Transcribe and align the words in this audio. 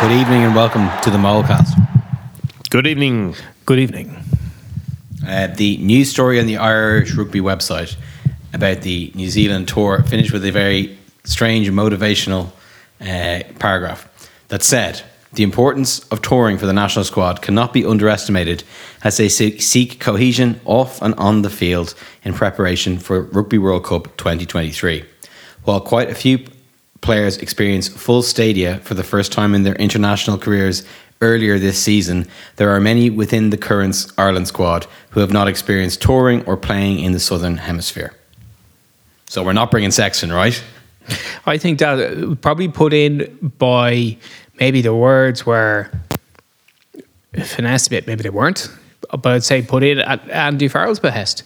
Good 0.00 0.12
evening 0.12 0.44
and 0.44 0.54
welcome 0.54 0.88
to 1.02 1.10
the 1.10 1.18
Molecast. 1.18 1.74
Good 2.70 2.86
evening. 2.86 3.34
Good 3.66 3.78
evening. 3.78 4.16
Uh, 5.26 5.48
the 5.48 5.76
news 5.76 6.10
story 6.10 6.40
on 6.40 6.46
the 6.46 6.56
Irish 6.56 7.14
rugby 7.14 7.40
website 7.40 7.96
about 8.54 8.80
the 8.80 9.12
New 9.14 9.28
Zealand 9.28 9.68
tour 9.68 10.02
finished 10.04 10.32
with 10.32 10.42
a 10.46 10.52
very 10.52 10.96
strange 11.24 11.68
motivational 11.68 12.46
uh, 12.98 13.42
paragraph 13.58 14.08
that 14.48 14.62
said 14.62 15.02
the 15.34 15.42
importance 15.42 15.98
of 16.08 16.22
touring 16.22 16.56
for 16.56 16.64
the 16.64 16.72
national 16.72 17.04
squad 17.04 17.42
cannot 17.42 17.74
be 17.74 17.84
underestimated 17.84 18.64
as 19.04 19.18
they 19.18 19.28
seek 19.28 20.00
cohesion 20.00 20.62
off 20.64 21.02
and 21.02 21.14
on 21.16 21.42
the 21.42 21.50
field 21.50 21.94
in 22.24 22.32
preparation 22.32 22.98
for 22.98 23.24
Rugby 23.24 23.58
World 23.58 23.84
Cup 23.84 24.16
2023. 24.16 25.04
While 25.64 25.82
quite 25.82 26.08
a 26.08 26.14
few 26.14 26.38
players 27.00 27.38
experience 27.38 27.88
full 27.88 28.22
stadia 28.22 28.78
for 28.78 28.94
the 28.94 29.02
first 29.02 29.32
time 29.32 29.54
in 29.54 29.62
their 29.62 29.76
international 29.76 30.38
careers 30.38 30.84
earlier 31.20 31.58
this 31.58 31.78
season, 31.78 32.26
there 32.56 32.70
are 32.70 32.80
many 32.80 33.10
within 33.10 33.50
the 33.50 33.56
current 33.56 34.10
Ireland 34.16 34.48
squad 34.48 34.86
who 35.10 35.20
have 35.20 35.32
not 35.32 35.48
experienced 35.48 36.00
touring 36.00 36.44
or 36.46 36.56
playing 36.56 37.00
in 37.00 37.12
the 37.12 37.20
Southern 37.20 37.58
Hemisphere. 37.58 38.14
So 39.26 39.44
we're 39.44 39.52
not 39.52 39.70
bringing 39.70 39.90
Sexton, 39.90 40.32
right? 40.32 40.62
I 41.46 41.58
think 41.58 41.78
that 41.80 42.38
probably 42.40 42.68
put 42.68 42.92
in 42.92 43.52
by 43.58 44.16
maybe 44.58 44.80
the 44.80 44.94
words 44.94 45.44
were 45.44 45.90
finessed 47.44 47.88
a 47.88 47.90
bit. 47.90 48.06
Maybe 48.06 48.22
they 48.22 48.30
weren't, 48.30 48.68
but 49.10 49.26
I'd 49.26 49.44
say 49.44 49.62
put 49.62 49.82
in 49.82 49.98
at 49.98 50.28
Andy 50.30 50.68
Farrell's 50.68 51.00
behest 51.00 51.42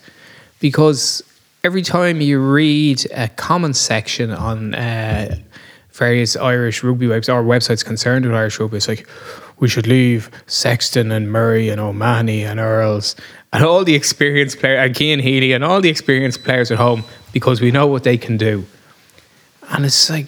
because 0.59 1.21
every 1.63 1.81
time 1.81 2.21
you 2.21 2.39
read 2.39 3.05
a 3.13 3.27
comment 3.27 3.75
section 3.75 4.31
on 4.31 4.73
uh, 4.75 5.37
various 5.95 6.35
Irish 6.35 6.83
rugby 6.83 7.07
websites 7.07 7.33
or 7.33 7.43
websites 7.43 7.83
concerned 7.83 8.25
with 8.25 8.35
Irish 8.35 8.59
rugby, 8.59 8.77
it's 8.77 8.87
like 8.87 9.07
we 9.59 9.69
should 9.69 9.87
leave 9.87 10.29
Sexton 10.47 11.11
and 11.11 11.31
Murray 11.31 11.69
and 11.69 11.79
O'Mahony 11.79 12.43
and 12.43 12.59
Earls 12.59 13.15
and 13.53 13.63
all 13.63 13.83
the 13.85 13.95
experienced 13.95 14.59
players 14.59 14.85
and 14.85 14.97
Cian 14.97 15.19
Healy 15.19 15.53
and 15.53 15.63
all 15.63 15.79
the 15.79 15.89
experienced 15.89 16.43
players 16.43 16.71
at 16.71 16.77
home 16.77 17.05
because 17.31 17.61
we 17.61 17.71
know 17.71 17.87
what 17.87 18.03
they 18.03 18.17
can 18.17 18.35
do. 18.35 18.65
And 19.69 19.85
it's 19.85 20.09
like, 20.09 20.27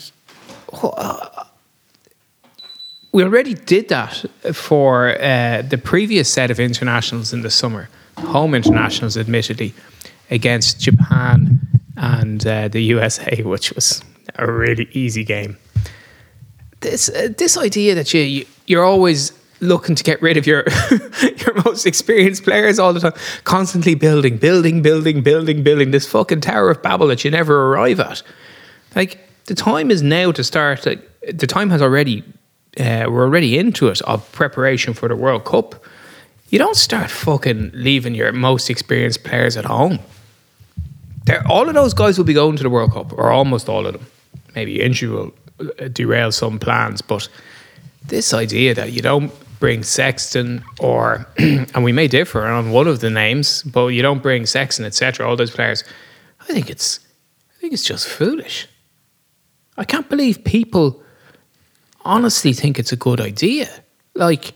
we 3.11 3.23
already 3.23 3.53
did 3.53 3.89
that 3.89 4.25
for 4.53 5.21
uh, 5.21 5.61
the 5.61 5.77
previous 5.77 6.31
set 6.31 6.51
of 6.51 6.59
internationals 6.59 7.33
in 7.33 7.41
the 7.41 7.49
summer, 7.49 7.89
home 8.17 8.55
internationals, 8.55 9.17
admittedly, 9.17 9.73
against 10.29 10.79
Japan 10.79 11.59
and 11.97 12.45
uh, 12.47 12.67
the 12.69 12.81
USA, 12.81 13.41
which 13.43 13.73
was 13.73 14.03
a 14.37 14.51
really 14.51 14.87
easy 14.91 15.23
game. 15.23 15.57
This 16.79 17.09
uh, 17.09 17.29
this 17.37 17.57
idea 17.57 17.95
that 17.95 18.13
you, 18.13 18.21
you 18.21 18.45
you're 18.67 18.83
always 18.83 19.31
looking 19.59 19.95
to 19.95 20.03
get 20.03 20.21
rid 20.21 20.37
of 20.37 20.45
your 20.45 20.63
your 21.37 21.63
most 21.65 21.85
experienced 21.85 22.43
players 22.43 22.79
all 22.79 22.93
the 22.93 22.99
time, 22.99 23.13
constantly 23.43 23.95
building, 23.95 24.37
building, 24.37 24.81
building, 24.81 25.23
building, 25.23 25.63
building 25.63 25.91
this 25.91 26.07
fucking 26.07 26.41
tower 26.41 26.69
of 26.69 26.81
Babel 26.81 27.07
that 27.07 27.23
you 27.25 27.31
never 27.31 27.73
arrive 27.73 27.99
at. 27.99 28.21
Like 28.95 29.19
the 29.45 29.55
time 29.55 29.91
is 29.91 30.01
now 30.01 30.31
to 30.31 30.43
start. 30.43 30.85
Like, 30.85 31.09
the 31.33 31.47
time 31.47 31.69
has 31.71 31.81
already. 31.81 32.23
Uh, 32.79 33.07
we're 33.09 33.23
already 33.23 33.57
into 33.57 33.87
it 33.87 34.01
of 34.03 34.31
preparation 34.33 34.93
for 34.93 35.09
the 35.09 35.15
World 35.15 35.45
Cup. 35.45 35.83
You 36.49 36.59
don't 36.59 36.75
start 36.75 37.09
fucking 37.09 37.71
leaving 37.73 38.13
your 38.13 38.31
most 38.31 38.69
experienced 38.69 39.23
players 39.23 39.57
at 39.57 39.65
home. 39.65 39.97
They're, 41.25 41.45
all 41.47 41.67
of 41.67 41.73
those 41.73 41.95
guys 41.95 42.19
will 42.19 42.25
be 42.25 42.35
going 42.35 42.55
to 42.55 42.63
the 42.63 42.69
World 42.69 42.93
Cup, 42.93 43.13
or 43.13 43.31
almost 43.31 43.67
all 43.67 43.87
of 43.87 43.93
them. 43.93 44.05
Maybe 44.57 44.81
injury 44.81 45.09
will 45.09 45.35
uh, 45.59 45.87
derail 45.89 46.31
some 46.31 46.57
plans, 46.57 46.99
but 47.03 47.29
this 48.07 48.33
idea 48.33 48.73
that 48.73 48.91
you 48.91 49.03
don't 49.03 49.31
bring 49.59 49.83
Sexton 49.83 50.63
or, 50.79 51.27
and 51.37 51.83
we 51.83 51.91
may 51.91 52.07
differ 52.07 52.43
on 52.43 52.71
one 52.71 52.87
of 52.87 52.99
the 52.99 53.11
names, 53.11 53.61
but 53.61 53.89
you 53.89 54.01
don't 54.01 54.23
bring 54.23 54.47
Sexton, 54.47 54.83
etc. 54.83 55.29
All 55.29 55.35
those 55.35 55.51
players, 55.51 55.83
I 56.39 56.45
think 56.45 56.71
it's, 56.71 56.99
I 57.55 57.61
think 57.61 57.71
it's 57.71 57.83
just 57.83 58.07
foolish. 58.07 58.67
I 59.77 59.83
can't 59.83 60.09
believe 60.09 60.43
people 60.43 61.03
honestly 62.03 62.51
think 62.51 62.79
it's 62.79 62.91
a 62.91 62.97
good 62.97 63.21
idea. 63.21 63.69
Like 64.15 64.55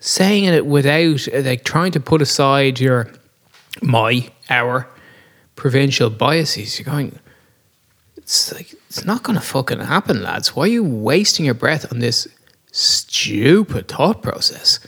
saying 0.00 0.44
it 0.44 0.64
without 0.64 1.28
like 1.44 1.64
trying 1.64 1.92
to 1.92 2.00
put 2.00 2.22
aside 2.22 2.80
your 2.80 3.12
my 3.82 4.30
our 4.48 4.88
provincial 5.56 6.08
biases. 6.08 6.78
You're 6.78 6.86
going. 6.86 7.18
It's 8.22 8.52
like 8.54 8.72
it's 8.88 9.04
not 9.04 9.22
going 9.22 9.38
to 9.38 9.44
fucking 9.44 9.80
happen, 9.80 10.22
lads. 10.22 10.54
Why 10.56 10.64
are 10.64 10.68
you 10.68 10.84
wasting 10.84 11.44
your 11.44 11.54
breath 11.54 11.90
on 11.92 11.98
this 11.98 12.26
stupid 12.70 13.88
thought 13.88 14.22
process? 14.22 14.80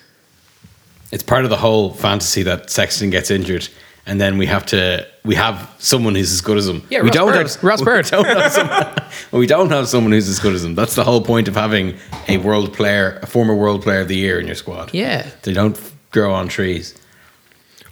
It's 1.12 1.22
part 1.22 1.44
of 1.44 1.50
the 1.50 1.58
whole 1.58 1.92
fantasy 1.92 2.42
that 2.44 2.70
Sexton 2.70 3.10
gets 3.10 3.30
injured 3.30 3.68
and 4.06 4.20
then 4.20 4.38
we 4.38 4.46
have 4.46 4.66
to 4.66 5.06
we 5.24 5.34
have 5.34 5.72
someone 5.78 6.14
who's 6.14 6.32
as 6.32 6.40
good 6.40 6.58
as 6.58 6.68
him. 6.68 6.82
Yeah, 6.90 7.00
we 7.00 7.06
Ross 7.08 7.14
don't 7.14 7.32
Bird. 7.32 7.48
have 7.48 7.64
Ross 7.64 7.82
Bird. 7.82 8.04
We 8.04 8.10
don't, 8.10 8.26
have 8.26 8.52
someone, 8.52 8.94
we 9.32 9.46
don't 9.46 9.70
have 9.70 9.88
someone 9.88 10.12
who's 10.12 10.28
as 10.28 10.38
good 10.38 10.54
as 10.54 10.64
him. 10.64 10.74
That's 10.74 10.94
the 10.94 11.04
whole 11.04 11.22
point 11.22 11.48
of 11.48 11.54
having 11.54 11.96
a 12.28 12.36
world 12.38 12.72
player, 12.74 13.18
a 13.22 13.26
former 13.26 13.54
world 13.54 13.82
player 13.82 14.00
of 14.00 14.08
the 14.08 14.16
year 14.16 14.38
in 14.38 14.46
your 14.46 14.54
squad. 14.56 14.92
Yeah. 14.92 15.26
They 15.42 15.52
don't 15.54 15.80
grow 16.10 16.32
on 16.34 16.48
trees. 16.48 16.94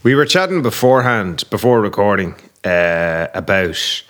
We 0.02 0.14
were 0.14 0.26
chatting 0.26 0.62
beforehand, 0.62 1.44
before 1.48 1.80
recording, 1.80 2.34
uh, 2.64 3.28
about 3.32 4.04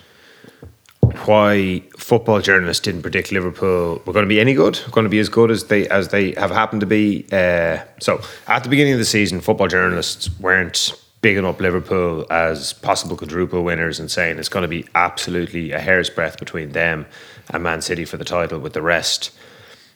why 1.27 1.83
football 1.97 2.41
journalists 2.41 2.81
didn't 2.81 3.01
predict 3.01 3.31
Liverpool 3.31 4.01
were 4.05 4.13
going 4.13 4.25
to 4.25 4.29
be 4.29 4.39
any 4.39 4.53
good, 4.53 4.79
going 4.91 5.05
to 5.05 5.09
be 5.09 5.19
as 5.19 5.29
good 5.29 5.51
as 5.51 5.65
they 5.65 5.87
as 5.89 6.09
they 6.09 6.31
have 6.33 6.51
happened 6.51 6.81
to 6.81 6.87
be. 6.87 7.25
Uh, 7.31 7.79
so 7.99 8.21
at 8.47 8.63
the 8.63 8.69
beginning 8.69 8.93
of 8.93 8.99
the 8.99 9.05
season, 9.05 9.41
football 9.41 9.67
journalists 9.67 10.29
weren't 10.39 10.93
bigging 11.21 11.45
up 11.45 11.59
Liverpool 11.59 12.27
as 12.29 12.73
possible 12.73 13.15
quadruple 13.15 13.63
winners 13.63 13.99
and 13.99 14.11
saying 14.11 14.37
it's 14.37 14.49
going 14.49 14.63
to 14.63 14.67
be 14.67 14.85
absolutely 14.93 15.71
a 15.71 15.79
hair's 15.79 16.09
breadth 16.09 16.37
between 16.37 16.73
them 16.73 17.05
and 17.49 17.63
Man 17.63 17.81
City 17.81 18.05
for 18.05 18.17
the 18.17 18.25
title, 18.25 18.59
with 18.59 18.73
the 18.73 18.81
rest 18.81 19.31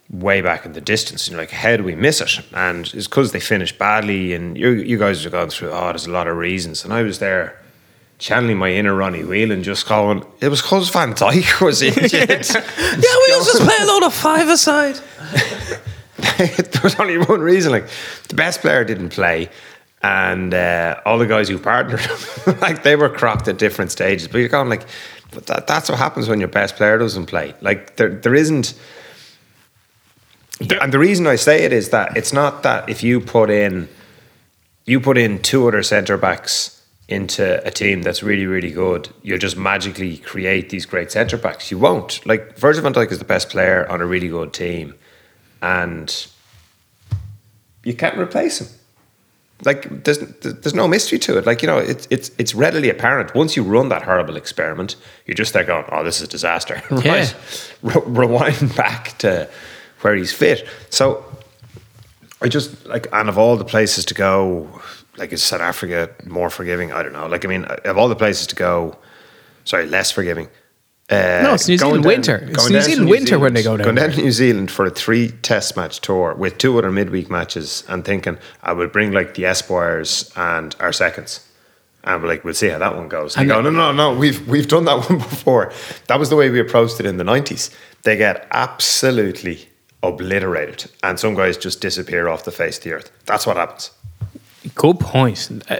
way 0.09 0.41
back 0.41 0.65
in 0.65 0.71
the 0.71 0.81
distance. 0.81 1.27
And 1.27 1.33
you're 1.33 1.41
like, 1.41 1.51
how 1.51 1.75
do 1.75 1.83
we 1.83 1.95
miss 1.95 2.21
it? 2.21 2.39
And 2.53 2.87
it's 2.93 3.07
because 3.07 3.33
they 3.33 3.39
finished 3.39 3.77
badly, 3.77 4.33
and 4.33 4.57
you 4.57 4.69
you 4.69 4.97
guys 4.97 5.25
are 5.25 5.29
going 5.29 5.49
through. 5.49 5.71
Oh, 5.71 5.87
there's 5.87 6.07
a 6.07 6.11
lot 6.11 6.27
of 6.27 6.37
reasons, 6.37 6.83
and 6.83 6.93
I 6.93 7.03
was 7.03 7.19
there. 7.19 7.59
Channeling 8.19 8.57
my 8.57 8.71
inner 8.71 8.95
Ronnie 8.95 9.23
Whelan, 9.23 9.61
just 9.61 9.87
going, 9.87 10.25
it 10.41 10.49
was 10.49 10.61
because 10.61 10.89
Van 10.89 11.13
Dijk 11.13 11.61
was 11.63 11.81
injured. 11.83 12.03
Yeah, 12.97 13.15
we 13.27 13.33
also 13.33 13.63
play 13.63 13.75
a 13.79 13.85
lot 13.85 14.03
of 14.03 14.13
five 14.13 14.49
aside. 14.49 14.95
there 16.37 16.81
was 16.83 16.99
only 16.99 17.17
one 17.19 17.41
reason. 17.41 17.71
Like 17.71 17.87
the 18.27 18.35
best 18.35 18.61
player 18.61 18.83
didn't 18.83 19.09
play, 19.09 19.49
and 20.01 20.53
uh, 20.53 20.99
all 21.05 21.19
the 21.19 21.27
guys 21.27 21.47
who 21.47 21.59
partnered, 21.59 22.01
like 22.61 22.81
they 22.81 22.95
were 22.95 23.09
crocked 23.09 23.47
at 23.47 23.57
different 23.57 23.91
stages. 23.91 24.27
But 24.27 24.39
you're 24.39 24.49
going 24.49 24.69
like, 24.69 24.87
but 25.31 25.45
that, 25.47 25.67
that's 25.67 25.89
what 25.89 25.99
happens 25.99 26.27
when 26.27 26.39
your 26.39 26.49
best 26.49 26.75
player 26.75 26.97
doesn't 26.97 27.27
play. 27.27 27.53
Like 27.61 27.97
there, 27.97 28.09
there 28.09 28.33
isn't. 28.33 28.73
And 30.81 30.91
the 30.91 30.99
reason 30.99 31.27
I 31.27 31.35
say 31.35 31.65
it 31.65 31.71
is 31.71 31.89
that 31.89 32.17
it's 32.17 32.33
not 32.33 32.63
that 32.63 32.89
if 32.89 33.03
you 33.03 33.19
put 33.19 33.51
in, 33.51 33.87
you 34.85 34.99
put 34.99 35.19
in 35.19 35.39
two 35.39 35.67
other 35.67 35.83
centre 35.83 36.17
backs 36.17 36.76
into 37.07 37.65
a 37.65 37.71
team 37.71 38.01
that's 38.01 38.21
really, 38.21 38.45
really 38.45 38.71
good, 38.71 39.09
you'll 39.21 39.37
just 39.37 39.55
magically 39.55 40.17
create 40.17 40.69
these 40.69 40.85
great 40.85 41.11
centre 41.11 41.37
backs. 41.37 41.71
You 41.71 41.77
won't. 41.77 42.25
Like 42.25 42.57
Virgil 42.57 42.83
van 42.83 42.93
Dijk 42.93 43.11
is 43.11 43.19
the 43.19 43.25
best 43.25 43.49
player 43.49 43.89
on 43.89 44.01
a 44.01 44.05
really 44.05 44.27
good 44.27 44.53
team, 44.53 44.93
and 45.61 46.27
you 47.83 47.93
can't 47.93 48.17
replace 48.17 48.59
him. 48.59 48.67
Like 49.63 50.03
there's 50.03 50.19
there's 50.19 50.75
no 50.75 50.87
mystery 50.87 51.17
to 51.19 51.37
it. 51.37 51.45
Like 51.45 51.61
you 51.61 51.67
know, 51.67 51.77
it's 51.77 52.07
it's 52.11 52.29
it's 52.37 52.53
readily 52.53 52.89
apparent 52.89 53.33
once 53.33 53.55
you 53.55 53.63
run 53.63 53.89
that 53.89 54.03
horrible 54.03 54.35
experiment. 54.35 54.97
You're 55.25 55.35
just 55.35 55.53
there 55.53 55.63
going, 55.63 55.85
"Oh, 55.91 56.03
this 56.03 56.17
is 56.17 56.27
a 56.27 56.27
disaster." 56.27 56.81
right? 56.91 57.05
Yeah. 57.05 57.33
Re- 57.81 58.01
rewind 58.05 58.75
back 58.75 59.17
to 59.19 59.49
where 60.01 60.15
he's 60.15 60.31
fit. 60.31 60.67
So 60.89 61.25
I 62.41 62.49
just 62.49 62.85
like, 62.85 63.07
and 63.11 63.29
of 63.29 63.37
all 63.37 63.57
the 63.57 63.65
places 63.65 64.05
to 64.05 64.13
go, 64.13 64.81
like 65.17 65.33
is 65.33 65.43
South 65.43 65.61
Africa 65.61 66.09
more 66.25 66.49
forgiving? 66.49 66.91
I 66.91 67.03
don't 67.03 67.13
know. 67.13 67.27
Like, 67.27 67.45
I 67.45 67.47
mean, 67.47 67.65
of 67.65 67.97
all 67.97 68.07
the 68.07 68.15
places 68.15 68.47
to 68.47 68.55
go, 68.55 68.97
sorry, 69.65 69.85
less 69.87 70.11
forgiving. 70.11 70.47
Uh, 71.09 71.39
No, 71.41 71.53
it's 71.53 71.67
New 71.67 71.77
going 71.77 72.03
Zealand 72.03 72.05
winter. 72.05 72.35
It's 72.49 72.67
New 72.69 72.73
down 72.75 72.83
Zealand 72.83 73.09
winter 73.09 73.39
when 73.39 73.53
they 73.53 73.63
go 73.63 73.77
down 73.77 73.85
Going 73.85 73.95
down 73.95 74.11
to 74.11 74.21
New 74.21 74.31
Zealand 74.31 74.69
for 74.69 74.85
a 74.85 74.89
three 74.89 75.29
Test 75.41 75.77
match 75.77 76.01
tour 76.01 76.33
with 76.35 76.57
two 76.57 76.77
other 76.77 76.91
midweek 76.91 77.29
matches, 77.29 77.83
and 77.87 78.03
thinking 78.03 78.37
I 78.61 78.73
would 78.73 78.91
bring 78.91 79.11
like 79.13 79.35
the 79.35 79.45
Esquires 79.45 80.31
and 80.35 80.75
our 80.79 80.91
seconds. 80.91 81.45
And 82.03 82.21
we're 82.21 82.29
like, 82.29 82.43
we'll 82.45 82.53
see 82.53 82.69
how 82.69 82.77
that 82.79 82.95
one 82.95 83.09
goes. 83.09 83.35
And 83.35 83.41
And 83.43 83.49
they 83.49 83.55
go, 83.55 83.61
no, 83.69 83.69
no, 83.69 83.91
no, 84.11 84.17
we've 84.17 84.45
we've 84.47 84.67
done 84.67 84.85
that 84.85 84.97
one 85.09 85.19
before. 85.19 85.71
That 86.07 86.19
was 86.19 86.29
the 86.29 86.35
way 86.35 86.49
we 86.49 86.59
approached 86.59 86.99
it 86.99 87.05
in 87.05 87.17
the 87.17 87.23
nineties. 87.23 87.71
They 88.03 88.17
get 88.17 88.45
absolutely 88.51 89.67
obliterated, 90.03 90.91
and 91.03 91.17
some 91.19 91.35
guys 91.35 91.57
just 91.57 91.79
disappear 91.81 92.27
off 92.27 92.43
the 92.43 92.51
face 92.51 92.77
of 92.77 92.83
the 92.83 92.93
earth. 92.93 93.11
That's 93.25 93.47
what 93.47 93.57
happens. 93.57 93.91
Good 94.75 94.99
point. 94.99 95.49
Uh, 95.69 95.79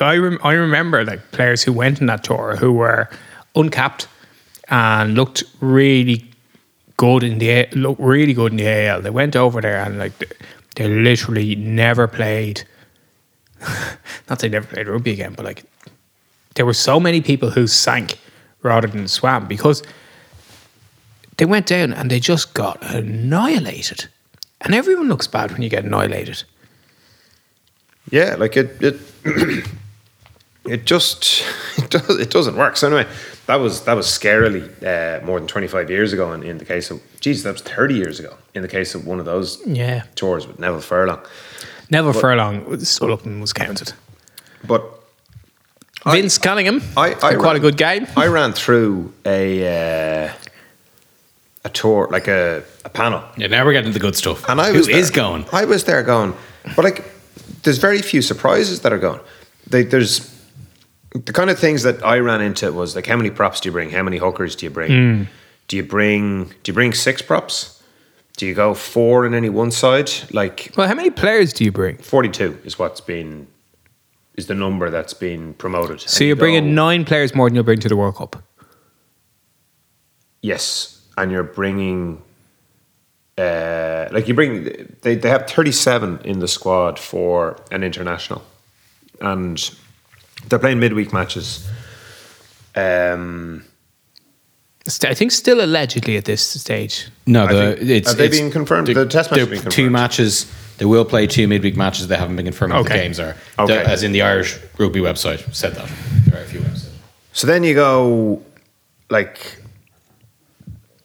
I, 0.00 0.16
rem- 0.16 0.38
I 0.42 0.52
remember 0.52 1.04
like 1.04 1.32
players 1.32 1.62
who 1.62 1.72
went 1.72 2.00
on 2.00 2.06
that 2.06 2.24
tour 2.24 2.56
who 2.56 2.72
were 2.72 3.08
uncapped 3.54 4.06
and 4.68 5.14
looked 5.14 5.42
really 5.60 6.24
good 6.96 7.22
in 7.22 7.38
the 7.38 7.48
A- 7.50 7.70
looked 7.72 8.00
really 8.00 8.34
good 8.34 8.52
in 8.52 8.58
the 8.58 8.66
AIL. 8.66 9.00
They 9.00 9.10
went 9.10 9.36
over 9.36 9.60
there 9.60 9.82
and 9.82 9.98
like 9.98 10.16
they- 10.18 10.26
they 10.76 10.88
literally 10.88 11.56
never 11.56 12.06
played. 12.06 12.62
Not 14.28 14.38
they 14.38 14.48
never 14.48 14.66
played 14.66 14.86
rugby 14.86 15.10
again, 15.12 15.34
but 15.36 15.44
like 15.44 15.64
there 16.54 16.64
were 16.64 16.74
so 16.74 17.00
many 17.00 17.20
people 17.20 17.50
who 17.50 17.66
sank 17.66 18.18
rather 18.62 18.86
than 18.86 19.08
swam 19.08 19.46
because 19.48 19.82
they 21.38 21.44
went 21.46 21.66
down 21.66 21.92
and 21.92 22.10
they 22.10 22.20
just 22.20 22.54
got 22.54 22.78
annihilated. 22.94 24.06
And 24.60 24.74
everyone 24.74 25.08
looks 25.08 25.26
bad 25.26 25.50
when 25.52 25.62
you 25.62 25.68
get 25.70 25.84
annihilated. 25.84 26.44
Yeah, 28.10 28.36
like 28.36 28.56
it 28.56 28.76
it 28.82 28.96
it 30.64 30.84
just 30.84 31.42
it 31.78 31.90
does 31.90 32.18
it 32.18 32.30
doesn't 32.30 32.56
work. 32.56 32.76
So 32.76 32.86
anyway, 32.86 33.06
that 33.46 33.56
was 33.56 33.84
that 33.84 33.94
was 33.94 34.06
scarily 34.06 34.64
uh, 34.82 35.24
more 35.24 35.38
than 35.38 35.46
twenty 35.48 35.68
five 35.68 35.90
years 35.90 36.12
ago. 36.12 36.32
In, 36.32 36.42
in 36.42 36.58
the 36.58 36.64
case 36.64 36.90
of 36.90 37.00
geez, 37.20 37.42
that 37.44 37.52
was 37.52 37.62
thirty 37.62 37.94
years 37.94 38.18
ago. 38.20 38.34
In 38.54 38.62
the 38.62 38.68
case 38.68 38.94
of 38.94 39.06
one 39.06 39.18
of 39.20 39.24
those 39.26 39.60
Yeah. 39.66 40.02
tours 40.16 40.46
with 40.46 40.58
Neville 40.58 40.80
Furlong, 40.80 41.20
Neville 41.90 42.12
Furlong 42.12 42.64
was 42.68 42.88
Sullivan 42.88 43.40
was 43.40 43.52
counted. 43.52 43.92
but 44.66 44.82
Vince 46.06 46.38
Cunningham, 46.38 46.80
I, 46.96 47.08
I 47.22 47.30
had 47.32 47.38
quite 47.38 47.42
ran- 47.42 47.56
a 47.56 47.60
good 47.60 47.76
game. 47.76 48.06
I 48.16 48.26
ran 48.26 48.52
through 48.54 49.12
a 49.26 50.26
uh, 50.28 50.32
a 51.64 51.68
tour 51.68 52.08
like 52.10 52.26
a, 52.26 52.62
a 52.86 52.88
panel 52.88 53.22
Yeah, 53.36 53.48
now 53.48 53.64
we're 53.66 53.72
getting 53.74 53.92
to 53.92 53.98
the 53.98 54.02
good 54.02 54.16
stuff. 54.16 54.48
And 54.48 54.60
I 54.60 54.70
Who 54.72 54.78
was 54.78 54.86
there. 54.86 54.96
is 54.96 55.10
going? 55.10 55.44
I 55.52 55.66
was 55.66 55.84
there 55.84 56.02
going, 56.02 56.32
but 56.74 56.84
like, 56.84 57.04
there's 57.62 57.78
very 57.78 58.00
few 58.02 58.22
surprises 58.22 58.80
that 58.82 58.92
are 58.92 58.98
gone. 58.98 59.20
They, 59.68 59.82
there's 59.84 60.28
the 61.12 61.32
kind 61.32 61.50
of 61.50 61.58
things 61.58 61.82
that 61.82 62.04
I 62.04 62.18
ran 62.18 62.40
into 62.40 62.70
was 62.72 62.94
like, 62.96 63.06
how 63.06 63.16
many 63.16 63.30
props 63.30 63.60
do 63.60 63.68
you 63.68 63.72
bring? 63.72 63.90
How 63.90 64.02
many 64.02 64.18
hookers 64.18 64.54
do 64.56 64.66
you 64.66 64.70
bring? 64.70 64.90
Hmm. 64.90 65.22
Do 65.68 65.76
you 65.76 65.82
bring 65.84 66.44
do 66.62 66.70
you 66.70 66.72
bring 66.74 66.92
six 66.92 67.22
props? 67.22 67.82
Do 68.36 68.46
you 68.46 68.54
go 68.54 68.74
four 68.74 69.26
in 69.26 69.34
any 69.34 69.48
one 69.50 69.70
side? 69.70 70.10
Like 70.32 70.72
Well, 70.76 70.88
how 70.88 70.94
many 70.94 71.10
players 71.10 71.52
do 71.52 71.64
you 71.64 71.72
bring? 71.72 71.96
forty 71.98 72.28
two 72.28 72.58
is 72.64 72.78
what's 72.78 73.00
been 73.00 73.46
is 74.36 74.46
the 74.46 74.54
number 74.54 74.88
that's 74.90 75.12
been 75.14 75.54
promoted. 75.54 76.00
So 76.00 76.06
And 76.06 76.20
you're 76.20 76.28
you 76.28 76.34
bringing 76.36 76.64
go- 76.64 76.70
nine 76.86 77.04
players 77.04 77.34
more 77.34 77.48
than 77.48 77.54
you'll 77.56 77.64
bring 77.64 77.80
to 77.80 77.88
the 77.88 77.96
World 77.96 78.16
Cup. 78.16 78.42
Yes, 80.42 81.02
and 81.18 81.30
you're 81.30 81.42
bringing, 81.42 82.22
uh, 83.40 84.08
like 84.12 84.28
you 84.28 84.34
bring, 84.34 84.64
they, 85.02 85.14
they 85.16 85.28
have 85.28 85.46
37 85.48 86.20
in 86.24 86.40
the 86.40 86.48
squad 86.48 86.98
for 86.98 87.56
an 87.70 87.82
international, 87.82 88.42
and 89.20 89.70
they're 90.48 90.58
playing 90.58 90.80
midweek 90.80 91.12
matches. 91.12 91.66
Um, 92.76 93.64
I 95.04 95.14
think 95.14 95.30
still 95.32 95.60
allegedly 95.62 96.16
at 96.16 96.24
this 96.24 96.42
stage. 96.42 97.08
No, 97.26 97.44
I 97.44 97.52
the, 97.52 97.76
think- 97.76 97.90
it's 97.90 98.08
have 98.08 98.18
they 98.18 98.24
it's- 98.26 98.40
been 98.40 98.50
confirmed? 98.50 98.88
the- 98.88 98.94
The 98.94 99.06
test 99.06 99.30
matches 99.30 99.48
the 99.48 99.54
have 99.56 99.64
been 99.64 99.72
Two 99.72 99.90
matches. 99.90 100.46
They 100.78 100.86
will 100.86 101.04
play 101.04 101.26
two 101.26 101.46
midweek 101.46 101.76
matches. 101.76 102.08
They 102.08 102.16
haven't 102.16 102.36
been 102.36 102.46
confirmed. 102.46 102.72
what 102.72 102.84
The 102.84 102.88
games 102.94 103.20
are 103.20 103.36
Okay. 103.58 103.74
The- 103.74 103.86
as 103.88 104.02
in 104.02 104.12
the 104.12 104.22
Irish 104.22 104.58
rugby 104.78 105.00
website 105.00 105.54
said 105.54 105.74
that. 105.74 105.88
There 106.26 106.40
are 106.40 106.44
a 106.44 106.46
few 106.46 106.60
websites. 106.60 106.88
so 107.32 107.46
then 107.46 107.62
you 107.64 107.74
go, 107.74 108.42
like 109.10 109.59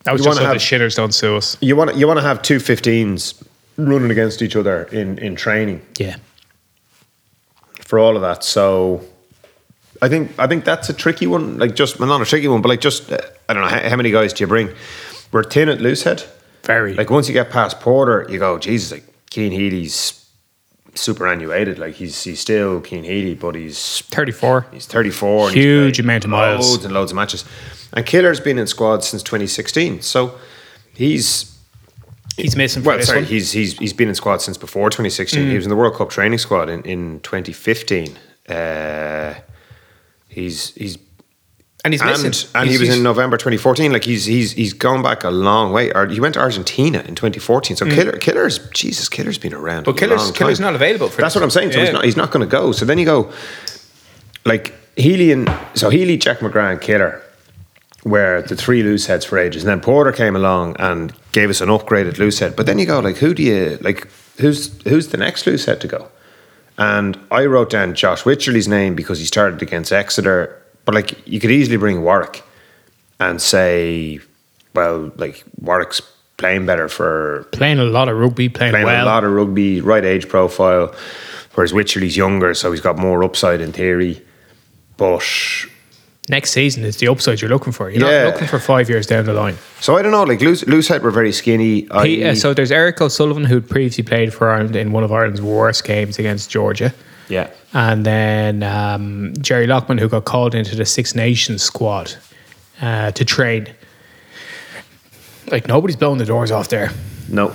That 0.06 0.14
was 0.14 0.22
You 0.22 0.26
just 0.26 0.38
so 0.38 0.44
wanna 0.44 0.54
the 0.58 0.60
have- 0.60 0.82
shitters 0.82 0.96
don't 0.96 1.12
sue 1.14 1.36
us. 1.38 1.58
you 1.62 1.76
want 1.76 1.96
you 1.98 2.08
want 2.08 2.20
to 2.20 2.26
have 2.26 2.42
two 2.42 2.58
15s 2.60 3.44
running 3.78 4.12
against 4.12 4.42
each 4.42 4.56
other 4.56 4.84
in 4.92 5.18
in 5.20 5.36
training. 5.36 5.82
Yeah. 6.00 6.16
for 7.82 8.00
all 8.00 8.16
of 8.16 8.22
that. 8.22 8.44
So 8.44 9.02
I 10.02 10.10
think 10.10 10.32
I 10.40 10.48
think 10.48 10.66
that's 10.66 10.90
a 10.90 10.94
tricky 10.94 11.28
one. 11.28 11.58
Like 11.58 11.76
just 11.76 12.00
well, 12.00 12.08
not 12.10 12.22
a 12.22 12.26
tricky 12.26 12.48
one, 12.48 12.62
but 12.62 12.70
like 12.70 12.82
just 12.82 13.12
uh, 13.12 13.18
I 13.50 13.54
don't 13.54 13.64
know 13.64 13.70
how, 13.70 13.90
how 13.90 13.96
many 13.96 14.12
guys 14.12 14.34
do 14.34 14.44
you 14.44 14.48
bring? 14.48 14.70
We're 15.32 15.44
thin 15.44 15.70
at 15.70 15.80
loosehead. 15.80 16.26
Very. 16.64 16.94
Like 16.96 17.10
once 17.12 17.28
you 17.28 17.34
get 17.34 17.50
past 17.52 17.80
Porter, 17.80 18.26
you 18.30 18.40
go, 18.40 18.58
Jesus, 18.58 18.92
like 18.92 19.04
Cian 19.32 19.52
Healy's 19.52 20.25
superannuated. 20.96 21.78
Like 21.80 21.96
he's 21.96 22.24
he's 22.24 22.40
still 22.40 22.82
Cian 22.82 23.04
Healy, 23.04 23.36
but 23.36 23.56
he's 23.56 24.02
34. 24.02 24.68
he's 24.72 24.86
34. 24.86 25.48
and 25.48 25.56
he's 25.56 25.64
Huge 25.64 26.00
amount 26.00 26.24
of 26.24 26.30
miles. 26.30 26.70
Loads 26.72 26.86
and 26.86 26.94
loads 26.94 27.12
of 27.12 27.16
matches. 27.16 27.46
And 27.94 28.06
Killer's 28.06 28.40
been 28.40 28.58
in 28.58 28.68
squad 28.68 29.04
since 29.04 29.24
2016. 29.24 30.02
So 30.02 30.38
he's 30.94 31.56
He's 32.38 32.58
missing 32.58 32.84
well, 32.84 33.02
sorry, 33.02 33.20
one. 33.20 33.28
he's 33.28 33.54
he's 33.54 33.78
he's 33.78 33.94
been 33.94 34.10
in 34.10 34.16
squad 34.16 34.42
since 34.42 34.58
before 34.58 34.90
2016. 34.90 35.42
Mm. 35.42 35.50
He 35.52 35.56
was 35.56 35.66
in 35.66 35.70
the 35.70 35.76
World 35.76 35.96
Cup 35.96 36.10
training 36.10 36.38
squad 36.38 36.70
in, 36.70 36.82
in 36.84 37.22
2015. 37.22 38.18
Uh, 38.50 39.36
he's 40.28 40.74
he's 40.76 40.98
and 41.86 41.94
he's 41.94 42.04
missing. 42.04 42.34
and 42.56 42.68
he 42.68 42.72
He's- 42.76 42.82
was 42.90 42.98
in 42.98 43.04
November 43.04 43.38
2014. 43.38 43.94
Like 43.94 44.04
he's 44.04 44.26
he's 44.26 44.52
he's 44.52 44.74
gone 44.74 45.02
back 45.02 45.24
a 45.24 45.30
long 45.30 45.72
way. 45.72 45.92
Or 45.94 46.06
he 46.08 46.20
went 46.20 46.34
to 46.34 46.42
Argentina 46.42 47.00
in 47.08 47.16
2014. 47.16 47.78
So 47.78 47.86
Killer 47.86 48.18
Killer's 48.18 48.58
Jesus 48.74 49.08
Killer's 49.08 49.38
been 49.38 49.54
around. 49.54 49.84
Mm. 49.84 49.86
But 49.86 49.98
Killer's- 49.98 50.32
Killer's 50.32 50.60
not 50.60 50.76
available 50.76 51.08
for 51.10 51.22
That's 51.22 51.36
what 51.36 51.44
I'm 51.44 51.50
saying. 51.52 51.72
So 51.72 51.78
Yeah. 51.78 51.86
he's 51.86 51.94
not 51.94 52.04
he's 52.06 52.18
not 52.18 52.32
going 52.32 52.42
to 52.46 52.52
go. 52.52 52.74
So 52.74 52.84
then 52.86 52.98
you 52.98 53.06
go 53.06 53.32
like 54.46 54.74
Healy 54.98 55.32
and 55.32 55.50
so 55.76 55.90
Healy, 55.90 56.18
Jack 56.18 56.40
McGrath, 56.40 56.72
and 56.74 56.82
Killer 56.82 57.22
were 58.04 58.42
the 58.48 58.56
three 58.56 58.84
loose 58.84 59.08
heads 59.08 59.26
for 59.26 59.38
ages. 59.38 59.64
And 59.64 59.70
then 59.70 59.82
Porter 59.82 60.12
came 60.12 60.36
along 60.36 60.76
and 60.80 61.12
gave 61.32 61.50
us 61.50 61.62
an 61.62 61.70
upgraded 61.70 62.18
loose 62.18 62.40
head. 62.40 62.56
But 62.56 62.66
then 62.66 62.78
you 62.80 62.86
go, 62.86 63.00
like, 63.00 63.18
who 63.18 63.34
do 63.34 63.42
you 63.44 63.78
like 63.82 64.08
who's 64.40 64.72
who's 64.84 65.08
the 65.10 65.18
next 65.18 65.46
loose 65.48 65.66
head 65.66 65.82
to 65.82 65.88
go? 65.88 66.10
And 66.78 67.18
I 67.32 67.46
wrote 67.46 67.70
down 67.70 67.94
Josh 67.96 68.24
Wycherley's 68.24 68.68
name 68.68 68.96
because 68.96 69.20
he 69.20 69.26
started 69.26 69.62
against 69.62 69.92
Exeter. 69.94 70.62
But 70.86 70.96
like 70.96 71.28
you 71.28 71.40
could 71.40 71.52
easily 71.52 71.78
bring 71.78 72.04
Warwick 72.04 72.44
and 73.20 73.42
say, 73.42 74.20
well, 74.74 75.12
like 75.18 75.44
Warwick's 75.60 76.02
playing 76.38 76.66
better 76.66 76.88
for 76.88 77.48
playing 77.52 77.80
a 77.80 77.84
lot 77.86 78.10
of 78.10 78.18
rugby, 78.18 78.50
playing, 78.50 78.72
playing 78.74 78.86
well. 78.86 79.06
a 79.06 79.08
lot 79.08 79.24
of 79.24 79.32
rugby, 79.32 79.82
right 79.82 80.04
age 80.06 80.28
profile, 80.28 80.94
whereas 81.54 81.72
Wycherley's 81.74 82.16
younger, 82.18 82.54
so 82.54 82.72
he's 82.72 82.82
got 82.82 82.98
more 82.98 83.24
upside 83.24 83.62
in 83.62 83.72
theory. 83.72 84.22
But 84.98 85.24
Next 86.28 86.52
season 86.52 86.84
is 86.84 86.98
the 86.98 87.08
upside 87.08 87.40
you're 87.40 87.52
looking 87.52 87.72
for. 87.72 87.90
You're 87.90 88.10
Yeah. 88.10 88.24
not 88.24 88.34
looking 88.34 88.48
for 88.48 88.58
five 88.60 88.90
years 88.90 89.06
down 89.06 89.26
the 89.26 89.34
line. 89.34 89.58
so 89.80 89.96
I 89.96 90.02
don't 90.02 90.12
know, 90.12 90.24
like 90.24 90.42
loose 90.42 90.64
Loosehead 90.64 91.02
were 91.02 91.12
very 91.12 91.32
skinny. 91.32 91.88
I, 91.92 92.24
uh, 92.30 92.36
so 92.36 92.54
there's 92.54 92.72
Eric 92.72 93.00
O'Sullivan 93.00 93.46
who'd 93.46 93.70
previously 93.70 94.04
played 94.04 94.34
for 94.34 94.50
Ireland 94.50 94.76
in 94.76 94.92
one 94.92 95.04
of 95.04 95.12
Ireland's 95.12 95.42
worst 95.42 95.84
games 95.84 96.18
against 96.18 96.50
Georgia. 96.50 96.94
Yeah. 97.28 97.50
And 97.74 98.06
then 98.06 98.64
um, 98.64 99.34
Jerry 99.40 99.68
Loughman, 99.68 99.98
who 99.98 100.08
got 100.08 100.26
called 100.26 100.56
into 100.56 100.76
the 100.76 100.86
Six 100.86 101.16
Nations 101.16 101.64
squad 101.64 102.14
uh, 102.82 103.12
to 103.12 103.26
train. 103.26 103.68
Like 105.52 105.68
nobody's 105.68 105.96
blowing 105.96 106.18
the 106.18 106.26
doors 106.26 106.52
off 106.52 106.70
there. 106.70 106.92
No. 107.30 107.54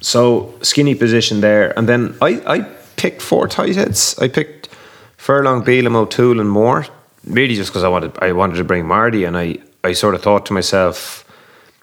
So 0.00 0.54
skinny 0.62 0.94
position 0.94 1.40
there. 1.40 1.76
And 1.78 1.88
then 1.88 2.16
I, 2.20 2.42
I 2.46 2.60
picked 2.96 3.22
four 3.22 3.48
tight 3.48 3.76
heads. 3.76 4.18
I 4.18 4.28
picked 4.28 4.68
Furlong, 5.16 5.64
Bealham, 5.64 5.96
O'Toole 5.96 6.40
and 6.40 6.50
Moore. 6.50 6.86
Really 7.26 7.54
just 7.54 7.70
because 7.70 7.84
I 7.84 7.88
wanted 7.88 8.12
I 8.18 8.32
wanted 8.32 8.56
to 8.56 8.64
bring 8.64 8.86
Marty 8.86 9.24
and 9.24 9.36
I, 9.36 9.58
I 9.82 9.94
sort 9.94 10.14
of 10.14 10.22
thought 10.22 10.44
to 10.46 10.52
myself, 10.52 11.24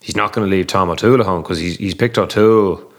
he's 0.02 0.16
not 0.16 0.34
going 0.34 0.48
to 0.48 0.56
leave 0.56 0.68
Tom 0.68 0.90
O'Toole 0.90 1.20
at 1.20 1.26
home 1.26 1.42
because 1.42 1.58
he's, 1.58 1.78
he's 1.78 1.96
picked 1.96 2.18
O'Toole. 2.18 2.92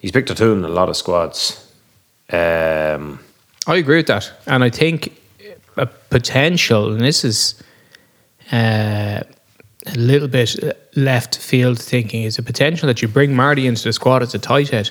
He's 0.00 0.10
picked 0.10 0.30
O'Toole 0.30 0.56
in 0.56 0.64
a 0.64 0.68
lot 0.68 0.88
of 0.88 0.96
squads. 0.96 1.65
Um, 2.32 3.20
I 3.66 3.76
agree 3.76 3.96
with 3.98 4.06
that, 4.06 4.32
and 4.46 4.64
I 4.64 4.70
think 4.70 5.20
a 5.76 5.86
potential, 5.86 6.92
and 6.92 7.00
this 7.00 7.24
is 7.24 7.62
uh, 8.52 9.20
a 9.86 9.94
little 9.94 10.28
bit 10.28 10.56
left 10.96 11.38
field 11.38 11.78
thinking, 11.78 12.22
is 12.22 12.38
a 12.38 12.42
potential 12.42 12.86
that 12.86 13.02
you 13.02 13.08
bring 13.08 13.34
Marty 13.34 13.66
into 13.66 13.84
the 13.84 13.92
squad 13.92 14.22
as 14.22 14.34
a 14.34 14.38
tight 14.38 14.70
head, 14.70 14.90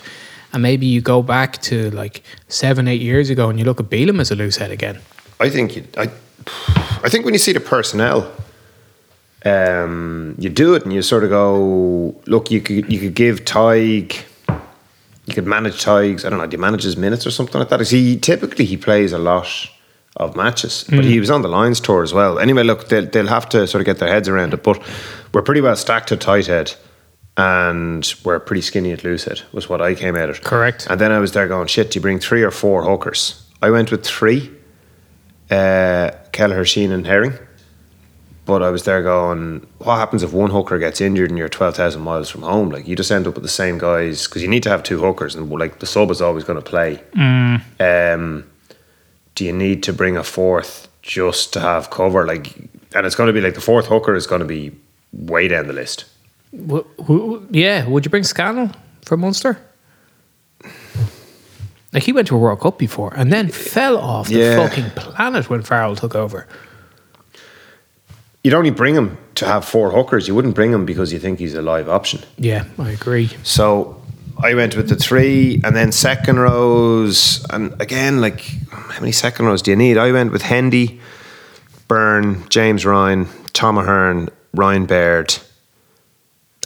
and 0.53 0.61
maybe 0.61 0.85
you 0.85 1.01
go 1.01 1.21
back 1.21 1.61
to 1.63 1.89
like 1.91 2.23
seven, 2.47 2.87
eight 2.87 3.01
years 3.01 3.29
ago, 3.29 3.49
and 3.49 3.59
you 3.59 3.65
look 3.65 3.79
at 3.79 3.89
Bealham 3.89 4.19
as 4.19 4.31
a 4.31 4.35
loose 4.35 4.57
head 4.57 4.71
again. 4.71 4.99
I 5.39 5.49
think 5.49 5.75
you, 5.75 5.83
I, 5.97 6.09
I 7.03 7.09
think 7.09 7.25
when 7.25 7.33
you 7.33 7.39
see 7.39 7.53
the 7.53 7.59
personnel, 7.59 8.31
um, 9.43 10.35
you 10.39 10.49
do 10.49 10.73
it 10.73 10.83
and 10.83 10.93
you 10.93 11.01
sort 11.01 11.23
of 11.23 11.29
go, 11.29 12.15
look, 12.25 12.49
you 12.51 12.61
could 12.61 12.91
you 12.91 12.99
could 12.99 13.13
give 13.13 13.45
Tig 13.45 14.25
you 15.25 15.33
could 15.33 15.47
manage 15.47 15.83
Tiggs. 15.83 16.23
I 16.25 16.29
don't 16.29 16.39
know. 16.39 16.47
Do 16.47 16.55
you 16.55 16.61
manage 16.61 16.83
his 16.83 16.97
minutes 16.97 17.25
or 17.25 17.31
something 17.31 17.59
like 17.59 17.69
that? 17.69 17.81
Is 17.81 17.89
he 17.89 18.17
typically 18.17 18.65
he 18.65 18.77
plays 18.77 19.11
a 19.11 19.17
lot 19.17 19.47
of 20.17 20.35
matches, 20.35 20.85
but 20.89 21.03
he 21.03 21.19
was 21.19 21.29
on 21.29 21.41
the 21.41 21.49
Lions 21.49 21.81
tour 21.81 22.01
as 22.01 22.13
well. 22.13 22.39
Anyway, 22.39 22.63
look, 22.63 22.87
they'll 22.87 23.05
they'll 23.05 23.27
have 23.27 23.49
to 23.49 23.67
sort 23.67 23.81
of 23.81 23.85
get 23.85 23.97
their 23.97 24.07
heads 24.09 24.29
around 24.29 24.53
it. 24.53 24.63
But 24.63 24.81
we're 25.33 25.41
pretty 25.41 25.61
well 25.61 25.75
stacked 25.75 26.11
at 26.11 26.21
tight 26.21 26.47
head, 26.47 26.73
and 27.37 28.13
we're 28.23 28.39
pretty 28.39 28.61
skinny 28.61 28.91
at 28.93 29.03
loose 29.03 29.25
head. 29.25 29.41
Was 29.51 29.67
what 29.67 29.81
I 29.81 29.93
came 29.95 30.15
out 30.15 30.29
at. 30.29 30.41
Correct. 30.41 30.87
And 30.89 31.01
then 31.01 31.11
I 31.11 31.19
was 31.19 31.33
there 31.33 31.47
going, 31.47 31.67
shit. 31.67 31.91
Do 31.91 31.97
you 31.97 32.01
bring 32.01 32.19
three 32.19 32.43
or 32.43 32.51
four 32.51 32.83
hookers? 32.83 33.43
I 33.61 33.71
went 33.71 33.91
with 33.91 34.05
three. 34.05 34.51
Uh, 35.51 36.11
Kelleher, 36.31 36.65
Sheehan, 36.65 36.91
and 36.91 37.05
Herring. 37.05 37.33
But 38.45 38.61
I 38.61 38.69
was 38.69 38.83
there 38.83 39.01
going, 39.01 39.65
what 39.79 39.95
happens 39.97 40.21
if 40.21 40.31
one 40.31 40.51
hooker 40.51 40.77
gets 40.77 41.01
injured 41.01 41.31
and 41.31 41.37
you're 41.37 41.49
12,000 41.49 41.99
miles 42.01 42.29
from 42.29 42.43
home? 42.43 42.69
Like, 42.69 42.87
you 42.87 42.95
just 42.95 43.11
end 43.11 43.25
up 43.25 43.33
with 43.33 43.41
the 43.43 43.49
same 43.49 43.79
guys 43.79 44.27
because 44.27 44.43
you 44.43 44.47
need 44.47 44.61
to 44.63 44.69
have 44.69 44.83
two 44.83 44.99
hookers 44.99 45.33
and, 45.33 45.49
like, 45.49 45.79
the 45.79 45.87
sub 45.87 46.11
is 46.11 46.21
always 46.21 46.43
going 46.43 46.61
to 46.61 46.69
play. 46.69 47.01
Um, 47.79 48.43
do 49.33 49.45
you 49.45 49.51
need 49.51 49.81
to 49.83 49.93
bring 49.93 50.15
a 50.15 50.23
fourth 50.23 50.87
just 51.01 51.53
to 51.53 51.59
have 51.59 51.89
cover? 51.89 52.25
Like, 52.27 52.55
and 52.93 53.05
it's 53.07 53.15
going 53.15 53.27
to 53.27 53.33
be 53.33 53.41
like 53.41 53.55
the 53.55 53.61
fourth 53.61 53.87
hooker 53.87 54.13
is 54.15 54.27
going 54.27 54.39
to 54.41 54.45
be 54.47 54.71
way 55.11 55.47
down 55.47 55.65
the 55.67 55.73
list. 55.73 56.05
W- 56.55 56.85
w- 56.97 57.47
yeah, 57.49 57.87
would 57.87 58.05
you 58.05 58.11
bring 58.11 58.23
Scannell 58.23 58.71
for 59.03 59.17
Munster? 59.17 59.57
Like 61.93 62.03
he 62.03 62.11
went 62.11 62.27
to 62.27 62.35
a 62.35 62.37
World 62.39 62.59
Cup 62.59 62.77
before 62.77 63.13
and 63.15 63.31
then 63.31 63.47
fell 63.49 63.97
off 63.97 64.27
the 64.27 64.35
Yeah. 64.39 64.55
fucking 64.67 64.89
planet 64.91 65.49
when 65.49 65.61
Farrell 65.61 65.95
took 65.95 66.13
over. 66.15 66.45
You'd 68.45 68.53
only 68.53 68.69
bring 68.69 68.93
him 68.93 69.17
to 69.33 69.47
have 69.47 69.65
four 69.65 69.89
hookers. 69.89 70.27
You 70.27 70.35
wouldn't 70.35 70.53
bring 70.53 70.71
him 70.71 70.85
because 70.85 71.11
you 71.11 71.17
think 71.17 71.39
he's 71.39 71.55
a 71.55 71.63
live 71.63 71.89
option. 71.89 72.21
Yeah, 72.37 72.65
I 72.77 72.91
agree. 72.91 73.31
So 73.41 73.99
I 74.37 74.53
went 74.53 74.75
with 74.77 74.87
the 74.87 74.95
three, 74.95 75.59
and 75.63 75.75
then 75.75 75.91
second 75.91 76.37
rows, 76.37 77.43
and 77.49 77.73
again, 77.81 78.21
like 78.21 78.41
how 78.69 78.99
many 78.99 79.11
second 79.13 79.47
rows 79.47 79.63
do 79.63 79.71
you 79.71 79.75
need? 79.75 79.97
I 79.97 80.11
went 80.11 80.31
with 80.31 80.43
Hendy, 80.43 81.01
Byrne, 81.87 82.47
James 82.49 82.85
Ryan, 82.85 83.27
Tom 83.53 83.79
Ahern, 83.79 84.29
Ryan 84.53 84.85
Baird, 84.85 85.39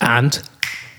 And 0.02 0.42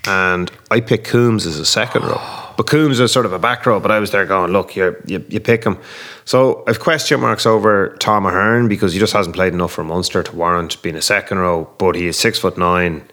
and 0.08 0.50
I 0.70 0.80
picked 0.80 1.06
Coombes 1.08 1.44
as 1.44 1.58
a 1.58 1.66
second 1.66 2.04
row. 2.04 2.22
But 2.60 2.66
Coombes 2.66 3.00
was 3.00 3.10
sort 3.10 3.24
of 3.24 3.32
a 3.32 3.38
back 3.38 3.64
row, 3.64 3.80
but 3.80 3.90
I 3.90 3.98
was 4.00 4.10
there 4.10 4.26
going, 4.26 4.52
look, 4.52 4.76
you 4.76 4.94
you, 5.06 5.24
you 5.30 5.40
pick 5.40 5.64
him. 5.64 5.78
So 6.26 6.62
I've 6.66 6.78
question 6.78 7.18
marks 7.18 7.46
over 7.46 7.96
Tom 8.00 8.26
Ahern 8.26 8.68
because 8.68 8.92
he 8.92 8.98
just 8.98 9.14
hasn't 9.14 9.34
played 9.34 9.54
enough 9.54 9.72
for 9.72 9.82
Munster 9.82 10.22
to 10.22 10.36
warrant 10.36 10.82
being 10.82 10.94
a 10.94 11.00
second 11.00 11.38
row, 11.38 11.70
but 11.78 11.94
he 11.94 12.06
is 12.06 12.18
six 12.18 12.38
foot 12.38 12.58
nine 12.58 13.04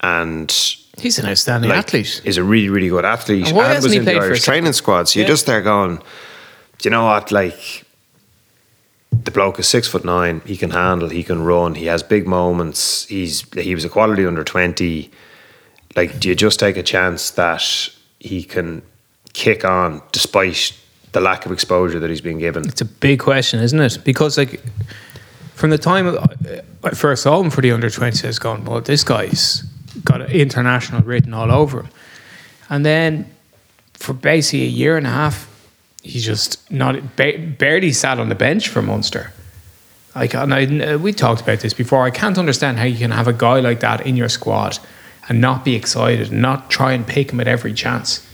and 0.00 0.50
he's 0.98 1.20
an 1.20 1.26
outstanding 1.26 1.70
like, 1.70 1.78
athlete. 1.78 2.20
He's 2.24 2.36
a 2.36 2.42
really, 2.42 2.68
really 2.68 2.88
good 2.88 3.04
athlete 3.04 3.46
And 3.46 3.56
why 3.56 3.66
and 3.66 3.74
hasn't 3.74 3.90
was 3.90 3.92
he 3.92 3.98
in 4.00 4.04
the 4.06 4.20
Irish 4.20 4.42
training 4.42 4.72
squad. 4.72 5.08
So 5.08 5.20
you're 5.20 5.28
just 5.28 5.46
there 5.46 5.62
going, 5.62 5.98
do 5.98 6.02
you 6.82 6.90
know 6.90 7.04
what? 7.04 7.30
Like, 7.30 7.84
the 9.12 9.30
bloke 9.30 9.60
is 9.60 9.68
six 9.68 9.86
foot 9.86 10.04
nine. 10.04 10.42
He 10.44 10.56
can 10.56 10.70
handle. 10.70 11.10
He 11.10 11.22
can 11.22 11.44
run. 11.44 11.76
He 11.76 11.86
has 11.86 12.02
big 12.02 12.26
moments. 12.26 13.04
He's 13.04 13.44
he 13.54 13.76
was 13.76 13.84
a 13.84 13.88
quality 13.88 14.26
under 14.26 14.42
twenty. 14.42 15.12
Like, 15.94 16.18
do 16.18 16.28
you 16.28 16.34
just 16.34 16.58
take 16.58 16.76
a 16.76 16.82
chance 16.82 17.30
that 17.30 17.90
he 18.20 18.42
can 18.42 18.82
kick 19.32 19.64
on 19.64 20.02
despite 20.12 20.76
the 21.12 21.20
lack 21.20 21.46
of 21.46 21.52
exposure 21.52 21.98
that 22.00 22.10
he's 22.10 22.20
been 22.20 22.38
given? 22.38 22.66
It's 22.68 22.80
a 22.80 22.84
big 22.84 23.20
question, 23.20 23.60
isn't 23.60 23.80
it? 23.80 23.98
Because 24.04 24.36
like 24.36 24.60
from 25.54 25.70
the 25.70 25.78
time 25.78 26.18
I 26.84 26.90
first 26.90 27.22
saw 27.22 27.40
him 27.40 27.50
for 27.50 27.60
the 27.60 27.72
under 27.72 27.88
20s, 27.88 28.24
I 28.24 28.28
was 28.28 28.38
going, 28.38 28.64
well, 28.64 28.80
this 28.80 29.04
guy's 29.04 29.62
got 30.04 30.30
international 30.30 31.02
written 31.02 31.34
all 31.34 31.50
over 31.50 31.80
him. 31.80 31.88
And 32.70 32.84
then 32.84 33.30
for 33.94 34.12
basically 34.12 34.64
a 34.64 34.68
year 34.68 34.96
and 34.96 35.06
a 35.06 35.10
half, 35.10 35.48
he's 36.02 36.24
just 36.24 36.70
not 36.70 37.16
ba- 37.16 37.38
barely 37.58 37.92
sat 37.92 38.18
on 38.20 38.28
the 38.28 38.34
bench 38.34 38.68
for 38.68 38.82
Munster. 38.82 39.32
Like, 40.14 40.34
and 40.34 40.54
I, 40.54 40.96
we 40.96 41.12
talked 41.12 41.40
about 41.40 41.60
this 41.60 41.74
before. 41.74 42.04
I 42.04 42.10
can't 42.10 42.38
understand 42.38 42.78
how 42.78 42.84
you 42.84 42.98
can 42.98 43.10
have 43.10 43.28
a 43.28 43.32
guy 43.32 43.60
like 43.60 43.80
that 43.80 44.06
in 44.06 44.16
your 44.16 44.28
squad 44.28 44.78
and 45.28 45.40
not 45.40 45.64
be 45.64 45.74
excited 45.74 46.30
and 46.30 46.40
not 46.40 46.70
try 46.70 46.92
and 46.92 47.06
pick 47.06 47.32
him 47.32 47.40
at 47.40 47.48
every 47.48 47.72
chance. 47.74 48.26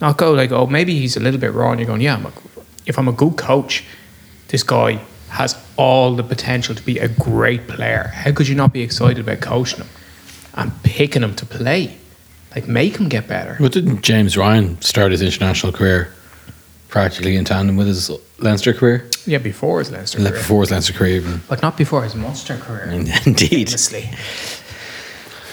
Not 0.00 0.16
go 0.16 0.32
like, 0.32 0.52
oh, 0.52 0.66
maybe 0.66 0.98
he's 0.98 1.16
a 1.16 1.20
little 1.20 1.40
bit 1.40 1.52
raw, 1.52 1.70
and 1.70 1.80
you're 1.80 1.86
going, 1.86 2.00
yeah, 2.00 2.14
I'm 2.14 2.26
a, 2.26 2.32
if 2.86 2.98
I'm 2.98 3.08
a 3.08 3.12
good 3.12 3.36
coach, 3.36 3.84
this 4.48 4.62
guy 4.62 5.00
has 5.28 5.56
all 5.76 6.14
the 6.14 6.22
potential 6.22 6.74
to 6.74 6.82
be 6.82 6.98
a 6.98 7.08
great 7.08 7.68
player. 7.68 8.10
How 8.14 8.32
could 8.32 8.48
you 8.48 8.54
not 8.54 8.72
be 8.72 8.82
excited 8.82 9.18
about 9.18 9.40
coaching 9.40 9.80
him 9.80 9.88
and 10.54 10.72
picking 10.82 11.22
him 11.22 11.34
to 11.36 11.46
play? 11.46 11.96
Like, 12.54 12.66
make 12.66 12.96
him 12.96 13.08
get 13.08 13.28
better. 13.28 13.56
But 13.60 13.72
didn't 13.72 14.02
James 14.02 14.36
Ryan 14.36 14.80
start 14.82 15.12
his 15.12 15.22
international 15.22 15.72
career 15.72 16.12
practically 16.88 17.36
in 17.36 17.44
tandem 17.44 17.76
with 17.76 17.86
his 17.86 18.10
Leinster 18.38 18.72
career? 18.72 19.08
Yeah, 19.24 19.38
before 19.38 19.78
his 19.78 19.92
Leinster 19.92 20.18
career. 20.18 20.32
before 20.32 20.62
his 20.62 20.70
Leinster 20.72 20.92
career, 20.92 21.16
even. 21.16 21.42
But 21.48 21.62
not 21.62 21.76
before 21.76 22.02
his 22.02 22.16
Munster 22.16 22.56
career. 22.56 22.90
Indeed. 23.26 23.68
Honestly. 23.68 24.10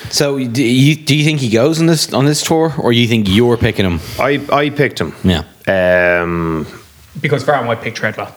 So, 0.09 0.37
do 0.37 0.63
you, 0.63 0.95
do 0.95 1.15
you 1.15 1.23
think 1.23 1.39
he 1.39 1.49
goes 1.49 1.79
on 1.79 1.85
this 1.87 2.13
on 2.13 2.25
this 2.25 2.41
tour, 2.43 2.73
or 2.79 2.91
you 2.93 3.07
think 3.07 3.27
you're 3.29 3.57
picking 3.57 3.85
him? 3.85 3.99
I 4.19 4.39
I 4.51 4.69
picked 4.69 4.99
him. 4.99 5.13
Yeah, 5.23 5.43
Um, 5.67 6.65
Because 7.21 7.43
Farrell 7.43 7.63
might 7.65 7.81
pick 7.81 7.95
Treadwell. 7.95 8.33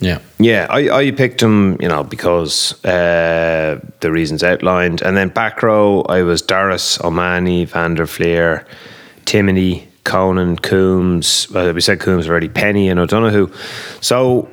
yeah. 0.00 0.18
Yeah, 0.38 0.66
I, 0.70 0.90
I 0.90 1.10
picked 1.12 1.40
him, 1.42 1.76
you 1.80 1.88
know, 1.88 2.02
because 2.04 2.74
uh, 2.84 3.78
the 4.00 4.10
reasons 4.10 4.42
outlined. 4.42 5.02
And 5.02 5.16
then 5.16 5.28
back 5.28 5.62
row, 5.62 6.02
I 6.08 6.22
was 6.22 6.42
Doris, 6.42 6.98
O'Mahony, 7.00 7.64
Van 7.66 7.94
der 7.94 8.06
Flier, 8.06 8.64
Timoney, 9.26 9.86
Conan, 10.04 10.56
Coombes. 10.56 11.48
Well, 11.52 11.72
we 11.72 11.80
said 11.80 12.00
Coombes 12.00 12.28
already, 12.28 12.48
Penny 12.48 12.88
and 12.88 12.98
O'Donoghue. 12.98 13.48
So, 14.00 14.48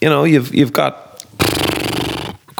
you 0.00 0.08
know, 0.08 0.24
you've 0.24 0.54
you've 0.54 0.72
got 0.72 1.09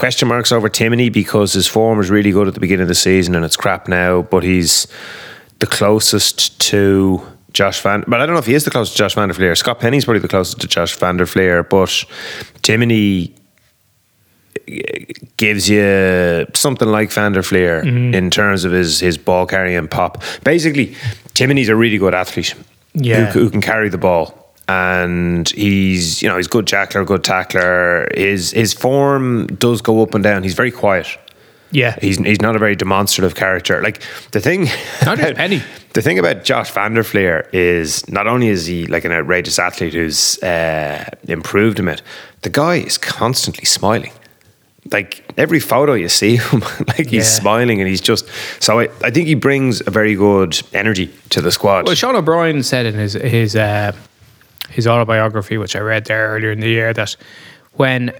question 0.00 0.28
marks 0.28 0.50
over 0.50 0.69
Timoney 0.71 1.12
because 1.12 1.52
his 1.52 1.66
form 1.69 1.99
was 1.99 2.11
really 2.11 2.33
good 2.33 2.49
at 2.49 2.54
the 2.54 2.61
beginning 2.61 2.83
of 2.83 2.88
the 2.88 2.95
season 2.95 3.35
and 3.35 3.45
it's 3.45 3.54
crap 3.57 3.87
now, 3.87 4.23
but 4.23 4.42
he's 4.42 4.87
the 5.59 5.66
closest 5.66 6.59
to 6.59 7.21
Josh 7.52 7.83
Van. 7.83 8.02
But 8.09 8.21
I 8.21 8.26
don't 8.26 8.35
know 8.35 8.40
if 8.40 8.47
he 8.47 8.54
is 8.54 8.64
the 8.64 8.71
closest 8.71 8.97
to 8.97 9.02
Josh 9.02 9.14
Van 9.14 9.28
der 9.28 9.35
Flier. 9.35 9.54
Scott 9.54 9.78
Penny's 9.78 10.07
probably 10.07 10.21
the 10.21 10.28
closest 10.28 10.59
to 10.62 10.66
Josh 10.66 10.97
Van 10.97 11.19
der 11.19 11.26
Flier, 11.26 11.62
but 11.62 11.90
Timoney 12.62 13.33
uh, 14.57 15.14
gives 15.37 15.69
you 15.69 16.47
something 16.54 16.88
like 16.88 17.12
Van 17.12 17.33
der 17.33 17.42
Flier 17.42 17.83
mm-hmm. 17.83 18.14
in 18.14 18.30
terms 18.30 18.64
of 18.64 18.73
his 18.73 19.00
his 19.00 19.19
ball 19.19 19.47
carrying 19.47 19.87
pop. 19.87 20.23
Basically, 20.45 20.95
Timoney's 21.35 21.69
a 21.69 21.76
really 21.76 21.99
good 21.99 22.14
athlete 22.14 22.54
Yeah. 22.95 23.33
who, 23.33 23.40
who 23.40 23.50
can 23.50 23.61
carry 23.61 23.90
the 23.90 23.99
ball. 23.99 24.39
And 24.74 25.48
he's, 25.50 26.22
you 26.22 26.28
know, 26.28 26.36
he's 26.36 26.46
good 26.48 26.66
jackler, 26.66 27.04
good 27.04 27.24
tackler. 27.24 28.08
His 28.14 28.50
his 28.52 28.72
form 28.72 29.46
does 29.58 29.80
go 29.82 30.02
up 30.02 30.14
and 30.14 30.22
down. 30.22 30.42
He's 30.42 30.54
very 30.54 30.70
quiet. 30.70 31.06
Yeah. 31.72 31.96
He's 32.00 32.18
he's 32.18 32.40
not 32.40 32.56
a 32.56 32.58
very 32.58 32.76
demonstrative 32.76 33.34
character. 33.34 33.82
Like 33.82 34.02
the 34.32 34.40
thing, 34.40 34.64
Not 35.04 35.18
just 35.18 35.34
Penny. 35.34 35.62
The 35.92 36.02
thing 36.02 36.18
about 36.18 36.44
Josh 36.44 36.70
Van 36.70 36.94
der 36.94 37.02
Flier 37.02 37.48
is 37.52 38.08
not 38.08 38.26
only 38.26 38.48
is 38.48 38.66
he 38.66 38.86
like 38.86 39.04
an 39.04 39.12
outrageous 39.12 39.58
athlete 39.58 39.94
who's 39.94 40.38
uh, 40.42 41.04
improved 41.28 41.78
him 41.78 41.88
it, 41.88 42.02
the 42.42 42.50
guy 42.50 42.76
is 42.76 42.96
constantly 42.98 43.64
smiling. 43.64 44.12
Like 44.92 45.22
every 45.36 45.60
photo 45.60 45.94
you 45.94 46.08
see 46.08 46.36
him, 46.36 46.60
like 46.88 47.08
he's 47.08 47.12
Yeah. 47.12 47.40
smiling 47.40 47.80
and 47.80 47.88
he's 47.88 48.00
just 48.00 48.26
so. 48.60 48.80
I, 48.80 48.88
I 49.04 49.10
think 49.10 49.26
he 49.28 49.34
brings 49.34 49.80
a 49.86 49.90
very 49.90 50.14
good 50.14 50.60
energy 50.72 51.10
to 51.30 51.40
the 51.40 51.50
squad. 51.50 51.86
Well, 51.86 51.94
Sean 51.96 52.16
O'Brien 52.16 52.62
said 52.62 52.86
in 52.86 52.94
his 52.94 53.12
his 53.14 53.54
uh, 53.56 53.92
his 54.70 54.86
autobiography, 54.86 55.58
which 55.58 55.76
I 55.76 55.80
read 55.80 56.06
there 56.06 56.28
earlier 56.30 56.52
in 56.52 56.60
the 56.60 56.68
year, 56.68 56.92
that 56.94 57.16
when 57.74 58.12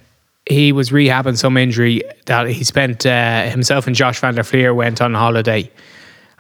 he 0.47 0.73
was 0.73 0.91
rehabbing 0.91 1.37
some 1.37 1.57
injury, 1.57 2.03
that 2.27 2.49
he 2.49 2.65
spent 2.65 3.07
uh, 3.07 3.49
himself 3.49 3.87
and 3.87 3.95
Josh 3.95 4.21
Van 4.21 4.35
der 4.35 4.43
Flier 4.43 4.75
went 4.75 5.01
on 5.01 5.15
holiday, 5.15 5.71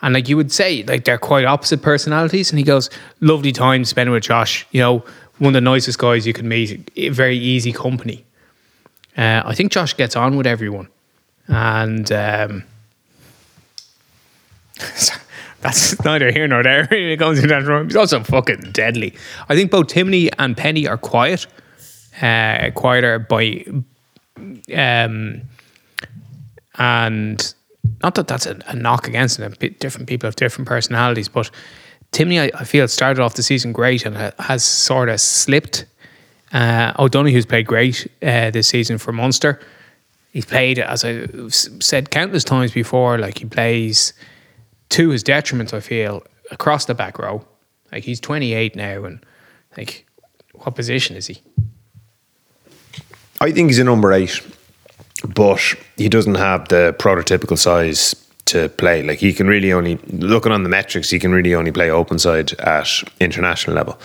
and 0.02 0.14
like 0.14 0.28
you 0.28 0.36
would 0.36 0.50
say, 0.50 0.82
like 0.84 1.04
they're 1.04 1.18
quite 1.18 1.44
opposite 1.44 1.82
personalities. 1.82 2.50
And 2.50 2.58
he 2.58 2.64
goes, 2.64 2.90
"Lovely 3.20 3.52
time 3.52 3.84
spending 3.84 4.12
with 4.12 4.24
Josh. 4.24 4.66
You 4.70 4.80
know, 4.80 5.04
one 5.38 5.48
of 5.48 5.54
the 5.54 5.60
nicest 5.60 5.98
guys 5.98 6.26
you 6.26 6.32
can 6.32 6.48
meet. 6.48 6.90
Very 7.12 7.36
easy 7.36 7.72
company." 7.72 8.24
Uh, 9.16 9.42
I 9.44 9.54
think 9.54 9.72
Josh 9.72 9.96
gets 9.96 10.16
on 10.16 10.36
with 10.36 10.46
everyone, 10.46 10.88
and. 11.48 12.10
Um, 12.10 12.64
that's 15.60 16.02
neither 16.04 16.30
here 16.30 16.46
nor 16.48 16.62
there. 16.62 16.86
He 16.90 17.16
goes 17.16 17.38
in 17.38 17.48
that 17.48 17.64
room. 17.64 17.86
He's 17.88 17.96
also 17.96 18.22
fucking 18.22 18.72
deadly. 18.72 19.14
I 19.48 19.54
think 19.54 19.70
both 19.70 19.88
Timoney 19.88 20.30
and 20.38 20.56
Penny 20.56 20.86
are 20.86 20.98
quiet, 20.98 21.46
uh, 22.20 22.70
quieter 22.74 23.18
by, 23.18 23.64
um, 24.74 25.42
and 26.78 27.54
not 28.02 28.14
that 28.14 28.28
that's 28.28 28.46
a, 28.46 28.58
a 28.66 28.74
knock 28.74 29.06
against 29.08 29.38
them. 29.38 29.52
Different 29.78 30.08
people 30.08 30.26
have 30.26 30.36
different 30.36 30.68
personalities, 30.68 31.28
but 31.28 31.50
Timoney, 32.12 32.40
I, 32.40 32.60
I 32.60 32.64
feel, 32.64 32.88
started 32.88 33.22
off 33.22 33.34
the 33.34 33.42
season 33.42 33.72
great 33.72 34.04
and 34.04 34.16
has 34.38 34.64
sort 34.64 35.08
of 35.08 35.20
slipped. 35.20 35.86
Uh, 36.52 36.92
O'Donoghue's 36.98 37.46
played 37.46 37.66
great 37.66 38.06
uh, 38.22 38.50
this 38.50 38.68
season 38.68 38.98
for 38.98 39.12
Munster. 39.12 39.60
He's 40.32 40.44
played, 40.44 40.78
as 40.78 41.04
I've 41.04 41.54
said 41.54 42.10
countless 42.10 42.44
times 42.44 42.72
before, 42.72 43.18
like 43.18 43.38
he 43.38 43.44
plays 43.44 44.12
to 44.90 45.10
his 45.10 45.22
detriment, 45.22 45.72
I 45.72 45.80
feel, 45.80 46.22
across 46.50 46.84
the 46.84 46.94
back 46.94 47.18
row. 47.18 47.44
Like 47.90 48.04
he's 48.04 48.20
28 48.20 48.76
now, 48.76 49.04
and 49.04 49.24
like, 49.76 50.06
what 50.52 50.74
position 50.74 51.16
is 51.16 51.26
he? 51.26 51.42
I 53.40 53.50
think 53.52 53.70
he's 53.70 53.78
a 53.78 53.84
number 53.84 54.12
eight, 54.12 54.40
but 55.34 55.60
he 55.96 56.08
doesn't 56.08 56.34
have 56.34 56.68
the 56.68 56.94
prototypical 56.98 57.58
size 57.58 58.14
to 58.46 58.68
play. 58.68 59.02
Like 59.02 59.18
he 59.18 59.32
can 59.32 59.46
really 59.46 59.72
only 59.72 59.96
looking 60.08 60.52
on 60.52 60.62
the 60.62 60.68
metrics, 60.68 61.10
he 61.10 61.18
can 61.18 61.32
really 61.32 61.54
only 61.54 61.72
play 61.72 61.90
open 61.90 62.18
side 62.18 62.52
at 62.60 62.88
international 63.18 63.74
level. 63.74 63.98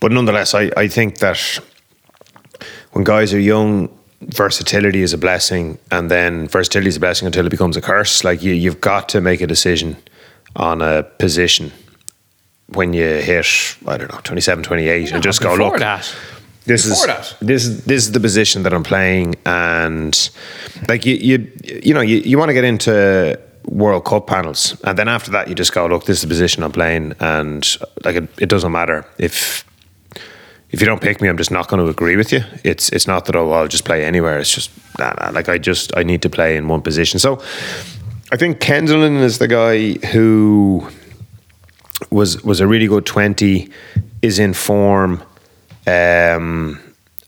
But 0.00 0.12
nonetheless, 0.12 0.54
I, 0.54 0.70
I 0.76 0.88
think 0.88 1.18
that 1.18 1.38
when 2.92 3.04
guys 3.04 3.32
are 3.32 3.40
young, 3.40 3.88
versatility 4.28 5.02
is 5.02 5.12
a 5.12 5.18
blessing, 5.18 5.78
and 5.90 6.10
then 6.10 6.48
versatility 6.48 6.88
is 6.88 6.96
a 6.96 7.00
blessing 7.00 7.26
until 7.26 7.46
it 7.46 7.50
becomes 7.50 7.76
a 7.76 7.80
curse. 7.80 8.24
Like 8.24 8.42
you, 8.42 8.52
you've 8.52 8.80
got 8.80 9.08
to 9.10 9.20
make 9.20 9.40
a 9.40 9.46
decision 9.46 9.96
on 10.56 10.82
a 10.82 11.02
position 11.02 11.72
when 12.68 12.92
you 12.92 13.04
hit, 13.04 13.76
I 13.86 13.96
don't 13.98 14.12
know, 14.12 14.20
27, 14.24 14.64
28, 14.64 15.12
and 15.12 15.22
just 15.22 15.40
go, 15.40 15.54
look, 15.54 15.78
that, 15.78 16.14
this 16.66 16.86
is 16.86 17.04
that. 17.04 17.36
this 17.40 17.66
is 17.66 17.84
this 17.84 18.04
is 18.04 18.12
the 18.12 18.20
position 18.20 18.62
that 18.62 18.72
I'm 18.72 18.82
playing, 18.82 19.34
and 19.44 20.30
like 20.88 21.04
you 21.04 21.14
you 21.16 21.52
you 21.62 21.92
know 21.92 22.00
you, 22.00 22.18
you 22.18 22.38
want 22.38 22.48
to 22.48 22.54
get 22.54 22.64
into 22.64 23.38
World 23.66 24.04
Cup 24.06 24.26
panels, 24.26 24.80
and 24.84 24.98
then 24.98 25.08
after 25.08 25.30
that 25.32 25.48
you 25.48 25.54
just 25.54 25.74
go 25.74 25.86
look, 25.86 26.06
this 26.06 26.18
is 26.18 26.22
the 26.22 26.28
position 26.28 26.62
I'm 26.62 26.72
playing, 26.72 27.14
and 27.20 27.76
like 28.04 28.16
it, 28.16 28.28
it 28.38 28.48
doesn't 28.48 28.72
matter 28.72 29.06
if 29.18 29.64
if 30.74 30.80
you 30.80 30.86
don't 30.86 31.00
pick 31.00 31.20
me, 31.20 31.28
I'm 31.28 31.36
just 31.36 31.52
not 31.52 31.68
going 31.68 31.82
to 31.82 31.88
agree 31.88 32.16
with 32.16 32.32
you. 32.32 32.40
It's 32.64 32.88
it's 32.90 33.06
not 33.06 33.24
that 33.26 33.36
oh 33.36 33.52
I'll 33.52 33.68
just 33.68 33.84
play 33.84 34.04
anywhere. 34.04 34.38
It's 34.40 34.52
just 34.52 34.70
nah, 34.98 35.12
nah, 35.20 35.30
like 35.30 35.48
I 35.48 35.56
just 35.58 35.96
I 35.96 36.02
need 36.02 36.20
to 36.22 36.28
play 36.28 36.56
in 36.56 36.66
one 36.68 36.82
position. 36.82 37.20
So 37.20 37.40
I 38.32 38.36
think 38.36 38.58
Kendellen 38.58 39.20
is 39.22 39.38
the 39.38 39.46
guy 39.48 39.92
who 40.08 40.88
was 42.10 42.42
was 42.42 42.60
a 42.60 42.66
really 42.66 42.88
good 42.88 43.06
twenty, 43.06 43.70
is 44.20 44.38
in 44.38 44.52
form, 44.52 45.22
um, 45.86 46.80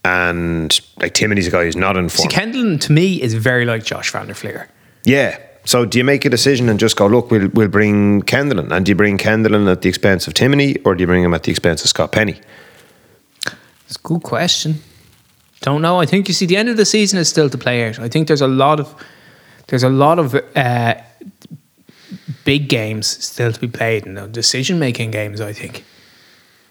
and 0.04 0.80
like 1.00 1.14
Timothy's 1.14 1.46
a 1.46 1.50
guy 1.50 1.64
who's 1.64 1.76
not 1.76 1.96
in 1.96 2.08
See, 2.08 2.16
form. 2.16 2.28
Kendall 2.30 2.78
to 2.78 2.92
me 2.92 3.22
is 3.22 3.34
very 3.34 3.64
like 3.64 3.84
Josh 3.84 4.10
Van 4.10 4.26
der 4.26 4.34
Flier. 4.34 4.68
yeah. 5.04 5.38
So 5.64 5.84
do 5.84 5.98
you 5.98 6.04
make 6.04 6.24
a 6.24 6.30
decision 6.30 6.68
and 6.68 6.78
just 6.78 6.96
go 6.96 7.08
look? 7.08 7.32
We'll 7.32 7.48
we'll 7.52 7.68
bring 7.68 8.22
Kendellen, 8.22 8.70
and 8.70 8.86
do 8.86 8.90
you 8.90 8.96
bring 8.96 9.18
Kendellen 9.18 9.68
at 9.70 9.82
the 9.82 9.88
expense 9.88 10.28
of 10.28 10.34
Timothy, 10.34 10.80
or 10.84 10.94
do 10.94 11.02
you 11.02 11.08
bring 11.08 11.24
him 11.24 11.34
at 11.34 11.42
the 11.42 11.50
expense 11.50 11.82
of 11.82 11.88
Scott 11.88 12.12
Penny? 12.12 12.36
It's 13.86 13.96
a 13.96 14.02
good 14.02 14.22
question. 14.22 14.80
Don't 15.60 15.82
know. 15.82 16.00
I 16.00 16.06
think 16.06 16.28
you 16.28 16.34
see 16.34 16.46
the 16.46 16.56
end 16.56 16.68
of 16.68 16.76
the 16.76 16.84
season 16.84 17.18
is 17.18 17.28
still 17.28 17.48
to 17.50 17.58
play 17.58 17.88
out. 17.88 17.98
I 17.98 18.08
think 18.08 18.28
there's 18.28 18.42
a 18.42 18.48
lot 18.48 18.80
of 18.80 18.94
there's 19.68 19.82
a 19.82 19.88
lot 19.88 20.18
of 20.18 20.34
uh, 20.54 20.94
big 22.44 22.68
games 22.68 23.06
still 23.24 23.52
to 23.52 23.60
be 23.60 23.68
played 23.68 24.06
and 24.06 24.32
decision 24.32 24.78
making 24.78 25.10
games. 25.10 25.40
I 25.40 25.52
think. 25.52 25.84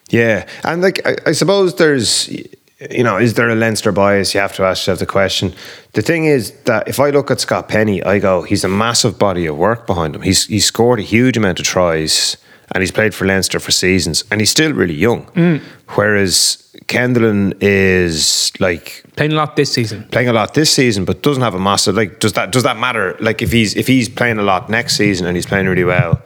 Yeah, 0.10 0.48
and 0.64 0.82
like 0.82 1.06
I, 1.06 1.16
I 1.26 1.32
suppose 1.32 1.76
there's, 1.76 2.30
you 2.30 3.04
know, 3.04 3.18
is 3.18 3.34
there 3.34 3.50
a 3.50 3.56
Leinster 3.56 3.92
bias? 3.92 4.36
You 4.36 4.40
have 4.40 4.54
to 4.56 4.64
ask 4.64 4.82
yourself 4.82 5.00
the 5.00 5.06
question. 5.08 5.54
The 5.94 6.04
thing 6.04 6.26
is 6.26 6.52
that 6.66 6.88
if 6.88 7.00
I 7.00 7.10
look 7.10 7.32
at 7.32 7.40
Scott 7.40 7.68
Penny, 7.68 8.04
I 8.04 8.20
go, 8.20 8.44
he's 8.44 8.64
a 8.64 8.70
massive 8.70 9.18
body 9.18 9.48
of 9.48 9.58
work 9.58 9.88
behind 9.88 10.16
him. 10.16 10.22
He's 10.22 10.46
he's 10.46 10.66
scored 10.66 11.00
a 11.00 11.04
huge 11.04 11.38
amount 11.38 11.60
of 11.60 11.66
tries, 11.66 12.38
and 12.74 12.82
he's 12.82 12.92
played 12.92 13.14
for 13.14 13.26
Leinster 13.26 13.60
for 13.60 13.72
seasons, 13.72 14.24
and 14.32 14.42
he's 14.42 14.52
still 14.52 14.74
really 14.74 14.94
young. 14.96 15.26
Mm. 15.28 15.62
Whereas 15.96 16.62
Kendellen 16.88 17.56
is 17.62 18.52
like 18.60 19.04
Playing 19.16 19.32
a 19.34 19.36
lot 19.36 19.56
this 19.56 19.72
season. 19.72 20.04
playing 20.12 20.30
a 20.30 20.34
lot 20.34 20.54
this 20.54 20.72
season, 20.72 21.06
but 21.06 21.22
doesn't 21.24 21.44
have 21.44 21.56
a 21.56 21.60
massive 21.60 21.96
like. 21.96 22.20
Does 22.20 22.34
that 22.34 22.52
does 22.52 22.64
that 22.64 22.78
matter? 22.78 23.16
Like 23.20 23.42
if 23.42 23.52
he's 23.52 23.76
if 23.76 23.88
he's 23.88 24.10
playing 24.10 24.40
a 24.40 24.44
lot 24.44 24.70
next 24.70 24.98
season 24.98 25.26
and 25.28 25.36
he's 25.36 25.46
playing 25.46 25.68
really 25.68 25.84
well, 25.84 26.22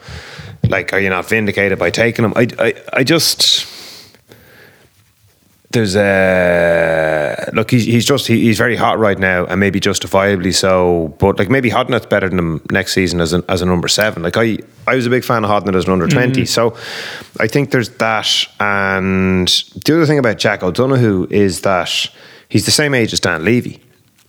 like 0.68 0.92
are 0.94 1.00
you 1.00 1.10
not 1.10 1.28
vindicated 1.28 1.78
by 1.80 1.90
taking 1.92 2.26
him? 2.26 2.34
I 2.36 2.48
I, 2.58 2.74
I 2.94 3.04
just 3.04 3.66
there's 5.72 5.96
a 5.96 7.50
look. 7.54 7.70
He's 7.70 7.86
he's 7.86 8.06
just 8.06 8.28
he, 8.28 8.42
he's 8.42 8.58
very 8.58 8.76
hot 8.76 8.98
right 8.98 9.20
now, 9.20 9.46
and 9.46 9.60
maybe 9.60 9.80
justifiably 9.80 10.52
so. 10.52 11.14
But 11.20 11.38
like 11.38 11.50
maybe 11.50 11.70
Hodnett's 11.70 12.08
better 12.08 12.28
than 12.28 12.40
him 12.40 12.62
next 12.72 12.94
season 12.94 13.22
as 13.22 13.34
a, 13.34 13.44
as 13.48 13.62
a 13.62 13.66
number 13.66 13.88
seven. 13.88 14.24
Like 14.24 14.38
I 14.38 14.58
I 14.88 14.96
was 14.96 15.06
a 15.06 15.10
big 15.10 15.24
fan 15.24 15.44
of 15.44 15.50
Hodnett 15.52 15.76
as 15.76 15.86
an 15.86 15.92
under 15.92 16.08
twenty. 16.08 16.42
Mm-hmm. 16.42 16.46
So 16.46 16.76
I 17.40 17.48
think 17.48 17.72
there's 17.72 17.90
that. 17.98 18.48
And 18.60 19.48
the 19.86 19.96
other 19.96 20.06
thing 20.06 20.18
about 20.18 20.40
Jack 20.40 20.64
O'Donoghue 20.64 21.28
is 21.30 21.62
that 21.62 21.92
he's 22.50 22.66
the 22.66 22.72
same 22.72 22.96
age 22.96 23.14
as 23.14 23.20
Dan 23.20 23.44
Leavy. 23.44 23.80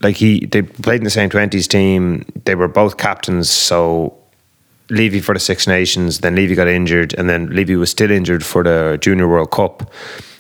Like 0.02 0.16
he 0.16 0.44
they 0.46 0.62
played 0.62 1.00
in 1.00 1.04
the 1.04 1.10
same 1.10 1.30
twenties 1.30 1.66
team. 1.66 2.26
They 2.44 2.54
were 2.54 2.68
both 2.68 2.98
captains. 2.98 3.48
So 3.48 4.14
Leavy 4.90 5.22
for 5.22 5.34
the 5.34 5.40
Six 5.40 5.66
Nations, 5.66 6.20
then 6.20 6.34
Leavy 6.34 6.54
got 6.54 6.68
injured, 6.68 7.14
and 7.14 7.30
then 7.30 7.48
Leavy 7.48 7.78
was 7.78 7.90
still 7.90 8.10
injured 8.10 8.44
for 8.44 8.64
the 8.64 8.98
Junior 9.00 9.28
World 9.28 9.52
Cup, 9.52 9.90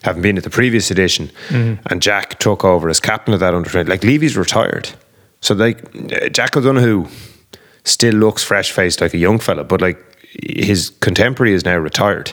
having 0.02 0.22
been 0.22 0.38
at 0.38 0.44
the 0.44 0.50
previous 0.50 0.90
edition. 0.90 1.30
And 1.50 2.00
Jack 2.00 2.38
took 2.38 2.64
over 2.64 2.88
as 2.88 3.00
captain 3.00 3.34
of 3.34 3.40
that 3.40 3.54
under 3.54 3.68
20. 3.68 3.88
Like 3.88 4.04
Leavy's 4.04 4.36
retired. 4.36 4.90
So 5.40 5.54
like 5.54 6.32
Jack 6.32 6.56
O'Donoghue 6.56 7.06
still 7.84 8.14
looks 8.14 8.42
fresh 8.44 8.72
faced 8.72 9.00
like 9.00 9.14
a 9.14 9.18
young 9.18 9.38
fella, 9.38 9.64
but 9.64 9.80
like 9.80 9.98
his 10.42 10.90
contemporary 11.00 11.54
is 11.54 11.64
now 11.64 11.76
retired 11.76 12.32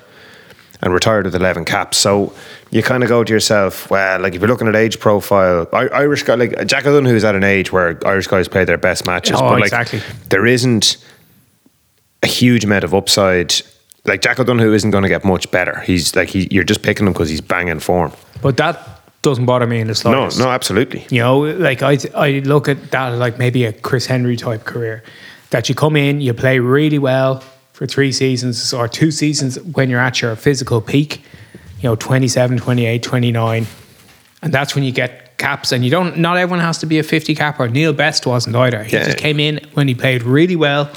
and 0.82 0.94
retired 0.94 1.26
with 1.26 1.36
11 1.36 1.66
caps. 1.66 1.98
So 1.98 2.34
you 2.70 2.84
kind 2.84 3.04
of 3.04 3.10
go 3.10 3.24
to 3.24 3.34
yourself, 3.34 3.90
well, 3.90 4.20
like 4.20 4.36
if 4.36 4.42
you're 4.42 4.50
looking 4.50 4.68
at 4.68 4.76
age 4.76 5.00
profile, 5.00 5.68
Irish 5.74 6.24
guy, 6.24 6.36
like 6.36 6.68
Jack 6.68 6.86
O'Donoghue 6.86 7.16
is 7.16 7.24
at 7.24 7.36
an 7.36 7.44
age 7.44 7.72
where 7.72 7.98
Irish 8.06 8.28
guys 8.28 8.48
play 8.48 8.66
their 8.66 8.78
best 8.78 9.06
matches. 9.06 9.38
Oh, 9.38 9.50
but 9.50 9.60
like, 9.60 9.64
exactly. 9.64 10.02
there 10.30 10.46
isn't 10.46 10.98
a 12.24 12.28
huge 12.28 12.66
amount 12.66 12.84
of 12.84 12.94
upside. 12.94 13.56
Like 14.08 14.22
Jack 14.22 14.40
O'Donoghue 14.40 14.74
isn't 14.74 14.92
going 14.92 15.04
to 15.04 15.10
get 15.10 15.24
much 15.26 15.52
better. 15.52 15.80
He's 15.82 16.16
like 16.16 16.30
he, 16.30 16.48
you're 16.50 16.64
just 16.64 16.82
picking 16.82 17.06
him 17.06 17.14
because 17.14 17.30
he's 17.30 17.42
banging 17.42 17.80
form. 17.80 18.12
But 18.42 18.58
that 18.58 19.02
doesn't 19.22 19.46
bother 19.46 19.68
me 19.68 19.80
in 19.82 19.88
the 19.88 19.96
slightest. 19.96 20.40
no, 20.40 20.46
no, 20.46 20.52
absolutely. 20.52 21.06
You 21.10 21.20
know, 21.22 21.40
like 21.40 21.82
I, 21.84 21.98
I 22.16 22.40
look 22.46 22.70
at 22.70 22.92
that 22.92 23.10
like 23.10 23.38
maybe 23.38 23.66
a 23.66 23.74
Chris 23.74 24.06
Henry 24.06 24.38
type 24.38 24.64
career. 24.64 25.04
That 25.50 25.70
you 25.70 25.76
come 25.76 25.96
in, 25.96 26.22
you 26.22 26.34
play 26.34 26.60
really 26.60 27.00
well 27.00 27.42
for 27.74 27.86
three 27.88 28.12
seasons 28.12 28.74
or 28.74 28.88
two 28.88 29.12
seasons 29.12 29.60
when 29.62 29.90
you're 29.90 30.00
at 30.00 30.22
your 30.22 30.36
physical 30.36 30.82
peak, 30.82 31.22
you 31.82 31.90
know, 31.90 31.96
27, 31.96 32.58
28, 32.58 33.04
29. 33.04 33.68
And 34.42 34.54
that's 34.54 34.76
when 34.76 34.84
you 34.84 34.92
get 34.92 35.38
caps. 35.38 35.72
And 35.72 35.84
you 35.86 35.92
don't, 35.92 36.18
not 36.18 36.38
everyone 36.38 36.60
has 36.64 36.80
to 36.80 36.86
be 36.86 37.00
a 37.00 37.04
50 37.04 37.34
capper. 37.36 37.68
Neil 37.68 37.94
Best 37.94 38.26
wasn't 38.26 38.56
either. 38.56 38.84
He 38.84 38.96
Yeah. 38.98 39.06
just 39.06 39.18
came 39.18 39.40
in 39.40 39.60
when 39.74 39.88
he 39.88 39.96
played 39.96 40.24
really 40.24 40.56
well 40.56 40.90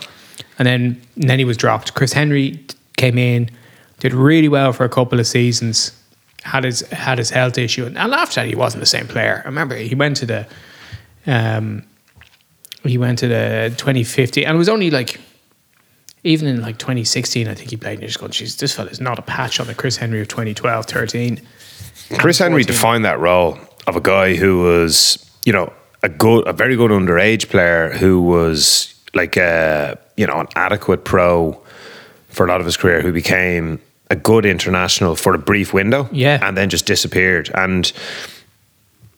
and 0.59 0.67
then, 0.67 1.01
and 1.17 1.29
then 1.31 1.39
he 1.39 1.45
was 1.45 1.57
dropped. 1.57 1.95
Chris 1.95 2.13
Henry 2.13 2.65
came 3.01 3.19
in, 3.19 3.51
did 3.99 4.13
really 4.13 4.49
well 4.49 4.73
for 4.73 4.85
a 4.85 4.89
couple 4.89 5.19
of 5.19 5.27
seasons, 5.27 5.93
had 6.43 6.65
his 6.65 6.81
had 6.91 7.19
his 7.19 7.31
health 7.31 7.59
issue, 7.59 7.87
and 7.87 7.97
after 7.99 8.41
that 8.41 8.47
he 8.47 8.55
wasn't 8.55 8.81
the 8.81 8.93
same 8.97 9.07
player. 9.07 9.43
I 9.45 9.49
remember 9.49 9.77
he 9.77 9.95
went 9.95 10.17
to 10.19 10.27
the, 10.27 10.47
um, 11.27 11.83
he 12.83 12.99
went 12.99 13.19
to 13.21 13.29
the 13.29 13.73
2050, 13.77 14.45
and 14.45 14.55
it 14.55 14.59
was 14.59 14.69
only 14.69 14.91
like, 14.91 15.21
even 16.25 16.47
in 16.49 16.61
like 16.61 16.79
2016, 16.79 17.49
I 17.49 17.55
think 17.55 17.71
he 17.71 17.77
played. 17.77 17.95
And 17.95 18.03
you're 18.03 18.09
just 18.09 18.21
going, 18.21 18.33
"Jeez, 18.33 18.59
this 18.59 18.75
fella's 18.75 19.01
not 19.01 19.19
a 19.19 19.23
patch 19.23 19.61
on 19.61 19.67
the 19.67 19.75
Chris 19.75 19.97
Henry 19.97 20.21
of 20.21 20.29
2012, 20.29 20.87
13." 20.87 21.41
Chris 22.19 22.39
Henry 22.39 22.63
14. 22.63 22.67
defined 22.67 23.05
that 23.05 23.19
role 23.21 23.59
of 23.87 23.97
a 23.97 24.01
guy 24.01 24.35
who 24.35 24.63
was, 24.63 25.19
you 25.45 25.53
know, 25.53 25.73
a 26.03 26.09
good, 26.09 26.47
a 26.47 26.53
very 26.53 26.77
good 26.77 26.91
underage 26.91 27.49
player 27.49 27.91
who 27.91 28.21
was 28.21 28.95
like 29.15 29.37
a, 29.37 29.99
you 30.17 30.27
know, 30.27 30.41
an 30.41 30.49
adequate 30.57 31.05
pro 31.05 31.61
for 32.31 32.47
a 32.47 32.49
lot 32.49 32.61
of 32.61 32.67
his 32.67 32.77
career, 32.77 33.01
who 33.03 33.13
became 33.13 33.79
a 34.11 34.17
good 34.17 34.45
international 34.47 35.15
for 35.17 35.35
a 35.35 35.39
brief 35.39 35.73
window, 35.73 36.09
Yeah. 36.13 36.39
and 36.43 36.57
then 36.57 36.69
just 36.71 36.87
disappeared. 36.87 37.51
And 37.55 37.93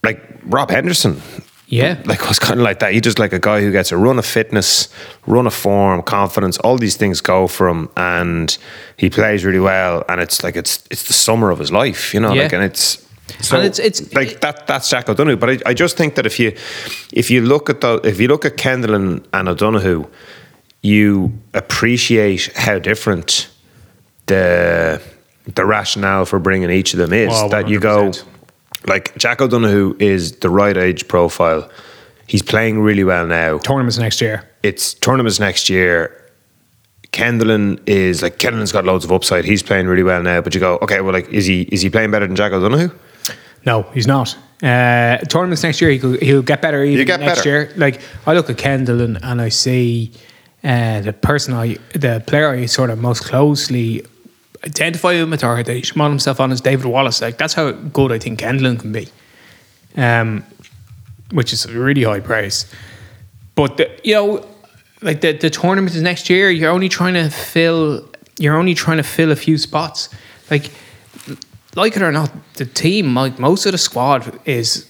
like 0.02 0.20
Rob 0.44 0.70
Henderson, 0.70 1.22
Yeah, 1.68 1.96
like 2.04 2.28
was 2.28 2.38
kind 2.38 2.60
of 2.60 2.64
like 2.64 2.80
that. 2.80 2.92
He 2.92 3.00
just 3.00 3.18
like 3.18 3.32
a 3.32 3.38
guy 3.38 3.60
who 3.62 3.72
gets 3.72 3.92
a 3.92 3.96
run 3.96 4.18
of 4.18 4.26
fitness, 4.26 4.88
run 5.26 5.46
of 5.46 5.54
form, 5.54 6.02
confidence. 6.02 6.58
All 6.58 6.76
these 6.76 6.96
things 6.98 7.20
go 7.22 7.46
for 7.46 7.66
him, 7.68 7.88
and 7.96 8.56
he 8.98 9.08
plays 9.08 9.42
really 9.44 9.60
well. 9.60 10.04
And 10.08 10.20
it's 10.20 10.42
like 10.44 10.54
it's 10.56 10.84
it's 10.90 11.04
the 11.04 11.14
summer 11.14 11.50
of 11.50 11.58
his 11.58 11.70
life, 11.72 12.12
you 12.12 12.20
know. 12.20 12.34
Yeah. 12.34 12.42
Like, 12.42 12.52
and 12.54 12.64
it's 12.64 12.98
so 13.40 13.56
And 13.56 13.64
it's- 13.66 13.78
it's- 13.78 14.12
like 14.14 14.40
that. 14.42 14.66
That's 14.66 14.90
Jack 14.90 15.08
O'Donoghue. 15.08 15.36
But 15.38 15.48
I, 15.50 15.70
I 15.70 15.74
just 15.74 15.96
think 15.96 16.14
that 16.16 16.26
if 16.26 16.38
you 16.38 16.52
if 17.12 17.30
you 17.30 17.40
look 17.40 17.70
at 17.70 17.80
the 17.80 18.00
if 18.04 18.20
you 18.20 18.28
look 18.28 18.44
at 18.44 18.56
Kendall 18.58 18.94
and, 18.94 19.26
and 19.32 19.48
O'Donoghue, 19.48 20.04
you 20.82 21.32
appreciate 21.54 22.50
how 22.56 22.78
different 22.78 23.48
the 24.26 25.00
the 25.54 25.64
rationale 25.64 26.24
for 26.24 26.38
bringing 26.38 26.70
each 26.70 26.92
of 26.92 26.98
them 26.98 27.12
is. 27.12 27.30
Oh, 27.32 27.48
that 27.48 27.68
you 27.68 27.80
go 27.80 28.12
like 28.86 29.16
Jack 29.16 29.40
O'Donoghue 29.40 29.96
is 29.98 30.32
the 30.36 30.50
right 30.50 30.76
age 30.76 31.08
profile. 31.08 31.70
He's 32.26 32.42
playing 32.42 32.80
really 32.80 33.04
well 33.04 33.26
now. 33.26 33.58
tournaments 33.58 33.98
next 33.98 34.20
year. 34.20 34.48
It's 34.62 34.94
tournaments 34.94 35.38
next 35.38 35.68
year. 35.68 36.18
Kendellen 37.12 37.78
is 37.86 38.22
like 38.22 38.38
Kendellen's 38.38 38.72
got 38.72 38.84
loads 38.84 39.04
of 39.04 39.12
upside. 39.12 39.44
He's 39.44 39.62
playing 39.62 39.86
really 39.86 40.02
well 40.02 40.22
now. 40.22 40.40
But 40.40 40.54
you 40.54 40.60
go, 40.60 40.78
okay, 40.82 41.00
well, 41.00 41.12
like 41.12 41.28
is 41.28 41.46
he 41.46 41.62
is 41.62 41.82
he 41.82 41.90
playing 41.90 42.10
better 42.10 42.26
than 42.26 42.36
Jack 42.36 42.52
O'Donoghue? 42.52 42.90
No, 43.64 43.82
he's 43.94 44.06
not. 44.06 44.36
Uh, 44.62 45.18
tournaments 45.28 45.62
next 45.62 45.80
year, 45.80 45.90
he 45.90 45.98
could, 45.98 46.22
he'll 46.22 46.42
get 46.42 46.62
better 46.62 46.84
even 46.84 47.06
get 47.06 47.20
next 47.20 47.40
better. 47.40 47.48
year. 47.48 47.72
Like 47.76 48.00
I 48.26 48.32
look 48.32 48.48
at 48.48 48.58
Kendall 48.58 49.00
and, 49.00 49.18
and 49.22 49.40
I 49.40 49.50
see 49.50 50.12
uh, 50.64 51.00
the 51.00 51.12
person 51.12 51.54
I, 51.54 51.76
the 51.94 52.22
player 52.26 52.50
I 52.50 52.66
sort 52.66 52.90
of 52.90 52.98
most 52.98 53.24
closely 53.24 54.04
identify 54.64 55.14
him 55.14 55.30
with 55.30 55.44
or 55.44 55.62
that 55.62 55.72
he 55.72 55.84
model 55.96 56.12
himself 56.12 56.40
on 56.40 56.52
is 56.52 56.60
David 56.60 56.86
Wallace. 56.86 57.20
Like 57.20 57.38
that's 57.38 57.54
how 57.54 57.72
good 57.72 58.12
I 58.12 58.18
think 58.18 58.38
Kendall 58.38 58.76
can 58.76 58.92
be, 58.92 59.08
um, 59.96 60.44
which 61.32 61.52
is 61.52 61.64
a 61.64 61.72
really 61.72 62.04
high 62.04 62.20
praise. 62.20 62.66
But 63.54 63.76
the, 63.76 63.90
you 64.04 64.14
know, 64.14 64.46
like 65.02 65.20
the 65.20 65.32
the 65.32 65.50
tournament 65.50 65.94
is 65.94 66.02
next 66.02 66.30
year. 66.30 66.50
You're 66.50 66.70
only 66.70 66.88
trying 66.88 67.14
to 67.14 67.28
fill. 67.28 68.08
You're 68.38 68.56
only 68.56 68.74
trying 68.74 68.96
to 68.96 69.02
fill 69.02 69.30
a 69.30 69.36
few 69.36 69.58
spots. 69.58 70.08
Like, 70.50 70.70
like 71.74 71.96
it 71.96 72.02
or 72.02 72.12
not, 72.12 72.30
the 72.54 72.64
team, 72.64 73.14
like 73.14 73.38
most 73.38 73.66
of 73.66 73.72
the 73.72 73.78
squad, 73.78 74.38
is 74.46 74.88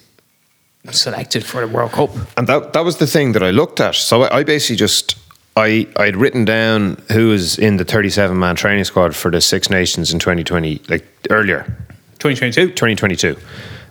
selected 0.90 1.44
for 1.44 1.66
the 1.66 1.72
World 1.72 1.92
Cup. 1.92 2.10
And 2.36 2.46
that 2.46 2.72
that 2.72 2.84
was 2.84 2.96
the 2.98 3.06
thing 3.06 3.32
that 3.32 3.42
I 3.42 3.50
looked 3.50 3.80
at. 3.80 3.94
So 3.94 4.22
I, 4.22 4.38
I 4.38 4.44
basically 4.44 4.76
just 4.76 5.16
I 5.56 5.86
I'd 5.96 6.16
written 6.16 6.44
down 6.44 7.02
who 7.12 7.28
was 7.28 7.58
in 7.58 7.76
the 7.76 7.84
37 7.84 8.38
man 8.38 8.56
training 8.56 8.84
squad 8.84 9.14
for 9.14 9.30
the 9.30 9.40
Six 9.40 9.68
Nations 9.68 10.12
in 10.12 10.18
2020, 10.18 10.80
like 10.88 11.06
earlier, 11.30 11.64
2022. 12.18 12.68
2022. 12.68 13.36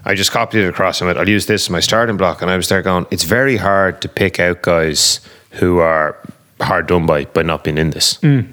I 0.04 0.16
just 0.16 0.32
copied 0.32 0.64
it 0.64 0.68
across 0.68 1.00
and 1.00 1.08
went, 1.08 1.20
I'll 1.20 1.30
use 1.30 1.46
this 1.46 1.66
as 1.66 1.70
my 1.70 1.80
starting 1.80 2.18
block. 2.18 2.42
And 2.42 2.50
I 2.50 2.58
was 2.58 2.70
there 2.70 2.82
going, 2.82 3.06
it's 3.12 3.24
very 3.24 3.58
hard 3.58 4.02
to 4.02 4.10
pick 4.10 4.40
out 4.40 4.64
guys 4.64 5.20
who 5.52 5.78
are 5.78 6.18
hard 6.60 6.88
done 6.88 7.06
by 7.06 7.26
by 7.26 7.44
not 7.44 7.64
being 7.64 7.78
in 7.78 7.92
this. 7.92 8.18
Mm. 8.18 8.48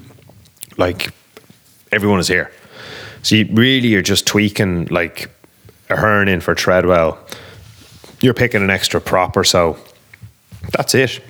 Like 0.77 1.11
everyone 1.91 2.19
is 2.19 2.27
here. 2.27 2.51
So 3.23 3.35
you 3.35 3.47
really 3.51 3.95
are 3.95 4.01
just 4.01 4.27
tweaking 4.27 4.85
like 4.85 5.29
Ahern 5.89 6.27
in 6.27 6.41
for 6.41 6.53
Treadwell. 6.53 7.17
You're 8.21 8.35
picking 8.35 8.61
an 8.61 8.69
extra 8.69 9.01
prop 9.01 9.35
or 9.35 9.43
so. 9.43 9.77
That's 10.71 10.93
it. 10.93 11.21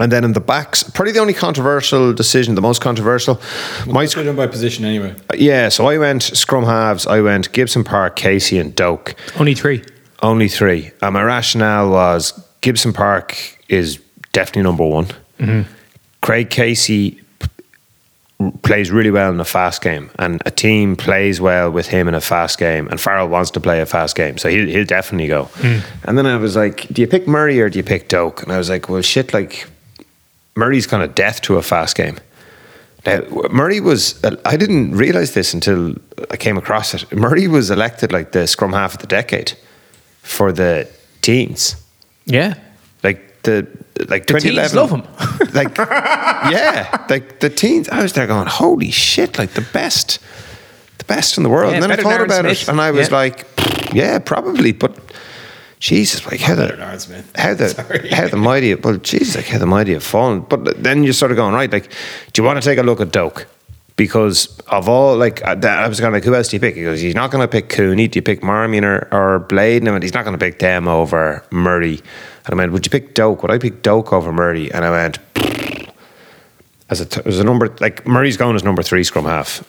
And 0.00 0.10
then 0.10 0.24
in 0.24 0.32
the 0.32 0.40
backs, 0.40 0.82
probably 0.82 1.12
the 1.12 1.20
only 1.20 1.34
controversial 1.34 2.12
decision, 2.12 2.56
the 2.56 2.60
most 2.60 2.80
controversial. 2.80 3.40
My 3.86 4.02
It's 4.02 4.14
done 4.14 4.34
by 4.34 4.48
position 4.48 4.84
anyway. 4.84 5.14
Uh, 5.30 5.36
yeah, 5.36 5.68
so 5.68 5.86
I 5.86 5.98
went 5.98 6.24
scrum 6.24 6.64
halves. 6.64 7.06
I 7.06 7.20
went 7.20 7.52
Gibson 7.52 7.84
Park, 7.84 8.16
Casey, 8.16 8.58
and 8.58 8.74
Doak. 8.74 9.14
Only 9.38 9.54
three. 9.54 9.84
Only 10.20 10.48
three. 10.48 10.90
And 11.00 11.14
my 11.14 11.22
rationale 11.22 11.90
was 11.90 12.32
Gibson 12.60 12.92
Park 12.92 13.36
is 13.68 14.00
definitely 14.32 14.62
number 14.62 14.84
one. 14.84 15.06
Mm-hmm. 15.38 15.70
Craig 16.22 16.50
Casey 16.50 17.20
plays 18.62 18.90
really 18.90 19.10
well 19.10 19.30
in 19.30 19.38
a 19.38 19.44
fast 19.44 19.80
game, 19.80 20.10
and 20.18 20.42
a 20.44 20.50
team 20.50 20.96
plays 20.96 21.40
well 21.40 21.70
with 21.70 21.86
him 21.86 22.08
in 22.08 22.14
a 22.14 22.20
fast 22.20 22.58
game. 22.58 22.88
And 22.88 23.00
Farrell 23.00 23.28
wants 23.28 23.50
to 23.52 23.60
play 23.60 23.80
a 23.80 23.86
fast 23.86 24.16
game, 24.16 24.38
so 24.38 24.48
he'll, 24.48 24.66
he'll 24.66 24.84
definitely 24.84 25.28
go. 25.28 25.44
Mm. 25.54 25.84
And 26.04 26.18
then 26.18 26.26
I 26.26 26.36
was 26.36 26.56
like, 26.56 26.88
do 26.88 27.00
you 27.00 27.06
pick 27.06 27.28
Murray 27.28 27.60
or 27.60 27.70
do 27.70 27.78
you 27.78 27.84
pick 27.84 28.08
Doak? 28.08 28.42
And 28.42 28.50
I 28.50 28.58
was 28.58 28.68
like, 28.68 28.88
well, 28.88 29.02
shit, 29.02 29.32
like 29.32 29.68
Murray's 30.56 30.86
kind 30.86 31.02
of 31.02 31.14
death 31.14 31.40
to 31.42 31.56
a 31.56 31.62
fast 31.62 31.96
game. 31.96 32.18
Now, 33.06 33.20
Murray 33.50 33.80
was, 33.80 34.22
I 34.46 34.56
didn't 34.56 34.92
realize 34.96 35.34
this 35.34 35.52
until 35.52 35.94
I 36.30 36.36
came 36.36 36.56
across 36.56 36.94
it. 36.94 37.12
Murray 37.12 37.48
was 37.48 37.70
elected 37.70 38.12
like 38.12 38.32
the 38.32 38.46
scrum 38.46 38.72
half 38.72 38.94
of 38.94 39.00
the 39.00 39.06
decade 39.06 39.52
for 40.22 40.52
the 40.52 40.88
teens. 41.20 41.76
Yeah. 42.24 42.54
Like 43.02 43.42
the, 43.42 43.66
like 44.08 44.26
The 44.26 44.40
teens 44.40 44.74
love 44.74 44.90
him. 44.90 45.02
like, 45.52 45.76
yeah, 45.76 47.04
like 47.10 47.40
the 47.40 47.50
teens. 47.50 47.90
I 47.90 48.02
was 48.02 48.14
there 48.14 48.26
going, 48.26 48.46
holy 48.46 48.90
shit, 48.90 49.38
like 49.38 49.50
the 49.52 49.66
best, 49.72 50.18
the 50.96 51.04
best 51.04 51.36
in 51.36 51.42
the 51.42 51.50
world. 51.50 51.72
Yeah, 51.72 51.74
and 51.74 51.82
then 51.82 51.90
I 51.90 51.96
thought 51.96 52.22
about 52.22 52.44
Aaron 52.46 52.46
it 52.46 52.68
and 52.68 52.80
I 52.80 52.90
was 52.90 53.10
Yeah. 53.10 53.16
like, 53.16 53.46
yeah, 53.92 54.18
probably, 54.18 54.72
but 54.72 54.96
Jesus, 55.84 56.24
like 56.24 56.40
how 56.40 56.54
the, 56.54 56.96
Smith. 56.96 57.30
how 57.36 57.52
the 57.52 57.68
Sorry. 57.74 58.08
how 58.08 58.26
the 58.26 58.38
mighty 58.38 58.74
well 58.74 58.96
Jesus 58.96 59.36
like 59.36 59.44
how 59.44 59.58
the 59.58 59.66
mighty 59.66 59.92
have 59.92 60.02
fallen. 60.02 60.40
But 60.40 60.82
then 60.82 61.04
you're 61.04 61.12
sort 61.12 61.30
of 61.30 61.36
going 61.36 61.52
right 61.52 61.70
like 61.70 61.90
do 62.32 62.40
you 62.40 62.46
want 62.46 62.58
to 62.58 62.66
take 62.66 62.78
a 62.78 62.82
look 62.82 63.02
at 63.02 63.12
Doak? 63.12 63.46
Because 63.96 64.58
of 64.68 64.88
all 64.88 65.14
like 65.14 65.46
uh, 65.46 65.54
that, 65.56 65.84
I 65.84 65.86
was 65.86 66.00
going 66.00 66.14
like 66.14 66.24
who 66.24 66.34
else 66.34 66.48
do 66.48 66.56
you 66.56 66.60
pick? 66.60 66.74
He 66.74 66.84
goes 66.84 67.02
he's 67.02 67.14
not 67.14 67.30
going 67.30 67.42
to 67.42 67.48
pick 67.48 67.68
Cooney. 67.68 68.08
Do 68.08 68.16
you 68.16 68.22
pick 68.22 68.42
Marmion 68.42 68.82
or, 68.82 69.08
or 69.12 69.40
Blade 69.40 69.82
and 69.82 69.88
I 69.90 69.92
went 69.92 70.04
he's 70.04 70.14
not 70.14 70.24
going 70.24 70.32
to 70.32 70.42
pick 70.42 70.58
them 70.58 70.88
over 70.88 71.44
Murray 71.50 72.00
and 72.46 72.54
I 72.54 72.56
went 72.56 72.72
would 72.72 72.86
you 72.86 72.90
pick 72.90 73.12
Doak? 73.12 73.42
Would 73.42 73.50
I 73.50 73.58
pick 73.58 73.82
Doak 73.82 74.10
over 74.10 74.32
Murray 74.32 74.72
and 74.72 74.86
I 74.86 74.90
went 74.90 75.18
as 76.88 77.02
a, 77.02 77.28
as 77.28 77.38
a 77.38 77.44
number 77.44 77.76
like 77.80 78.06
Murray's 78.06 78.38
going 78.38 78.56
as 78.56 78.64
number 78.64 78.82
three 78.82 79.04
scrum 79.04 79.26
half 79.26 79.62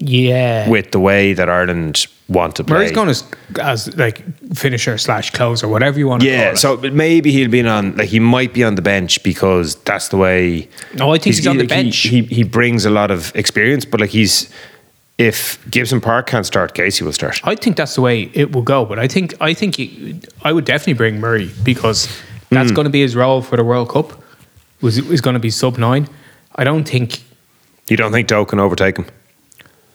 Yeah. 0.00 0.68
with 0.68 0.92
the 0.92 0.98
way 0.98 1.34
that 1.34 1.48
Ireland 1.48 2.06
want 2.28 2.56
to 2.56 2.64
play 2.64 2.78
Murray's 2.78 2.92
going 2.92 3.10
as, 3.10 3.24
as 3.60 3.96
like 3.96 4.24
finisher 4.54 4.96
slash 4.96 5.30
closer, 5.30 5.68
whatever 5.68 5.98
you 5.98 6.08
want 6.08 6.22
to 6.22 6.28
Yeah, 6.28 6.44
call 6.44 6.52
it. 6.52 6.56
so 6.56 6.76
maybe 6.90 7.30
he'll 7.32 7.50
be 7.50 7.66
on 7.66 7.96
like 7.96 8.08
he 8.08 8.18
might 8.18 8.54
be 8.54 8.64
on 8.64 8.76
the 8.76 8.82
bench 8.82 9.22
because 9.22 9.76
that's 9.82 10.08
the 10.08 10.16
way. 10.16 10.68
No, 10.94 11.12
I 11.12 11.18
think 11.18 11.36
he's 11.36 11.46
on 11.46 11.58
the 11.58 11.64
he- 11.64 11.68
bench. 11.68 11.96
He, 11.98 12.22
he 12.22 12.42
brings 12.42 12.86
a 12.86 12.90
lot 12.90 13.10
of 13.10 13.34
experience, 13.36 13.84
but 13.84 14.00
like 14.00 14.10
he's 14.10 14.48
if 15.18 15.62
Gibson 15.70 16.00
Park 16.00 16.26
can't 16.28 16.46
start, 16.46 16.72
Casey 16.72 17.04
will 17.04 17.12
start. 17.12 17.40
I 17.44 17.54
think 17.54 17.76
that's 17.76 17.94
the 17.94 18.00
way 18.00 18.30
it 18.32 18.52
will 18.52 18.62
go. 18.62 18.86
But 18.86 18.98
I 18.98 19.06
think 19.06 19.34
I 19.40 19.52
think 19.52 19.76
he, 19.76 20.18
I 20.42 20.52
would 20.52 20.64
definitely 20.64 20.94
bring 20.94 21.20
Murray 21.20 21.50
because 21.62 22.08
that's 22.48 22.70
hmm. 22.70 22.74
going 22.74 22.86
to 22.86 22.90
be 22.90 23.02
his 23.02 23.14
role 23.14 23.42
for 23.42 23.56
the 23.56 23.64
World 23.64 23.90
Cup. 23.90 24.12
Was 24.80 24.96
is 24.96 25.20
going 25.20 25.34
to 25.34 25.40
be 25.40 25.50
sub 25.50 25.76
nine. 25.76 26.08
I 26.56 26.64
don't 26.64 26.88
think. 26.88 27.22
You 27.88 27.96
don't 27.96 28.12
think 28.12 28.28
Doe 28.28 28.46
can 28.46 28.60
overtake 28.60 28.96
him? 28.96 29.06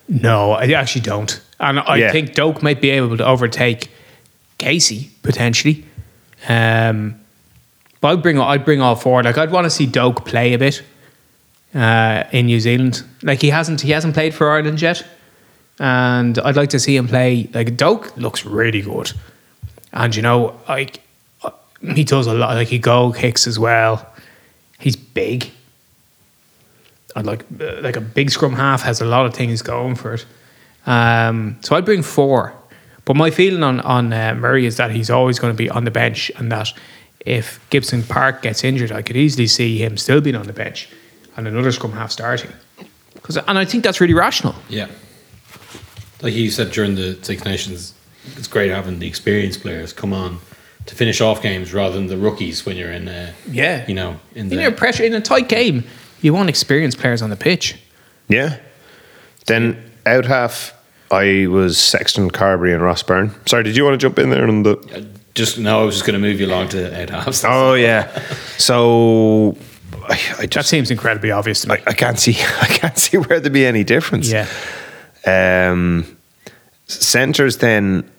No, 0.07 0.51
I 0.51 0.65
actually 0.71 1.01
don't. 1.01 1.39
And 1.59 1.79
I 1.79 1.97
Yeah. 1.97 2.11
think 2.11 2.33
Doak 2.33 2.61
might 2.61 2.81
be 2.81 2.89
able 2.91 3.17
to 3.17 3.25
overtake 3.25 3.89
Casey 4.57 5.09
potentially. 5.23 5.83
Um, 6.47 7.15
but 8.01 8.09
I'd 8.09 8.21
bring 8.21 8.39
I'd 8.39 8.65
bring 8.65 8.81
all 8.81 8.95
four. 8.95 9.23
Like 9.23 9.37
I'd 9.37 9.51
want 9.51 9.65
to 9.65 9.69
see 9.69 9.85
Doak 9.87 10.25
play 10.25 10.53
a 10.53 10.59
bit 10.59 10.83
uh, 11.73 12.23
in 12.31 12.45
New 12.45 12.59
Zealand. 12.59 13.03
Like 13.23 13.41
he 13.41 13.49
hasn't 13.49 13.81
he 13.81 13.91
hasn't 13.91 14.13
played 14.13 14.33
for 14.35 14.51
Ireland 14.51 14.81
yet, 14.81 15.03
and 15.79 16.37
I'd 16.39 16.55
like 16.55 16.69
to 16.71 16.79
see 16.79 16.95
him 16.95 17.07
play. 17.07 17.49
Like 17.53 17.75
Doak 17.77 18.15
looks 18.17 18.45
really 18.45 18.81
good, 18.81 19.11
and 19.91 20.15
you 20.15 20.21
know 20.21 20.59
like 20.69 21.01
he 21.95 22.03
does 22.03 22.27
a 22.27 22.33
lot. 22.33 22.53
Like 22.55 22.67
he 22.67 22.77
goal 22.79 23.11
kicks 23.11 23.47
as 23.47 23.57
well. 23.57 24.07
He's 24.79 24.95
big. 24.95 25.49
Like 27.21 27.45
like 27.81 27.95
a 27.95 28.01
big 28.01 28.29
scrum 28.29 28.53
half 28.53 28.81
has 28.83 29.01
a 29.01 29.05
lot 29.05 29.25
of 29.25 29.33
things 29.33 29.61
going 29.61 29.95
for 29.95 30.13
it. 30.15 30.25
Um, 30.85 31.57
so 31.61 31.75
I'd 31.75 31.85
bring 31.85 32.03
four. 32.03 32.53
But 33.05 33.15
my 33.15 33.31
feeling 33.31 33.63
on 33.63 33.79
on 33.81 34.11
uh, 34.11 34.35
Murray 34.35 34.65
is 34.65 34.75
that 34.77 34.91
he's 34.91 35.09
always 35.09 35.39
going 35.39 35.53
to 35.53 35.57
be 35.57 35.69
on 35.69 35.85
the 35.85 35.91
bench, 35.91 36.31
and 36.37 36.51
that 36.51 36.73
if 37.25 37.59
Gibson 37.69 38.03
Park 38.03 38.41
gets 38.41 38.63
injured, 38.63 38.91
I 38.91 39.01
could 39.01 39.15
easily 39.15 39.47
see 39.47 39.77
him 39.77 39.97
still 39.97 40.21
being 40.21 40.35
on 40.35 40.45
the 40.47 40.53
bench 40.53 40.89
and 41.37 41.47
another 41.47 41.71
scrum 41.71 41.91
half 41.93 42.11
starting. 42.11 42.51
Cause, 43.23 43.37
and 43.37 43.57
I 43.57 43.65
think 43.65 43.83
that's 43.83 43.99
really 43.99 44.13
rational. 44.13 44.53
Yeah. 44.69 44.87
Like 46.21 46.33
you 46.33 46.51
said 46.51 46.71
during 46.71 46.95
the 46.95 47.17
Six 47.23 47.43
Nations, 47.43 47.93
it's 48.37 48.47
great 48.47 48.69
having 48.71 48.99
the 48.99 49.07
experienced 49.07 49.61
players 49.61 49.93
come 49.93 50.13
on 50.13 50.39
to 50.85 50.95
finish 50.95 51.19
off 51.21 51.41
games 51.41 51.73
rather 51.73 51.95
than 51.95 52.07
the 52.07 52.17
rookies 52.17 52.65
when 52.65 52.77
you're 52.77 52.91
in, 52.91 53.07
uh, 53.07 53.33
Yeah. 53.51 53.83
you 53.87 53.95
know, 53.95 54.19
in 54.35 54.49
the 54.49 54.55
In 54.55 54.61
your 54.61 54.71
pressure 54.71 55.03
in 55.03 55.13
a 55.15 55.21
tight 55.21 55.49
game, 55.49 55.83
you 56.25 56.33
want 56.33 56.49
experienced 56.49 56.97
players 56.97 57.21
on 57.21 57.29
the 57.29 57.35
pitch. 57.35 57.77
Yeah. 58.27 58.57
Then 59.45 59.91
out 60.07 60.25
half, 60.25 60.73
I 61.11 61.45
was 61.45 61.77
Sexton, 61.77 62.31
Carbery, 62.31 62.73
and 62.73 62.81
Ross 62.81 63.03
Byrne. 63.03 63.31
Sorry, 63.45 63.63
did 63.63 63.77
you 63.77 63.83
want 63.85 63.93
to 63.93 63.97
jump 64.03 64.17
in 64.17 64.31
there 64.31 64.47
on 64.47 64.63
the? 64.63 65.07
just 65.35 65.59
no, 65.59 65.81
I 65.81 65.85
was 65.85 65.95
just 65.95 66.07
going 66.07 66.19
to 66.19 66.27
move 66.27 66.39
you 66.39 66.47
along 66.47 66.69
to 66.69 67.01
out 67.01 67.09
halves. 67.11 67.43
Oh 67.47 67.75
yeah. 67.75 68.07
So 68.57 69.55
I, 70.03 70.13
I 70.13 70.41
That 70.41 70.49
just 70.49 70.69
seems 70.69 70.89
incredibly 70.89 71.29
obvious 71.29 71.61
to 71.61 71.69
me. 71.69 71.75
I, 71.75 71.91
I 71.91 71.93
can't 71.93 72.17
see 72.17 72.31
I 72.61 72.67
can't 72.67 72.97
see 72.97 73.17
where 73.17 73.39
there'd 73.39 73.53
be 73.53 73.65
any 73.65 73.83
difference. 73.83 74.31
yeah. 74.31 74.47
Um, 75.27 76.17
centers 76.87 77.57
then 77.57 78.09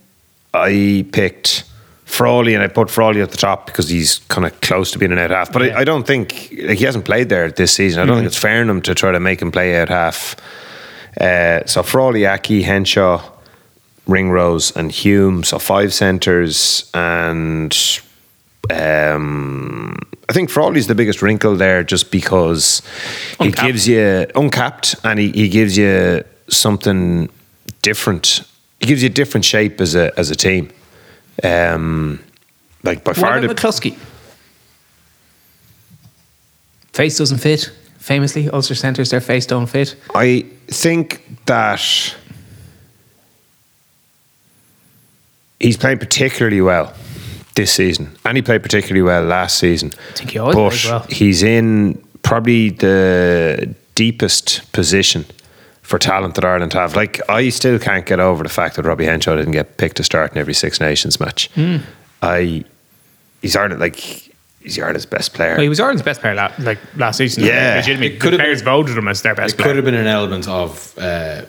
I 0.54 1.06
picked 1.12 1.64
Frawley 2.06 2.54
and 2.54 2.62
I 2.62 2.68
put 2.68 2.88
Frawley 2.88 3.20
at 3.20 3.32
the 3.32 3.36
top 3.36 3.66
because 3.66 3.88
he's 3.88 4.18
kind 4.28 4.46
of 4.46 4.58
close 4.60 4.92
to 4.92 4.98
being 4.98 5.12
an 5.12 5.18
out 5.18 5.30
half. 5.30 5.52
But 5.52 5.62
I, 5.62 5.80
I 5.80 5.84
don't 5.84 6.06
think 6.06 6.32
like 6.62 6.78
he 6.78 6.84
hasn't 6.84 7.04
played 7.04 7.28
there 7.28 7.50
this 7.50 7.72
season. 7.72 8.00
I 8.00 8.06
don't 8.06 8.16
think 8.16 8.28
it's 8.28 8.38
fair 8.38 8.60
on 8.60 8.70
him 8.70 8.80
to 8.82 8.94
try 8.94 9.10
to 9.12 9.20
make 9.20 9.42
him 9.42 9.50
play 9.50 9.78
out 9.78 9.88
half. 9.88 10.36
Uh, 11.20 11.66
so 11.66 11.82
Frawley, 11.82 12.24
Aki, 12.24 12.62
Henshaw, 12.62 13.28
Ringrose, 14.06 14.74
and 14.76 14.90
Hume. 14.90 15.42
So 15.44 15.58
five 15.58 15.92
centers 15.92 16.90
and. 16.94 17.76
Um, 18.68 19.96
I 20.28 20.32
think 20.32 20.50
Frawley's 20.50 20.88
the 20.88 20.94
biggest 20.96 21.22
wrinkle 21.22 21.54
there, 21.54 21.84
just 21.84 22.10
because 22.10 22.82
he 23.40 23.52
gives 23.52 23.86
you 23.86 24.26
uncapped 24.34 24.96
and 25.04 25.20
he, 25.20 25.30
he 25.30 25.48
gives 25.48 25.76
you 25.78 26.24
something 26.48 27.28
different. 27.82 28.42
He 28.80 28.86
gives 28.86 29.02
you 29.04 29.08
a 29.08 29.12
different 29.12 29.44
shape 29.44 29.80
as 29.80 29.94
a 29.94 30.12
as 30.18 30.30
a 30.30 30.34
team. 30.34 30.70
Um, 31.42 32.20
like 32.82 33.04
by 33.04 33.12
far 33.12 33.40
the, 33.40 33.48
McCloskey? 33.48 33.96
Face 36.92 37.18
doesn't 37.18 37.38
fit. 37.38 37.70
Famously, 37.98 38.48
Ulster 38.48 38.74
centres, 38.74 39.10
their 39.10 39.20
face 39.20 39.46
don't 39.46 39.66
fit. 39.66 39.96
I 40.14 40.46
think 40.68 41.44
that 41.46 42.14
he's 45.58 45.76
playing 45.76 45.98
particularly 45.98 46.60
well 46.60 46.94
this 47.56 47.72
season, 47.72 48.16
and 48.24 48.36
he 48.36 48.42
played 48.42 48.62
particularly 48.62 49.02
well 49.02 49.24
last 49.24 49.58
season. 49.58 49.92
I 50.10 50.12
think 50.12 50.30
he 50.30 50.38
always 50.38 50.54
but 50.54 50.84
well. 50.90 51.06
he's 51.10 51.42
in 51.42 52.02
probably 52.22 52.70
the 52.70 53.74
deepest 53.94 54.72
position 54.72 55.24
for 55.86 55.98
talent 55.98 56.34
that 56.34 56.44
Ireland 56.44 56.72
have. 56.72 56.96
Like 56.96 57.20
I 57.30 57.48
still 57.50 57.78
can't 57.78 58.04
get 58.04 58.18
over 58.20 58.42
the 58.42 58.48
fact 58.48 58.76
that 58.76 58.84
Robbie 58.84 59.04
Henshaw 59.06 59.36
didn't 59.36 59.52
get 59.52 59.76
picked 59.76 59.96
to 59.98 60.04
start 60.04 60.32
in 60.32 60.38
every 60.38 60.54
Six 60.54 60.80
Nations 60.80 61.20
match. 61.20 61.48
Hmm. 61.54 61.76
I 62.22 62.64
he's 63.42 63.54
Ireland 63.56 63.80
like 63.80 63.96
he's 63.96 64.78
Ireland's 64.78 65.06
best 65.06 65.32
player. 65.34 65.52
Well, 65.52 65.62
he 65.62 65.68
was 65.68 65.78
Ireland's 65.80 66.02
best 66.02 66.20
player 66.20 66.34
la- 66.34 66.52
like 66.58 66.78
last 66.96 67.18
season. 67.18 67.44
Yeah. 67.44 67.76
legitimately. 67.76 68.16
It 68.16 68.20
could 68.20 68.32
The 68.32 68.38
have 68.38 68.44
players 68.46 68.62
voted 68.62 68.98
him 68.98 69.06
as 69.08 69.22
their 69.22 69.34
best 69.34 69.54
It 69.54 69.62
could 69.62 69.76
have 69.76 69.84
been 69.84 69.94
an 69.94 70.06
element 70.08 70.48
of 70.48 70.96
uh, 70.98 71.42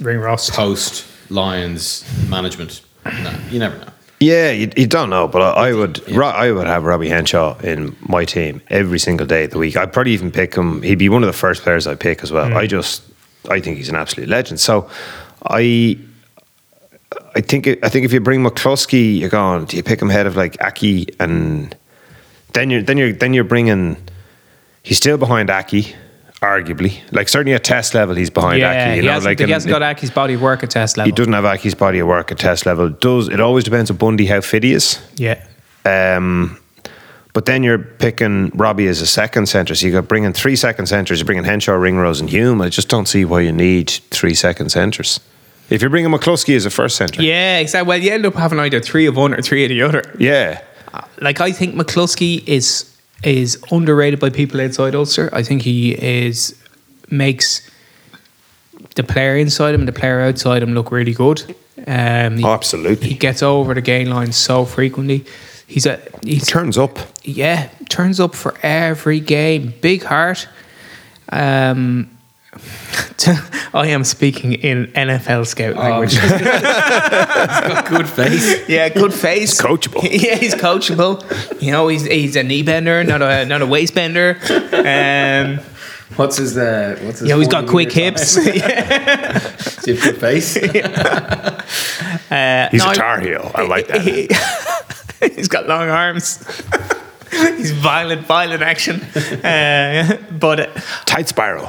Ring 0.00 0.18
Ross. 0.18 0.48
post 0.50 1.04
Lions 1.30 2.04
management. 2.30 2.80
No, 3.04 3.38
you 3.50 3.58
never 3.58 3.76
know. 3.78 3.88
Yeah, 4.20 4.50
you, 4.50 4.70
you 4.76 4.86
don't 4.86 5.10
know, 5.10 5.28
but 5.28 5.42
I, 5.42 5.68
I 5.68 5.72
would 5.74 6.10
Ro- 6.10 6.28
I 6.28 6.50
would 6.50 6.66
have 6.66 6.84
Robbie 6.84 7.10
Henshaw 7.10 7.58
in 7.58 7.94
my 8.08 8.24
team 8.24 8.62
every 8.68 8.98
single 8.98 9.26
day 9.26 9.44
of 9.44 9.50
the 9.50 9.58
week. 9.58 9.76
I'd 9.76 9.92
probably 9.92 10.12
even 10.12 10.30
pick 10.30 10.54
him. 10.54 10.80
He'd 10.80 10.94
be 10.98 11.10
one 11.10 11.22
of 11.22 11.26
the 11.26 11.34
first 11.34 11.62
players 11.62 11.86
I 11.86 11.94
pick 11.96 12.22
as 12.22 12.32
well. 12.32 12.56
I 12.56 12.66
just 12.66 13.02
I 13.48 13.60
think 13.60 13.76
he's 13.78 13.88
an 13.88 13.96
absolute 13.96 14.28
legend. 14.28 14.60
So 14.60 14.88
I 15.48 15.98
I 17.34 17.40
think 17.40 17.66
I 17.82 17.88
think 17.88 18.04
if 18.04 18.12
you 18.12 18.20
bring 18.20 18.42
McCloskey, 18.42 19.18
you're 19.18 19.28
going. 19.28 19.64
Do 19.66 19.76
you 19.76 19.82
pick 19.82 20.00
him 20.00 20.10
ahead 20.10 20.26
of 20.26 20.36
like 20.36 20.56
Aki 20.60 21.08
and 21.20 21.74
then 22.52 22.70
you're 22.70 22.82
then 22.82 22.96
you're 22.98 23.12
then 23.12 23.34
you're 23.34 23.44
bringing. 23.44 23.96
He's 24.82 24.96
still 24.96 25.18
behind 25.18 25.50
Aki, 25.50 25.94
arguably. 26.40 27.00
Like 27.12 27.28
certainly 27.28 27.54
at 27.54 27.64
test 27.64 27.94
level, 27.94 28.14
he's 28.14 28.30
behind 28.30 28.60
yeah, 28.60 28.70
Aki. 28.70 28.96
You 28.96 29.00
he 29.02 29.06
know, 29.06 29.12
hasn't, 29.12 29.30
like 29.30 29.46
he 29.46 29.52
hasn't 29.52 29.70
got 29.70 29.82
Aki's 29.82 30.10
body 30.10 30.34
of 30.34 30.42
work 30.42 30.62
at 30.62 30.70
test 30.70 30.96
level. 30.96 31.06
he 31.06 31.12
doesn't 31.12 31.32
have 31.32 31.44
Aki's 31.44 31.74
body 31.74 31.98
of 31.98 32.08
work 32.08 32.30
at 32.30 32.38
test 32.38 32.66
level. 32.66 32.88
Does 32.88 33.28
it 33.28 33.40
always 33.40 33.64
depends 33.64 33.90
on 33.90 33.96
Bundee 33.96 34.26
how 34.26 34.40
fit 34.40 34.62
he 34.62 34.72
is. 34.72 35.00
Yeah. 35.16 35.44
Um, 35.84 36.58
but 37.36 37.44
then 37.44 37.62
you're 37.62 37.76
picking 37.76 38.48
Robbie 38.54 38.86
as 38.86 39.02
a 39.02 39.06
second 39.06 39.44
centre, 39.44 39.74
so 39.74 39.86
you 39.86 39.92
got 39.92 40.08
bringing 40.08 40.32
three 40.32 40.56
second 40.56 40.86
centres. 40.86 41.18
You're 41.18 41.26
bringing 41.26 41.44
Henshaw, 41.44 41.74
Ringrose, 41.74 42.18
and 42.18 42.30
Hume. 42.30 42.62
I 42.62 42.70
just 42.70 42.88
don't 42.88 43.04
see 43.06 43.26
why 43.26 43.42
you 43.42 43.52
need 43.52 43.90
three 43.90 44.32
second 44.32 44.70
centres. 44.70 45.20
If 45.68 45.82
you're 45.82 45.90
bringing 45.90 46.10
McCloskey 46.10 46.56
as 46.56 46.64
a 46.64 46.70
first 46.70 46.96
centre, 46.96 47.20
Yeah, 47.22 47.58
exactly. 47.58 47.88
Well, 47.90 47.98
you 47.98 48.10
end 48.10 48.24
up 48.24 48.36
having 48.36 48.58
either 48.58 48.80
three 48.80 49.04
of 49.04 49.18
one 49.18 49.34
or 49.34 49.42
three 49.42 49.64
of 49.64 49.68
the 49.68 49.82
other. 49.82 50.02
yeah, 50.18 50.62
Like 51.20 51.42
I 51.42 51.52
think 51.52 51.74
McCloskey 51.74 52.42
is 52.48 52.90
is 53.22 53.62
underrated 53.70 54.18
by 54.18 54.30
people 54.30 54.58
outside 54.62 54.94
Ulster. 54.94 55.28
I 55.34 55.42
think 55.42 55.60
he 55.60 55.92
is 55.92 56.58
makes 57.10 57.70
the 58.94 59.02
player 59.04 59.36
inside 59.36 59.74
him 59.74 59.82
and 59.82 59.88
the 59.88 59.92
player 60.00 60.22
outside 60.22 60.62
him 60.62 60.72
look 60.72 60.90
really 60.90 61.12
good. 61.12 61.54
Um, 61.86 62.38
he, 62.38 62.44
Oh, 62.44 62.52
absolutely. 62.54 63.08
he 63.08 63.14
gets 63.14 63.42
over 63.42 63.74
the 63.74 63.82
gain 63.82 64.08
line 64.08 64.32
so 64.32 64.64
frequently. 64.64 65.26
He's 65.66 65.86
a 65.86 66.00
he's 66.22 66.46
turns 66.46 66.78
up. 66.78 66.98
yeah 67.24 67.68
turns 67.88 68.20
up 68.20 68.34
for 68.34 68.54
every 68.62 69.20
game. 69.20 69.74
Big 69.80 70.04
heart. 70.04 70.48
Um, 71.30 72.10
I 73.74 73.88
am 73.88 74.04
speaking 74.04 74.52
in 74.54 74.86
NFL 74.88 75.46
scout 75.46 75.76
language. 75.76 76.14
Good 77.90 78.08
face. 78.08 78.68
Yeah, 78.68 78.88
good 78.88 79.12
face. 79.12 79.60
coachable. 79.60 80.02
yeah, 80.10 80.36
he's 80.36 80.54
coachable. 80.54 81.22
You 81.60 81.72
know, 81.72 81.88
he's 81.88 82.06
he's 82.06 82.36
a 82.36 82.42
knee 82.42 82.62
bender, 82.62 83.02
not 83.04 83.20
a 83.22 83.44
not 83.44 83.60
a 83.62 83.66
waist 83.66 83.94
bender. 83.94 84.38
Um, 84.72 85.58
What's 86.14 86.36
his? 86.36 86.56
Uh, 86.56 86.96
what's 87.02 87.18
his? 87.18 87.28
you 87.28 87.34
know, 87.34 87.40
he's 87.40 87.48
got 87.48 87.66
quick 87.66 87.90
hips. 87.92 88.36
time? 88.36 88.44
Does 88.44 89.84
he 89.84 89.94
good 89.96 90.18
face. 90.18 90.56
Uh, 92.30 92.68
He's 92.70 92.82
no, 92.82 92.90
a 92.90 92.94
tar 92.94 93.20
heel. 93.20 93.50
I 93.54 93.62
like 93.62 93.88
that. 93.88 94.72
He- 95.20 95.28
he's 95.36 95.48
got 95.48 95.66
long 95.66 95.88
arms. 95.88 96.38
he's 97.30 97.70
violent, 97.72 98.26
violent 98.26 98.62
action. 98.62 99.00
Uh, 99.44 100.16
but 100.38 100.60
uh, 100.60 100.80
Tight 101.04 101.28
spiral. 101.28 101.66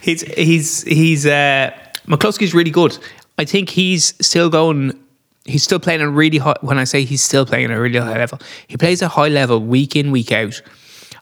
he's 0.00 0.22
he's 0.22 0.82
he's 0.84 1.26
uh, 1.26 1.70
McCloskey's 2.06 2.54
really 2.54 2.70
good. 2.70 2.96
I 3.38 3.44
think 3.44 3.70
he's 3.70 4.14
still 4.24 4.50
going. 4.50 4.98
He's 5.44 5.62
still 5.62 5.78
playing 5.80 6.00
a 6.02 6.08
really 6.10 6.38
high. 6.38 6.56
When 6.60 6.78
I 6.78 6.84
say 6.84 7.04
he's 7.04 7.22
still 7.22 7.46
playing 7.46 7.66
at 7.66 7.70
a 7.76 7.80
really 7.80 7.98
high 7.98 8.18
level, 8.18 8.38
he 8.66 8.76
plays 8.76 9.00
a 9.02 9.08
high 9.08 9.28
level 9.28 9.60
week 9.60 9.96
in 9.96 10.10
week 10.10 10.32
out. 10.32 10.60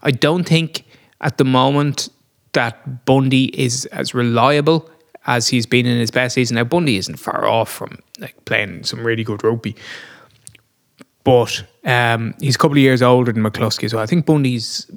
I 0.02 0.10
don't 0.10 0.44
think 0.44 0.84
at 1.20 1.38
the 1.38 1.44
moment 1.44 2.08
that 2.52 3.04
Bundee 3.04 3.46
is 3.54 3.84
as 3.86 4.14
reliable 4.14 4.88
as 5.26 5.48
he's 5.48 5.66
been 5.66 5.86
in 5.86 5.98
his 5.98 6.10
best 6.10 6.34
season. 6.34 6.54
Now 6.56 6.64
Bundee 6.64 6.96
isn't 6.96 7.16
far 7.16 7.46
off 7.46 7.70
from 7.70 7.98
like 8.18 8.44
playing 8.46 8.84
some 8.84 9.04
really 9.04 9.24
good 9.24 9.42
rugby, 9.44 9.76
but 11.26 11.64
um, 11.84 12.34
he's 12.40 12.54
a 12.54 12.58
couple 12.58 12.76
of 12.76 12.78
years 12.78 13.02
older 13.02 13.32
than 13.32 13.42
McCloskey. 13.42 13.90
So 13.90 13.98
I 13.98 14.06
think 14.06 14.26
Bundee's 14.26 14.88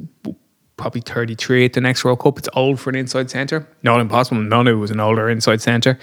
probably 0.77 1.01
33 1.01 1.65
at 1.65 1.73
the 1.73 1.81
next 1.81 2.05
World 2.05 2.19
Cup. 2.19 2.37
It's 2.37 2.47
old 2.53 2.79
for 2.79 2.91
an 2.91 2.95
inside 2.95 3.31
centre. 3.31 3.67
Not 3.81 3.99
impossible. 3.99 4.39
None 4.39 4.67
Nonu 4.67 4.79
was 4.79 4.91
an 4.91 4.99
older 4.99 5.27
inside 5.27 5.59
centre. 5.59 5.97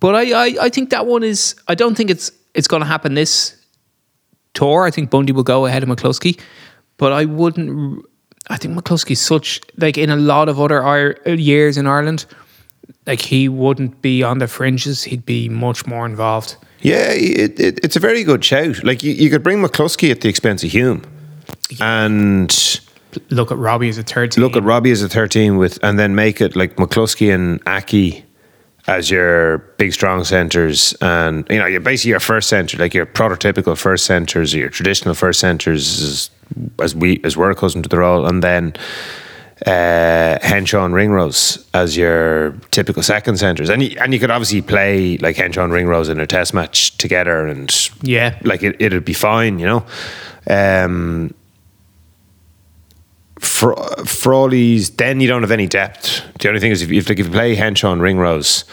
But 0.00 0.14
I, 0.14 0.46
I, 0.46 0.56
I 0.62 0.68
think 0.70 0.88
that 0.88 1.06
one 1.06 1.22
is, 1.22 1.56
I 1.68 1.74
don't 1.74 1.94
think 1.94 2.08
it's 2.08 2.32
it's 2.54 2.68
going 2.68 2.80
to 2.80 2.86
happen 2.86 3.12
this 3.12 3.54
tour. 4.54 4.86
I 4.86 4.90
think 4.90 5.10
Bundy 5.10 5.32
will 5.32 5.42
go 5.42 5.66
ahead 5.66 5.82
of 5.82 5.90
McCloskey. 5.90 6.40
But 6.96 7.12
I 7.12 7.26
wouldn't, 7.26 8.02
I 8.48 8.56
think 8.56 8.74
McCloskey's 8.74 9.20
such, 9.20 9.60
like 9.76 9.98
in 9.98 10.08
a 10.08 10.16
lot 10.16 10.48
of 10.48 10.58
other 10.58 11.14
years 11.26 11.76
in 11.76 11.86
Ireland, 11.86 12.24
like 13.06 13.20
he 13.20 13.48
wouldn't 13.48 14.02
be 14.02 14.22
on 14.22 14.38
the 14.38 14.48
fringes. 14.48 15.04
He'd 15.04 15.26
be 15.26 15.48
much 15.48 15.86
more 15.86 16.06
involved. 16.06 16.56
Yeah, 16.80 17.10
it, 17.10 17.60
it, 17.60 17.80
it's 17.84 17.96
a 17.96 18.00
very 18.00 18.24
good 18.24 18.44
shout. 18.44 18.82
Like 18.84 19.02
you, 19.02 19.12
you 19.12 19.30
could 19.30 19.42
bring 19.42 19.62
McCloskey 19.62 20.10
at 20.10 20.22
the 20.22 20.28
expense 20.28 20.64
of 20.64 20.70
Hume, 20.70 21.02
and 21.80 22.80
Look 23.30 23.50
at 23.50 23.58
Robbie 23.58 23.88
as 23.88 23.98
a 23.98 24.02
third 24.02 24.32
team. 24.32 24.42
look 24.42 24.56
at 24.56 24.62
Robbie 24.62 24.90
as 24.90 25.02
a 25.02 25.08
thirteen 25.08 25.56
with, 25.56 25.78
and 25.82 25.98
then 25.98 26.14
make 26.14 26.40
it 26.40 26.54
like 26.54 26.76
McCloskey 26.76 27.34
and 27.34 27.60
Aki 27.66 28.24
as 28.86 29.10
your 29.10 29.58
big 29.78 29.92
strong 29.92 30.24
centres, 30.24 30.94
and 31.00 31.46
you 31.50 31.58
know 31.58 31.66
you're 31.66 31.80
basically 31.80 32.10
your 32.10 32.20
first 32.20 32.48
centre, 32.48 32.76
like 32.78 32.94
your 32.94 33.06
prototypical 33.06 33.76
first 33.76 34.06
centres, 34.06 34.54
or 34.54 34.58
your 34.58 34.68
traditional 34.68 35.14
first 35.14 35.40
centres, 35.40 36.02
as, 36.02 36.30
as 36.80 36.94
we 36.94 37.20
as 37.24 37.36
we're 37.36 37.50
accustomed 37.50 37.84
to 37.84 37.88
the 37.88 37.98
role, 37.98 38.26
and 38.26 38.42
then. 38.42 38.74
Uh, 39.66 40.38
Henshaw 40.40 40.86
and 40.86 40.94
Ringrose 40.94 41.66
as 41.74 41.94
your 41.96 42.52
typical 42.70 43.02
second 43.02 43.36
centres, 43.38 43.68
and 43.68 43.82
you, 43.82 43.94
and 44.00 44.14
you 44.14 44.18
could 44.18 44.30
obviously 44.30 44.62
play 44.62 45.18
like 45.18 45.36
Henshaw 45.36 45.64
and 45.64 45.72
Ringrose 45.72 46.08
in 46.08 46.18
a 46.18 46.26
test 46.26 46.54
match 46.54 46.96
together, 46.96 47.46
and 47.46 47.70
Yeah. 48.02 48.38
like 48.42 48.62
it, 48.62 48.76
it'd 48.80 49.04
be 49.04 49.12
fine, 49.12 49.58
you 49.58 49.66
know. 49.66 49.84
Um, 50.48 51.34
Fra- 53.38 54.04
Frawley's, 54.06 54.90
then 54.90 55.20
you 55.20 55.28
don't 55.28 55.42
have 55.42 55.50
any 55.50 55.66
depth. 55.66 56.22
The 56.40 56.48
only 56.48 56.60
thing 56.60 56.72
is, 56.72 56.82
if 56.82 56.90
you, 56.90 56.98
if, 56.98 57.08
like, 57.08 57.18
if 57.18 57.26
you 57.26 57.32
play 57.32 57.54
Henshaw 57.54 57.92
and 57.92 58.02
Ringrose, 58.02 58.64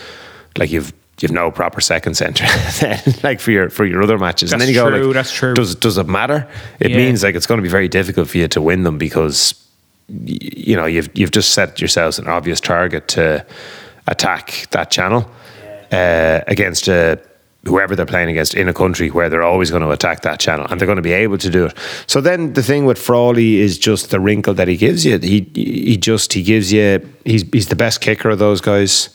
like 0.57 0.71
you've 0.71 0.93
you've 1.19 1.31
no 1.31 1.51
proper 1.51 1.81
second 1.81 2.15
centre, 2.15 2.45
then 2.79 3.01
like 3.23 3.39
for 3.39 3.51
your 3.51 3.69
for 3.69 3.85
your 3.85 4.03
other 4.03 4.17
matches, 4.17 4.51
and 4.51 4.61
That's 4.61 4.67
then 4.71 4.75
you 4.75 4.81
go 4.81 4.89
true, 4.89 5.07
like, 5.07 5.13
that's 5.15 5.31
true. 5.33 5.53
Does 5.53 5.75
does 5.75 5.97
it 5.97 6.07
matter? 6.07 6.47
It 6.79 6.91
Yeah. 6.91 6.97
means 6.97 7.23
like 7.23 7.35
it's 7.35 7.45
going 7.45 7.57
to 7.59 7.61
be 7.63 7.69
very 7.69 7.87
difficult 7.87 8.29
for 8.29 8.37
you 8.37 8.47
to 8.49 8.61
win 8.61 8.83
them 8.83 8.97
because 8.97 9.53
you 10.09 10.75
know 10.75 10.85
you've 10.85 11.09
you've 11.13 11.31
just 11.31 11.53
set 11.53 11.81
yourselves 11.81 12.19
an 12.19 12.27
obvious 12.27 12.61
target 12.61 13.07
to 13.09 13.45
attack 14.07 14.67
that 14.71 14.89
channel 14.89 15.29
uh, 15.91 16.41
against 16.47 16.87
uh, 16.87 17.17
whoever 17.65 17.95
they're 17.95 18.05
playing 18.05 18.29
against 18.29 18.53
in 18.55 18.69
a 18.69 18.73
country 18.73 19.09
where 19.09 19.29
they're 19.29 19.43
always 19.43 19.69
going 19.69 19.83
to 19.83 19.89
attack 19.89 20.21
that 20.21 20.39
channel 20.39 20.65
and 20.69 20.79
they're 20.79 20.85
going 20.85 20.97
to 20.97 21.01
be 21.01 21.11
able 21.11 21.37
to 21.37 21.49
do 21.49 21.65
it. 21.65 21.77
So 22.07 22.21
then 22.21 22.53
the 22.53 22.63
thing 22.63 22.85
with 22.85 22.97
Frawley 22.97 23.57
is 23.57 23.77
just 23.77 24.09
the 24.09 24.19
wrinkle 24.19 24.53
that 24.53 24.67
he 24.67 24.77
gives 24.77 25.05
you. 25.05 25.19
He 25.19 25.49
he 25.53 25.97
just 25.97 26.33
he 26.33 26.43
gives 26.43 26.71
you 26.71 27.07
he's 27.25 27.43
he's 27.51 27.67
the 27.67 27.75
best 27.75 28.01
kicker 28.01 28.29
of 28.29 28.39
those 28.39 28.61
guys. 28.61 29.09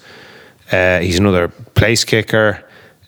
Uh, 0.70 1.00
he's 1.00 1.18
another 1.18 1.48
place 1.48 2.04
kicker. 2.04 2.64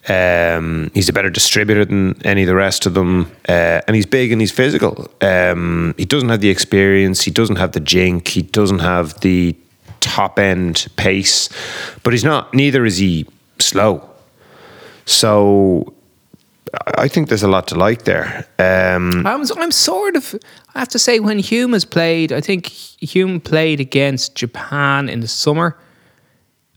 Um, 0.06 0.90
he's 0.92 1.08
a 1.08 1.12
better 1.12 1.30
distributor 1.30 1.84
than 1.84 2.20
any 2.26 2.42
of 2.42 2.46
the 2.46 2.54
rest 2.54 2.86
of 2.86 2.94
them, 2.94 3.30
uh, 3.48 3.80
and 3.86 3.96
he's 3.96 4.06
big 4.06 4.32
and 4.32 4.40
he's 4.40 4.52
physical. 4.52 5.10
Um, 5.20 5.94
he 5.96 6.04
doesn't 6.04 6.28
have 6.28 6.40
the 6.40 6.50
experience. 6.50 7.22
He 7.22 7.30
doesn't 7.30 7.56
have 7.56 7.72
the 7.72 7.80
jink. 7.80 8.28
He 8.28 8.42
doesn't 8.42 8.80
have 8.80 9.20
the 9.20 9.56
top 10.00 10.38
end 10.38 10.88
pace, 10.96 11.48
but 12.02 12.12
he's 12.12 12.24
not. 12.24 12.52
Neither 12.52 12.84
is 12.84 12.98
he 12.98 13.26
slow. 13.58 14.08
So 15.06 15.94
I 16.98 17.08
think 17.08 17.28
there's 17.28 17.42
a 17.42 17.48
lot 17.48 17.68
to 17.68 17.74
like 17.74 18.04
there. 18.04 18.46
Um, 18.58 19.26
I'm, 19.26 19.44
I'm 19.56 19.70
sort 19.70 20.16
of, 20.16 20.34
I 20.74 20.78
have 20.80 20.88
to 20.88 20.98
say, 20.98 21.20
when 21.20 21.38
Hume 21.38 21.72
has 21.72 21.84
played, 21.84 22.32
I 22.32 22.40
think 22.40 22.66
Hume 22.66 23.40
played 23.40 23.80
against 23.80 24.34
Japan 24.34 25.08
in 25.08 25.20
the 25.20 25.28
summer 25.28 25.78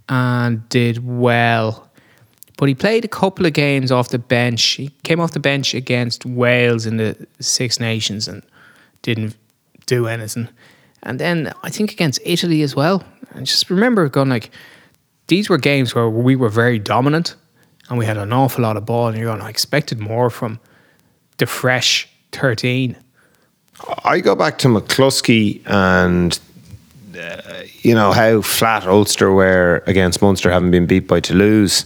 and 0.09 0.67
did 0.69 1.05
well. 1.05 1.86
But 2.57 2.67
he 2.69 2.75
played 2.75 3.05
a 3.05 3.07
couple 3.07 3.45
of 3.45 3.53
games 3.53 3.91
off 3.91 4.09
the 4.09 4.19
bench. 4.19 4.63
He 4.63 4.89
came 5.03 5.19
off 5.19 5.31
the 5.31 5.39
bench 5.39 5.73
against 5.73 6.25
Wales 6.25 6.85
in 6.85 6.97
the 6.97 7.27
Six 7.39 7.79
Nations 7.79 8.27
and 8.27 8.43
didn't 9.03 9.35
do 9.85 10.07
anything. 10.07 10.49
And 11.03 11.19
then 11.19 11.53
I 11.63 11.69
think 11.69 11.91
against 11.91 12.19
Italy 12.25 12.63
as 12.63 12.75
well. 12.75 13.03
And 13.31 13.45
just 13.45 13.69
remember 13.69 14.09
going 14.09 14.29
like, 14.29 14.49
these 15.27 15.49
were 15.49 15.57
games 15.57 15.93
where 15.93 16.09
we 16.09 16.35
were 16.35 16.49
very 16.49 16.79
dominant 16.79 17.35
and 17.89 17.99
we 17.99 18.05
had 18.05 18.17
an 18.17 18.33
awful 18.33 18.63
lot 18.63 18.75
of 18.75 18.85
ball. 18.85 19.07
And 19.07 19.17
you're 19.17 19.27
going, 19.27 19.41
I 19.41 19.49
expected 19.49 19.99
more 19.99 20.31
from 20.31 20.59
the 21.37 21.45
fresh 21.45 22.09
13. 22.31 22.97
I 24.03 24.19
go 24.19 24.35
back 24.35 24.57
to 24.59 24.67
McCloskey 24.67 25.61
and 25.67 26.39
uh, 27.17 27.63
you 27.81 27.93
know 27.93 28.11
how 28.11 28.41
flat 28.41 28.85
Ulster 28.87 29.31
were 29.31 29.83
against 29.85 30.21
Munster, 30.21 30.51
having 30.51 30.71
been 30.71 30.87
beat 30.87 31.07
by 31.07 31.19
Toulouse. 31.19 31.85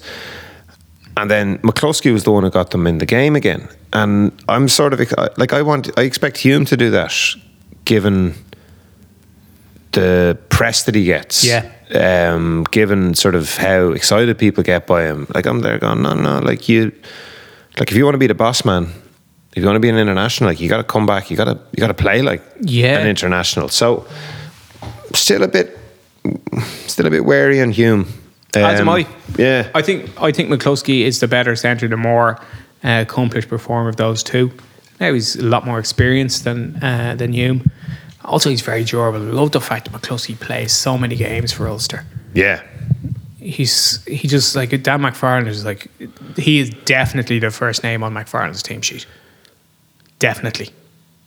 And 1.18 1.30
then 1.30 1.58
McCloskey 1.60 2.12
was 2.14 2.24
the 2.24 2.32
one 2.32 2.44
who 2.44 2.50
got 2.50 2.72
them 2.72 2.88
in 2.88 2.98
the 3.00 3.06
game 3.06 3.36
again. 3.36 3.68
And 3.94 4.32
I'm 4.48 4.68
sort 4.70 4.94
of 4.94 5.00
like 5.38 5.54
I 5.54 5.62
want 5.62 5.90
I 5.98 6.04
expect 6.04 6.38
Hume 6.38 6.66
to 6.66 6.78
do 6.78 6.90
that, 6.92 7.14
given 7.86 8.34
the 9.92 10.38
press 10.50 10.84
that 10.84 10.96
he 10.96 11.04
gets. 11.06 11.44
Yeah. 11.44 11.70
Um, 11.94 12.64
given 12.72 13.14
sort 13.16 13.36
of 13.36 13.58
how 13.58 13.90
excited 13.92 14.38
people 14.38 14.64
get 14.64 14.88
by 14.88 15.04
him. 15.04 15.28
Like 15.36 15.46
I'm 15.46 15.60
there 15.60 15.78
going, 15.78 16.02
no, 16.02 16.14
no, 16.14 16.40
like 16.40 16.70
you 16.70 16.92
like 17.78 17.92
if 17.92 17.98
you 17.98 18.06
want 18.06 18.14
to 18.16 18.20
be 18.20 18.28
the 18.28 18.34
boss 18.34 18.64
man, 18.64 18.88
if 19.54 19.58
you 19.58 19.66
want 19.66 19.76
to 19.76 19.82
be 19.82 19.90
an 19.90 19.98
international, 19.98 20.50
like 20.50 20.62
you 20.62 20.70
gotta 20.70 20.86
come 20.86 21.06
back, 21.06 21.30
you 21.30 21.36
gotta 21.36 21.60
you 21.74 21.82
gotta 21.82 21.94
play 21.94 22.22
like 22.22 22.42
Yeah. 22.62 23.00
an 23.00 23.08
international. 23.08 23.68
So 23.68 24.06
still 25.14 25.44
a 25.44 25.50
bit 25.50 25.78
still 26.88 27.06
a 27.08 27.10
bit 27.10 27.26
wary 27.26 27.62
on 27.62 27.72
Hume. 27.72 28.08
As 28.56 28.80
am 28.80 28.90
Um, 28.90 28.96
I. 28.96 29.08
Yeah. 29.38 29.70
I 29.76 29.82
think 29.82 30.10
I 30.22 30.32
think 30.32 30.50
McCloskey 30.50 31.02
is 31.06 31.20
the 31.20 31.28
better 31.28 31.56
centre, 31.56 31.88
the 31.88 31.98
more 31.98 32.38
uh, 32.84 33.02
accomplished 33.08 33.50
performer 33.50 33.90
of 33.90 33.96
those 33.96 34.24
two. 34.24 34.52
Now 35.00 35.14
he's 35.14 35.36
a 35.36 35.44
lot 35.46 35.66
more 35.66 35.80
experienced 35.80 36.44
than 36.44 36.76
uh, 36.84 37.16
than 37.18 37.34
Hume. 37.34 37.62
Also, 38.24 38.50
he's 38.50 38.62
very 38.62 38.84
durable. 38.84 39.20
I 39.20 39.32
love 39.32 39.52
the 39.52 39.62
fact 39.62 39.90
that 39.92 40.00
McCloskey 40.00 40.36
plays 40.40 40.72
so 40.72 40.98
many 40.98 41.16
games 41.16 41.52
for 41.54 41.68
Ulster. 41.68 42.04
yeah. 42.34 42.62
He's 43.40 44.04
he 44.06 44.28
just 44.28 44.56
like 44.56 44.70
Dan 44.84 45.02
McFarland 45.02 45.48
is 45.48 45.66
like 45.66 45.88
he 46.38 46.60
is 46.60 46.70
definitely 46.86 47.40
the 47.40 47.50
first 47.50 47.82
name 47.84 48.04
on 48.04 48.14
McFarland's 48.14 48.62
team 48.62 48.82
sheet. 48.82 49.08
Definitely, 50.20 50.70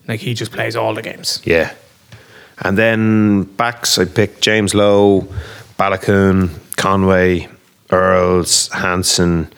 like 0.07 0.21
he 0.21 0.35
just 0.35 0.53
plays 0.53 0.77
all 0.77 0.95
the 0.95 1.03
games. 1.03 1.41
Yeah. 1.45 1.73
And 2.59 2.79
then 2.79 3.43
backs, 3.57 3.99
I 3.99 4.05
picked 4.05 4.41
James 4.43 4.75
Lowe, 4.75 5.27
Baloucoune, 5.79 6.51
Conway, 6.77 7.49
Earls, 7.91 8.69
Hansen, 8.73 9.53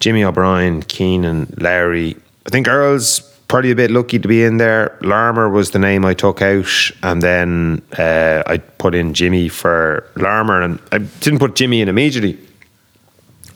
Jimmy 0.00 0.24
O'Brien, 0.24 0.82
Keenan, 0.82 1.52
Larry. 1.58 2.16
I 2.46 2.50
think 2.50 2.68
Earls 2.68 3.20
probably 3.48 3.70
a 3.70 3.74
bit 3.76 3.90
lucky 3.90 4.18
to 4.18 4.28
be 4.28 4.44
in 4.44 4.58
there. 4.58 4.96
Larmour 5.00 5.48
was 5.48 5.70
the 5.70 5.78
name 5.78 6.04
I 6.04 6.14
took 6.14 6.42
out, 6.42 6.90
and 7.02 7.22
then 7.22 7.82
uh, 7.98 8.42
I 8.46 8.58
put 8.58 8.94
in 8.94 9.14
Jimmy 9.14 9.48
for 9.48 10.06
Larmour, 10.16 10.60
and 10.62 10.78
I 10.92 10.98
didn't 10.98 11.38
put 11.38 11.54
Jimmy 11.56 11.80
in 11.80 11.88
immediately 11.88 12.38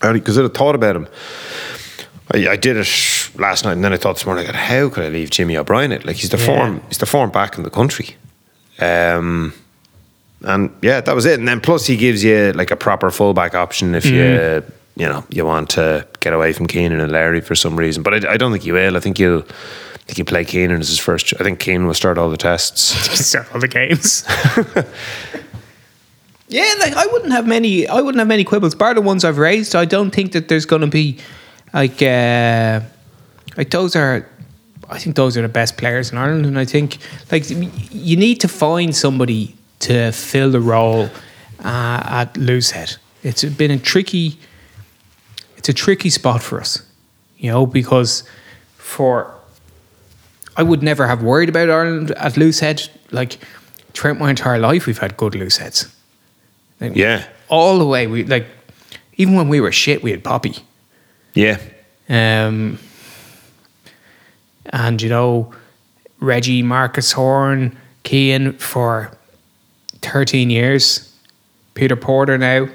because 0.01 0.37
I 0.37 0.41
had 0.41 0.53
thought 0.53 0.75
about 0.75 0.95
him. 0.95 1.07
I, 2.33 2.49
I 2.49 2.55
did 2.55 2.75
it 2.77 3.29
last 3.35 3.63
night, 3.65 3.73
and 3.73 3.83
then 3.83 3.93
I 3.93 3.97
thought 3.97 4.15
this 4.15 4.25
morning, 4.25 4.45
God, 4.45 4.55
how 4.55 4.89
could 4.89 5.03
I 5.05 5.09
leave 5.09 5.29
Jimmy 5.29 5.55
O'Brien? 5.57 5.91
It 5.91 6.05
like 6.05 6.15
he's 6.17 6.29
the 6.31 6.37
Yeah. 6.37 6.45
form, 6.45 6.81
he's 6.89 6.97
the 6.97 7.05
form 7.05 7.29
back 7.29 7.57
in 7.57 7.63
the 7.63 7.69
country. 7.69 8.15
Um, 8.79 9.53
and 10.43 10.75
yeah, 10.81 11.01
that 11.01 11.15
was 11.15 11.25
it. 11.25 11.39
And 11.39 11.47
then 11.47 11.61
plus 11.61 11.85
he 11.87 11.97
gives 11.97 12.23
you 12.23 12.51
like 12.53 12.71
a 12.71 12.75
proper 12.75 13.11
fullback 13.11 13.55
option 13.55 13.95
if 13.95 14.05
you 14.05 14.63
you 14.95 15.07
know 15.07 15.25
you 15.29 15.45
want 15.45 15.69
to 15.71 16.05
get 16.19 16.33
away 16.33 16.53
from 16.53 16.67
Keenan 16.67 16.99
and 16.99 17.11
Larry 17.11 17.41
for 17.41 17.55
some 17.55 17.75
reason. 17.75 18.03
But 18.03 18.25
I, 18.25 18.33
I 18.33 18.37
don't 18.37 18.51
think 18.51 18.65
you 18.65 18.73
will. 18.73 18.95
I 18.97 18.99
think 18.99 19.19
you'll. 19.19 19.43
I 19.43 20.05
think 20.05 20.17
you 20.17 20.25
play 20.25 20.43
Keenan 20.43 20.81
as 20.81 20.89
his 20.89 20.99
first. 20.99 21.33
I 21.39 21.43
think 21.43 21.59
Keenan 21.59 21.87
will 21.87 21.93
start 21.93 22.17
all 22.17 22.29
the 22.29 22.37
tests. 22.37 22.81
Start 23.25 23.53
all 23.53 23.61
the 23.61 23.69
games. 23.69 24.25
yeah, 26.49 26.73
like 26.79 26.93
I 26.93 27.07
wouldn't 27.07 27.31
have 27.31 27.47
many. 27.47 27.87
I 27.87 28.01
wouldn't 28.01 28.19
have 28.19 28.27
many 28.27 28.43
quibbles. 28.43 28.75
Bar 28.75 28.95
the 28.95 29.01
ones 29.01 29.23
I've 29.23 29.37
raised, 29.37 29.75
I 29.75 29.85
don't 29.85 30.11
think 30.11 30.33
that 30.33 30.49
there's 30.49 30.65
going 30.65 30.81
to 30.81 30.87
be 30.87 31.19
like 31.73 32.01
uh, 32.01 32.81
like 33.57 33.69
those 33.71 33.95
are. 33.95 34.27
I 34.89 34.99
think 34.99 35.15
those 35.15 35.37
are 35.37 35.41
the 35.41 35.47
best 35.47 35.77
players 35.77 36.11
in 36.11 36.17
Ireland, 36.17 36.45
and 36.45 36.59
I 36.59 36.65
think 36.65 36.97
like 37.31 37.49
you 37.49 38.17
need 38.17 38.41
to 38.41 38.49
find 38.49 38.93
somebody 38.93 39.55
to 39.83 40.11
fill 40.11 40.51
the 40.51 40.59
role 40.61 41.09
uh, 41.63 42.03
at 42.21 42.33
Loosehead. 42.35 42.97
It's 43.23 43.43
been 43.43 43.71
a 43.71 43.79
tricky. 43.79 44.37
It's 45.57 45.69
a 45.69 45.73
tricky 45.73 46.09
spot 46.09 46.41
for 46.43 46.59
us, 46.59 46.81
you 47.37 47.49
know, 47.49 47.65
because 47.65 48.23
for 48.77 49.33
I 50.57 50.63
would 50.63 50.83
never 50.83 51.07
have 51.07 51.23
worried 51.23 51.49
about 51.49 51.69
Ireland 51.69 52.11
at 52.11 52.33
loosehead. 52.33 52.89
Like 53.11 53.39
throughout 53.93 54.19
my 54.19 54.29
entire 54.29 54.59
life, 54.59 54.85
we've 54.87 54.97
had 54.97 55.15
good 55.15 55.33
looseheads. 55.33 55.93
Like, 56.81 56.95
Yeah. 56.95 57.23
all 57.47 57.79
the 57.79 57.85
way. 57.85 58.07
We 58.07 58.23
like 58.25 58.45
even 59.15 59.35
when 59.35 59.47
we 59.47 59.61
were 59.61 59.71
shit, 59.71 60.03
we 60.03 60.11
had 60.11 60.23
Poppy. 60.23 60.55
Yeah, 61.33 61.57
Um, 62.09 62.77
and 64.67 65.01
you 65.01 65.09
know, 65.09 65.53
Reggie, 66.19 66.61
Marcus 66.61 67.13
Horan, 67.13 67.75
Cian 68.05 68.53
for 68.57 69.11
thirteen 70.03 70.49
years. 70.49 71.09
Peter 71.73 71.95
Porter 71.95 72.37
now. 72.37 72.67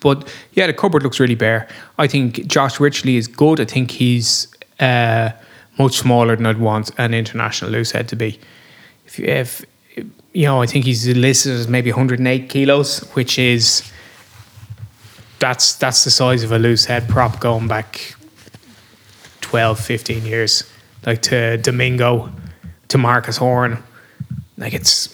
But 0.00 0.32
yeah, 0.54 0.66
the 0.66 0.72
cupboard 0.72 1.02
looks 1.02 1.20
really 1.20 1.34
bare. 1.34 1.68
I 1.98 2.06
think 2.06 2.46
Josh 2.46 2.78
Wycherley 2.78 3.16
is 3.16 3.26
good. 3.26 3.60
I 3.60 3.66
think 3.66 3.90
he's 3.90 4.46
uh, 4.78 5.30
much 5.78 5.98
smaller 5.98 6.34
than 6.36 6.46
I'd 6.46 6.58
want 6.58 6.90
an 6.98 7.12
international 7.12 7.70
loosehead 7.72 8.08
to 8.08 8.16
be. 8.16 8.38
If, 9.06 9.18
you- 9.18 9.26
if 9.26 9.64
you 10.32 10.44
know, 10.44 10.62
I 10.62 10.66
think 10.66 10.84
he's 10.86 11.06
listed 11.08 11.52
as 11.52 11.68
maybe 11.68 11.90
108 11.90 12.48
kilos, 12.48 13.00
which 13.14 13.38
is 13.38 13.82
that's 15.38 15.74
that's 15.74 16.04
the 16.04 16.10
size 16.10 16.42
of 16.42 16.52
a 16.52 16.58
loose 16.58 16.84
head 16.84 17.08
prop 17.08 17.40
going 17.40 17.66
back 17.68 18.14
12, 19.40 19.78
15 19.80 20.24
years. 20.24 20.64
Like 21.04 21.22
to 21.22 21.56
Domingo, 21.58 22.30
to 22.88 22.98
Marcus 22.98 23.36
Horan. 23.38 23.82
Like 24.56 24.72
it's 24.74 25.08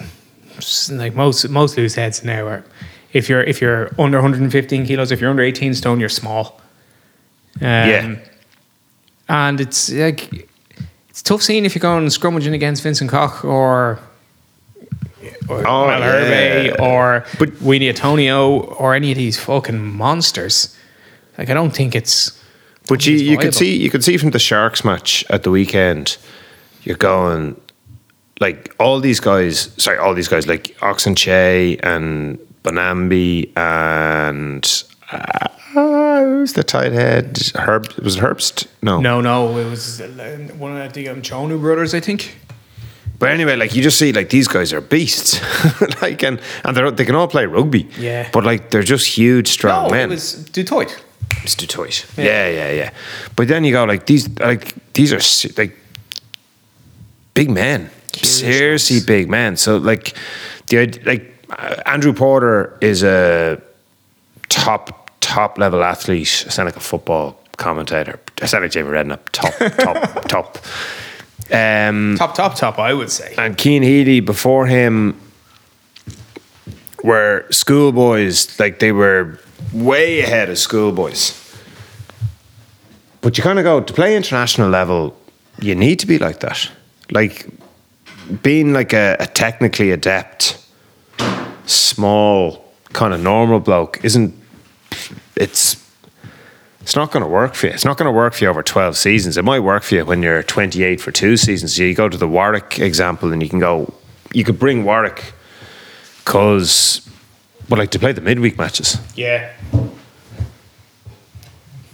like 0.90 1.14
most 1.14 1.48
most 1.48 1.76
loose 1.76 1.94
heads 1.94 2.22
now 2.24 2.46
are 2.46 2.64
if 3.12 3.28
you're 3.28 3.42
if 3.42 3.60
you're 3.60 3.90
under 3.98 4.18
115 4.18 4.86
kilos, 4.86 5.10
if 5.12 5.20
you're 5.20 5.30
under 5.30 5.42
18 5.42 5.74
stone, 5.74 6.00
you're 6.00 6.08
small. 6.08 6.60
Um, 7.60 7.62
Yeah. 7.62 8.16
And 9.28 9.60
it's 9.60 9.90
like 9.92 10.48
it's 11.08 11.22
tough 11.22 11.42
seeing 11.42 11.64
if 11.64 11.74
you're 11.74 11.80
going 11.80 12.06
scrummaging 12.06 12.52
against 12.54 12.82
Vincent 12.82 13.10
Koch 13.10 13.44
or 13.44 13.98
or 15.48 15.66
Oh, 15.66 15.86
Mal 15.86 16.00
yeah. 16.00 16.74
or 16.78 17.24
But- 17.38 17.50
Uini 17.60 17.92
Atonio 17.92 18.78
or 18.80 18.94
any 18.94 19.10
of 19.12 19.18
these 19.18 19.38
fucking 19.38 19.82
monsters. 19.96 20.76
Like 21.38 21.50
I 21.50 21.54
don't 21.54 21.74
think 21.74 21.94
it's 21.94 22.32
But 22.88 23.04
you, 23.06 23.16
you 23.16 23.36
could 23.38 23.54
see 23.54 23.76
you 23.76 23.90
could 23.90 24.04
see 24.04 24.16
from 24.16 24.30
the 24.30 24.38
Sharks 24.38 24.84
match 24.84 25.24
at 25.30 25.42
the 25.42 25.50
weekend, 25.50 26.16
you're 26.84 26.96
going 26.96 27.56
like 28.40 28.74
all 28.78 29.00
these 29.00 29.20
guys. 29.20 29.70
Sorry, 29.76 29.98
all 29.98 30.14
these 30.14 30.28
guys 30.28 30.46
like 30.46 30.76
Ox 30.82 31.04
Nché 31.06 31.78
and 31.82 32.38
Mbonambi 32.62 33.52
and 33.56 34.84
uh, 35.12 35.48
who's 35.72 36.52
the 36.54 36.64
tight 36.64 36.92
head? 36.92 37.38
Herb 37.54 37.92
was 38.02 38.16
it 38.16 38.20
Herbst? 38.22 38.66
No, 38.82 39.00
no, 39.00 39.20
no. 39.20 39.56
It 39.58 39.70
was 39.70 40.00
uh, 40.00 40.08
one 40.58 40.76
of 40.80 40.92
the 40.92 41.08
um, 41.08 41.22
Chonu 41.22 41.60
brothers, 41.60 41.94
I 41.94 42.00
think. 42.00 42.36
But 43.18 43.30
anyway, 43.30 43.56
like 43.56 43.74
you 43.74 43.82
just 43.82 43.98
see, 43.98 44.12
like 44.12 44.28
these 44.28 44.46
guys 44.46 44.74
are 44.74 44.82
beasts, 44.82 45.40
like 46.02 46.22
and 46.22 46.38
and 46.64 46.76
they 46.76 46.90
they 46.90 47.04
can 47.06 47.14
all 47.14 47.28
play 47.28 47.46
rugby. 47.46 47.88
Yeah. 47.98 48.28
but 48.32 48.44
like 48.44 48.70
they're 48.70 48.82
just 48.82 49.06
huge, 49.06 49.48
strong 49.48 49.84
No, 49.84 49.90
men. 49.90 50.10
it 50.10 50.14
was 50.14 50.34
du 50.50 50.62
Toit. 50.64 51.02
It's 51.42 51.54
du 51.54 51.66
Toit. 51.66 52.04
Yeah. 52.18 52.48
yeah, 52.48 52.70
yeah, 52.72 52.90
But 53.36 53.48
then 53.48 53.64
you 53.64 53.72
go 53.72 53.84
like 53.84 54.04
these, 54.06 54.28
like 54.40 54.74
these 54.92 55.12
are 55.14 55.20
like 55.62 55.74
big 57.34 57.48
men, 57.50 57.88
seriously 58.24 59.00
big 59.06 59.28
men. 59.28 59.56
So 59.56 59.76
like 59.76 60.14
the 60.68 60.86
like 61.04 61.32
uh, 61.50 61.76
Andrew 61.86 62.12
Porter 62.12 62.76
is 62.80 63.02
a 63.02 63.60
top 64.48 65.10
top 65.20 65.58
level 65.58 65.82
athlete. 65.82 66.44
I 66.46 66.50
sound 66.50 66.66
like 66.66 66.76
a 66.76 66.80
football 66.80 67.38
commentator. 67.56 68.18
I 68.42 68.46
sound 68.46 68.64
like 68.64 68.72
Jamie 68.72 68.90
Redknapp. 68.90 69.20
Top 69.32 69.54
top 69.78 70.28
top. 70.28 70.58
Um, 71.52 72.16
Top, 72.18 72.34
top, 72.34 72.56
top. 72.56 72.78
I 72.80 72.92
would 72.92 73.10
say. 73.10 73.32
and 73.38 73.56
Cian 73.60 73.82
Healy 73.84 74.18
before 74.18 74.66
him 74.66 75.14
were 77.04 77.46
schoolboys, 77.50 78.58
like 78.58 78.80
they 78.80 78.90
were 78.90 79.38
way 79.72 80.20
ahead 80.20 80.50
of 80.50 80.58
schoolboys. 80.58 81.40
But 83.20 83.38
you 83.38 83.44
kind 83.44 83.58
of 83.60 83.64
go 83.64 83.80
to 83.80 83.92
play 83.92 84.16
international 84.16 84.70
level, 84.70 85.16
you 85.60 85.74
need 85.76 86.00
to 86.00 86.06
be 86.06 86.18
like 86.18 86.40
that. 86.40 86.68
Like 87.12 87.46
being 88.42 88.72
like 88.72 88.92
a, 88.92 89.16
a 89.20 89.26
technically 89.26 89.90
adept, 89.90 90.58
small, 91.66 92.64
kind 92.92 93.12
of 93.14 93.20
normal 93.20 93.60
bloke 93.60 94.04
isn't. 94.04 94.34
It's 95.36 95.84
it's 96.80 96.94
not 96.94 97.10
going 97.10 97.22
to 97.22 97.28
work 97.28 97.54
for 97.54 97.66
you. 97.66 97.72
It's 97.72 97.84
not 97.84 97.96
going 97.98 98.06
to 98.06 98.12
work 98.12 98.32
for 98.34 98.44
you 98.44 98.50
over 98.50 98.62
12 98.62 98.96
seasons. 98.96 99.36
It 99.36 99.44
might 99.44 99.58
work 99.60 99.82
for 99.82 99.96
you 99.96 100.04
when 100.04 100.22
you're 100.22 100.44
28 100.44 101.00
for 101.00 101.10
two 101.10 101.36
seasons. 101.36 101.76
You 101.78 101.92
go 101.94 102.08
to 102.08 102.16
the 102.16 102.28
Warwick 102.28 102.78
example 102.78 103.32
and 103.32 103.42
you 103.42 103.48
can 103.48 103.58
go, 103.58 103.92
you 104.32 104.44
could 104.44 104.56
bring 104.58 104.84
Warwick 104.84 105.32
because, 106.18 107.00
well, 107.68 107.78
like 107.80 107.90
to 107.90 107.98
play 107.98 108.12
the 108.12 108.20
midweek 108.20 108.56
matches, 108.56 108.98
Yeah. 109.16 109.50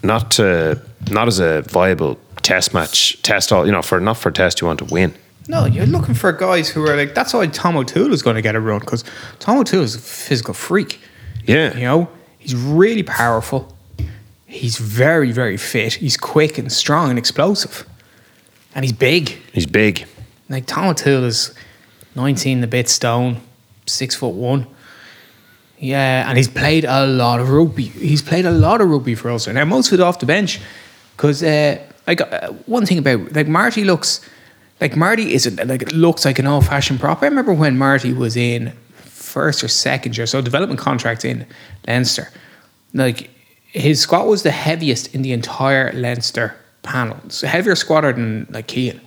not 0.02 0.30
to, 0.32 0.82
not 1.10 1.26
as 1.26 1.38
a 1.38 1.62
viable 1.62 2.18
test 2.42 2.74
match, 2.74 3.20
test 3.22 3.50
all, 3.50 3.64
you 3.64 3.72
know, 3.72 3.80
for 3.82 3.98
not 3.98 4.18
for 4.18 4.28
a 4.28 4.32
test 4.32 4.60
you 4.60 4.66
want 4.66 4.78
to 4.80 4.84
win. 4.86 5.14
No, 5.48 5.64
you're 5.64 5.86
looking 5.86 6.14
for 6.14 6.32
guys 6.32 6.68
who 6.68 6.86
are 6.86 6.96
like. 6.96 7.14
That's 7.14 7.34
why 7.34 7.46
Tom 7.48 7.76
O'Toole 7.76 8.12
is 8.12 8.22
going 8.22 8.36
to 8.36 8.42
get 8.42 8.54
a 8.54 8.60
run 8.60 8.80
because 8.80 9.04
Tom 9.38 9.58
O'Toole 9.58 9.82
is 9.82 9.94
a 9.94 9.98
physical 9.98 10.54
freak. 10.54 11.00
Yeah. 11.44 11.74
You 11.74 11.84
know, 11.84 12.08
he's 12.38 12.54
really 12.54 13.02
powerful. 13.02 13.76
He's 14.46 14.78
very, 14.78 15.32
very 15.32 15.56
fit. 15.56 15.94
He's 15.94 16.16
quick 16.16 16.58
and 16.58 16.70
strong 16.70 17.10
and 17.10 17.18
explosive. 17.18 17.86
And 18.74 18.84
he's 18.84 18.92
big. 18.92 19.30
He's 19.52 19.66
big. 19.66 20.06
Like 20.48 20.66
Tom 20.66 20.88
O'Toole 20.88 21.24
is 21.24 21.54
19 22.14 22.60
the 22.60 22.66
bit 22.66 22.88
stone, 22.88 23.40
six 23.86 24.14
foot 24.14 24.34
one. 24.34 24.66
Yeah, 25.78 26.28
and 26.28 26.36
he's 26.38 26.48
played 26.48 26.84
a 26.84 27.06
lot 27.06 27.40
of 27.40 27.50
rugby. 27.50 27.82
He's 27.82 28.22
played 28.22 28.46
a 28.46 28.52
lot 28.52 28.80
of 28.80 28.88
rugby 28.88 29.16
for 29.16 29.30
Ulster. 29.30 29.52
Now, 29.52 29.64
most 29.64 29.90
of 29.90 29.98
it 29.98 30.02
off 30.02 30.20
the 30.20 30.26
bench. 30.26 30.60
Because, 31.16 31.42
uh, 31.42 31.78
like, 32.06 32.20
uh, 32.20 32.52
one 32.66 32.86
thing 32.86 32.98
about, 32.98 33.32
like, 33.32 33.48
Marty 33.48 33.82
looks, 33.82 34.20
like, 34.82 34.96
Marty 34.96 35.32
isn't 35.32 35.66
like, 35.66 35.82
it 35.82 35.92
looks 35.92 36.24
like 36.24 36.38
an 36.38 36.46
old 36.46 36.66
fashioned 36.66 37.00
prop. 37.00 37.22
I 37.22 37.26
remember 37.26 37.54
when 37.54 37.78
Marty 37.78 38.12
was 38.12 38.36
in 38.36 38.72
first 38.96 39.62
or 39.64 39.68
second 39.68 40.16
year, 40.16 40.26
so 40.26 40.42
development 40.42 40.80
contract 40.80 41.24
in 41.24 41.46
Leinster. 41.86 42.28
Like, 42.92 43.30
his 43.68 44.00
squat 44.00 44.26
was 44.26 44.42
the 44.42 44.50
heaviest 44.50 45.14
in 45.14 45.22
the 45.22 45.32
entire 45.32 45.92
Leinster 45.92 46.56
panel. 46.82 47.16
A 47.42 47.46
heavier 47.46 47.76
squatter 47.76 48.12
than, 48.12 48.46
like, 48.50 48.70
Cian. 48.70 49.00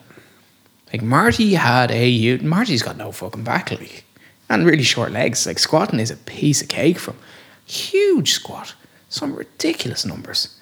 Like 0.93 1.01
Marty 1.01 1.55
had 1.55 1.91
a 1.91 2.37
Marty's 2.37 2.81
got 2.81 2.95
no 2.95 3.11
fucking 3.11 3.43
back 3.43 3.69
like, 3.71 4.05
and 4.49 4.65
really 4.65 4.83
short 4.83 5.11
legs. 5.11 5.45
Like 5.45 5.59
squatting 5.59 5.99
is 5.99 6.09
a 6.09 6.15
piece 6.15 6.61
of 6.61 6.69
cake 6.69 6.99
from 6.99 7.17
huge 7.65 8.31
squat, 8.31 8.75
some 9.09 9.35
ridiculous 9.35 10.05
numbers. 10.05 10.57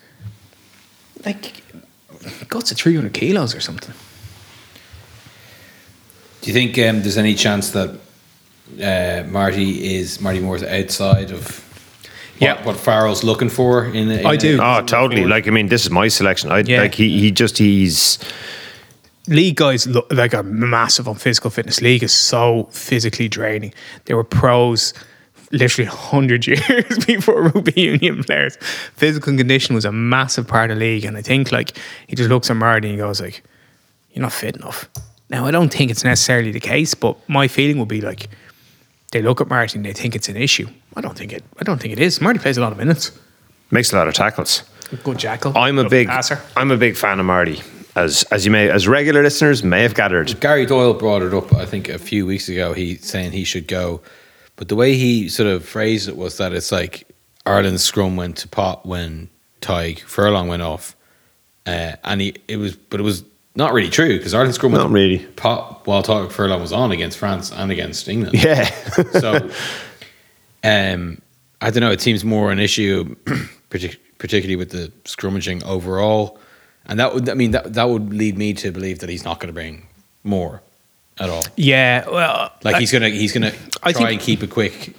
Like 1.24 1.61
guts 2.47 2.72
of 2.72 2.78
three 2.78 2.95
hundred 2.95 3.14
kilos 3.14 3.53
or 3.53 3.59
something. 3.59 3.93
Do 6.44 6.50
you 6.52 6.54
think 6.54 6.78
um, 6.78 7.02
there's 7.02 7.18
any 7.18 7.36
chance 7.36 7.72
that 7.72 7.89
uh, 8.82 9.28
Marty 9.30 9.96
is 9.96 10.20
Marty 10.20 10.39
Moore's 10.41 10.62
outside 10.64 11.32
of 11.32 11.60
what, 12.34 12.41
Yeah. 12.41 12.66
what 12.66 12.76
Farrell's 12.76 13.24
looking 13.24 13.50
for? 13.50 13.86
In, 13.86 14.10
the. 14.10 14.20
in 14.20 14.26
I 14.26 14.34
a- 14.34 14.38
do. 14.38 14.60
Oh, 14.62 14.82
totally. 14.82 15.26
Like 15.26 15.48
I 15.48 15.52
mean, 15.52 15.70
this 15.70 15.86
is 15.86 15.89
my 15.89 16.10
selection. 16.10 16.52
I 16.52 16.60
Yeah. 16.60 16.82
like 16.82 16.96
he 16.96 17.18
he 17.20 17.32
just 17.32 17.58
he's 17.58 18.20
League 19.30 19.56
guys 19.56 19.88
look 19.88 20.12
like 20.12 20.34
are 20.34 20.44
massive 20.44 21.08
on 21.08 21.16
physical 21.16 21.50
fitness. 21.50 21.82
League 21.82 22.04
is 22.04 22.12
so 22.14 22.68
physically 22.72 23.30
draining. 23.30 23.74
They 24.06 24.14
were 24.14 24.26
pros 24.26 24.94
literally 25.54 25.88
100 25.88 26.46
years 26.48 27.06
before 27.06 27.44
rugby 27.44 27.80
union 27.80 28.24
players. 28.26 28.58
Physical 28.98 29.38
condition 29.38 29.76
was 29.76 29.86
a 29.86 29.94
massive 29.94 30.46
part 30.48 30.72
of 30.72 30.78
the 30.78 30.84
league. 30.84 31.06
And 31.06 31.16
I 31.16 31.22
think 31.22 31.54
like 31.54 31.78
he 32.08 32.18
just 32.18 32.30
looks 32.30 32.50
at 32.50 32.58
Marty 32.58 32.89
and 32.89 32.96
he 32.96 33.02
goes 33.02 33.22
like, 33.22 33.44
you're 34.12 34.24
not 34.24 34.34
fit 34.34 34.58
enough. 34.58 34.89
Now, 35.34 35.48
I 35.48 35.52
don't 35.52 35.74
think 35.74 35.90
it's 35.90 36.04
necessarily 36.04 36.52
the 36.52 36.60
case, 36.60 36.94
but 36.94 37.18
my 37.28 37.48
feeling 37.48 37.80
would 37.80 37.88
be 37.88 38.02
like, 38.02 38.30
they 39.12 39.24
look 39.24 39.42
at 39.42 39.50
Marty 39.50 39.80
and 39.80 39.86
they 39.86 39.92
think 39.92 40.16
it's 40.16 40.30
an 40.30 40.38
issue. 40.38 40.68
I 40.96 41.02
don't 41.02 41.18
think 41.18 41.34
it. 41.34 41.44
I 41.58 41.64
don't 41.64 41.82
think 41.82 41.92
it 41.92 42.00
is. 42.00 42.22
Marty 42.22 42.38
plays 42.38 42.56
a 42.56 42.62
lot 42.62 42.72
of 42.72 42.78
minutes. 42.78 43.12
makes 43.72 43.92
a 43.92 43.96
lot 43.96 44.08
of 44.08 44.14
tackles. 44.14 44.62
Good 45.04 45.18
jackal. 45.18 45.58
I'm 45.58 45.80
a 45.80 45.90
big 45.90 46.08
passer. 46.08 46.40
I'm 46.56 46.70
a 46.70 46.78
big 46.78 46.96
fan 46.96 47.20
of 47.20 47.26
Marty. 47.26 47.64
As 47.96 48.24
as 48.32 48.46
you 48.46 48.52
may 48.52 48.70
as 48.70 48.88
regular 48.88 49.24
listeners 49.24 49.64
may 49.64 49.82
have 49.82 49.96
gathered. 49.96 50.40
Gary 50.40 50.68
Doyle 50.68 50.94
brought 50.94 51.24
it 51.24 51.34
up, 51.34 51.52
I 51.54 51.66
think, 51.66 51.90
a 51.90 51.98
few 51.98 52.28
weeks 52.28 52.48
ago. 52.48 52.74
He 52.74 52.98
saying 52.98 53.32
he 53.32 53.44
should 53.44 53.68
go, 53.68 54.02
but 54.56 54.68
the 54.68 54.76
way 54.76 54.96
he 54.96 55.30
sort 55.30 55.50
of 55.50 55.66
phrased 55.66 56.10
it 56.10 56.16
was 56.16 56.38
that 56.38 56.54
it's 56.54 56.72
like 56.72 57.08
Ireland's 57.46 57.84
scrum 57.84 58.16
went 58.16 58.38
to 58.38 58.48
pot 58.48 58.86
when 58.86 59.30
Tadhg 59.62 60.00
Furlong 60.02 60.48
went 60.48 60.62
off, 60.62 60.96
uh, 61.66 61.94
and 62.04 62.22
he 62.22 62.36
it 62.48 62.58
was, 62.58 62.76
but 62.76 63.00
it 63.00 63.04
was 63.04 63.24
not 63.56 63.74
really 63.74 63.89
true 63.89 64.18
because 64.18 64.34
Ireland's 64.34 64.56
scrum 64.56 64.72
went 64.72 64.84
Not 64.84 64.88
to 64.89 64.93
really. 64.93 65.20
pot 65.20 65.86
while 65.86 66.01
Tadhg 66.04 66.32
Furlong 66.32 66.62
was 66.62 66.74
on 66.74 66.91
against 66.91 67.18
France 67.18 67.51
and 67.51 67.72
against 67.72 68.08
England. 68.08 68.41
Yeah. 68.41 68.64
so, 69.12 69.49
um, 70.64 71.22
I 71.62 71.70
don't 71.70 71.82
know. 71.82 71.91
It 71.91 72.01
seems 72.01 72.24
more 72.26 72.51
an 72.51 72.60
issue, 72.60 73.16
partic- 73.70 73.97
particularly 74.18 74.56
with 74.56 74.72
the 74.72 74.91
scrummaging 75.06 75.64
overall, 75.66 76.39
and 76.86 76.99
that 76.99 77.14
would. 77.14 77.30
I 77.30 77.34
mean, 77.36 77.51
that 77.51 77.74
that 77.74 77.89
would 77.89 78.12
lead 78.14 78.38
me 78.38 78.54
to 78.56 78.72
believe 78.72 78.99
that 78.99 79.10
he's 79.10 79.24
not 79.24 79.39
going 79.39 79.47
to 79.47 79.54
bring 79.54 79.88
Moore 80.24 80.62
at 81.20 81.30
all. 81.30 81.43
Yeah. 81.56 82.10
Well, 82.10 82.51
Like 82.64 82.76
I- 82.76 82.80
he's 82.80 82.91
gonna 82.91 83.10
he's 83.10 83.32
gonna 83.34 83.51
I 83.84 83.91
try 83.91 83.93
think- 83.93 84.12
and 84.12 84.20
keep 84.20 84.43
it 84.43 84.49
quick. 84.49 84.95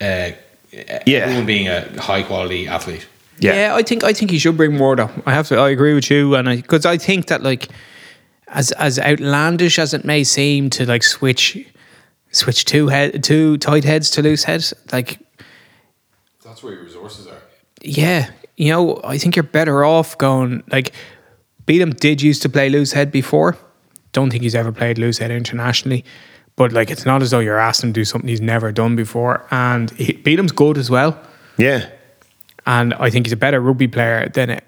Uh, 0.00 0.30
Yeah. 0.72 1.18
everyone 1.24 1.46
being 1.46 1.68
a 1.68 2.00
high 2.00 2.22
quality 2.22 2.66
athlete. 2.68 3.06
Yeah. 3.40 3.54
Yeah. 3.54 3.74
I 3.74 3.82
think 3.82 4.04
I 4.04 4.12
think 4.12 4.30
he 4.30 4.38
should 4.38 4.56
bring 4.56 4.76
Moore 4.76 4.96
though. 4.96 5.10
I 5.26 5.32
have 5.32 5.48
to. 5.48 5.56
I 5.56 5.70
agree 5.70 5.94
with 5.94 6.10
you, 6.10 6.34
and 6.34 6.48
because 6.48 6.86
I, 6.86 6.96
think 6.98 7.26
that 7.26 7.42
like 7.42 7.68
as 8.48 8.72
as 8.72 8.98
outlandish 8.98 9.78
as 9.78 9.94
it 9.94 10.04
may 10.04 10.24
seem 10.24 10.70
to 10.70 10.86
like 10.86 11.02
switch 11.02 11.56
switch 12.30 12.64
two 12.64 12.88
head 12.88 13.22
two 13.22 13.58
tight 13.58 13.84
heads 13.84 14.10
to 14.12 14.22
loose 14.22 14.44
heads, 14.44 14.74
like 14.92 15.18
That's 16.44 16.62
where 16.62 16.74
your 16.74 16.84
resources 16.84 17.26
are. 17.26 17.40
yeah, 17.82 18.30
you 18.56 18.70
know, 18.72 19.00
I 19.04 19.18
think 19.18 19.36
you're 19.36 19.42
better 19.42 19.84
off 19.84 20.16
going 20.18 20.62
like 20.70 20.92
Bealham 21.66 21.98
did 21.98 22.22
used 22.22 22.42
to 22.42 22.48
play 22.48 22.68
loose 22.70 22.92
head 22.92 23.12
before. 23.12 23.56
Don't 24.12 24.30
think 24.30 24.42
he's 24.42 24.54
ever 24.54 24.72
played 24.72 24.98
loose 24.98 25.18
head 25.18 25.30
internationally. 25.30 26.04
But 26.56 26.72
like 26.72 26.90
it's 26.90 27.06
not 27.06 27.22
as 27.22 27.30
though 27.30 27.38
you're 27.38 27.58
asking 27.58 27.90
him 27.90 27.94
to 27.94 28.00
do 28.00 28.04
something 28.04 28.28
he's 28.28 28.40
never 28.40 28.72
done 28.72 28.96
before. 28.96 29.46
And 29.52 29.90
he, 29.92 30.14
Bealham's 30.14 30.50
good 30.50 30.76
as 30.76 30.90
well. 30.90 31.16
Yeah. 31.56 31.88
And 32.68 32.92
I 32.94 33.08
think 33.08 33.26
he's 33.26 33.32
a 33.32 33.36
better 33.36 33.60
rugby 33.60 33.88
player 33.88 34.28
than 34.28 34.50
it, 34.50 34.64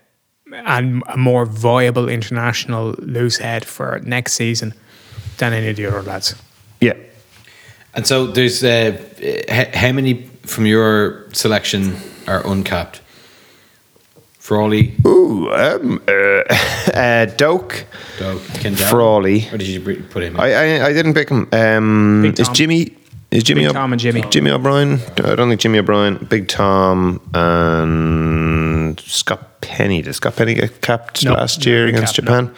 and 0.53 1.03
a 1.07 1.19
more 1.19 1.45
viable 1.45 2.09
international 2.09 2.95
loose 2.99 3.37
head 3.37 3.65
for 3.65 4.01
next 4.05 4.33
season 4.33 4.73
than 5.37 5.53
any 5.53 5.69
of 5.69 5.77
the 5.77 5.87
other 5.87 6.03
lads. 6.03 6.35
Yeah. 6.81 6.95
And 7.95 8.07
so 8.07 8.27
there's 8.27 8.65
uh, 8.65 8.97
how 9.75 9.93
many 9.93 10.31
from 10.47 10.65
your 10.65 11.27
selection 11.33 11.97
are 12.27 12.43
uncapped? 12.47 13.03
Frawley, 14.39 14.95
Ooh, 15.07 15.53
um, 15.53 16.03
uh, 16.09 16.13
uh, 16.95 17.27
Doak, 17.27 17.85
Doug, 18.19 18.41
Kendall. 18.55 18.87
Frawley. 18.87 19.43
Where 19.43 19.59
did 19.59 19.69
you 19.69 19.81
put 19.81 20.23
him? 20.23 20.37
in? 20.37 20.41
I, 20.41 20.53
I 20.53 20.87
I 20.87 20.93
didn't 20.93 21.15
pick 21.15 21.29
him. 21.29 21.47
Um, 21.53 22.25
is 22.25 22.49
Jimmy? 22.49 22.97
Is 23.31 23.45
Jimmy? 23.45 23.65
Big 23.65 23.73
Tom 23.73 23.93
and 23.93 24.01
Jimmy. 24.01 24.23
Jimmy 24.31 24.51
O'Brien? 24.51 24.99
I 25.19 25.35
don't 25.37 25.49
think 25.49 25.61
Jimmy 25.61 25.79
O'Brien. 25.79 26.17
Big 26.29 26.49
Tom 26.49 27.21
and 27.33 28.99
Scott 29.01 29.61
Penny. 29.61 30.03
Did 30.03 30.15
Scott 30.15 30.35
Penny 30.37 30.55
get 30.55 30.81
capped 30.81 31.25
No, 31.25 31.35
last 31.35 31.65
year 31.65 31.85
no, 31.85 31.91
against 31.91 32.17
capped, 32.17 32.29
no. 32.29 32.41
Japan? 32.43 32.57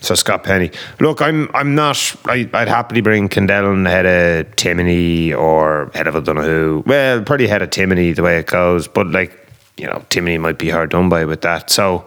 So 0.00 0.14
Scott 0.14 0.44
Penny. 0.44 0.70
Look, 1.00 1.20
I'm 1.20 1.50
I'm 1.54 1.74
not. 1.74 2.16
I, 2.24 2.48
I'd 2.54 2.68
happily 2.68 3.00
bring 3.00 3.28
Kendellen 3.28 3.86
ahead 3.86 4.06
of 4.06 4.56
Timoney 4.56 5.36
or 5.36 5.90
head 5.92 6.06
of 6.06 6.14
O'Donoghue. 6.14 6.84
Well, 6.86 7.22
probably 7.24 7.46
ahead 7.46 7.62
of 7.62 7.70
Timoney 7.70 8.14
the 8.14 8.22
way 8.22 8.38
it 8.38 8.46
goes. 8.46 8.88
But 8.88 9.08
like 9.08 9.36
you 9.76 9.86
know, 9.86 10.04
Timoney 10.08 10.40
might 10.40 10.58
be 10.58 10.70
hard 10.70 10.90
done 10.90 11.08
by 11.08 11.24
with 11.24 11.42
that. 11.42 11.68
So 11.70 12.06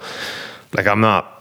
like 0.73 0.87
I'm 0.87 1.01
not. 1.01 1.40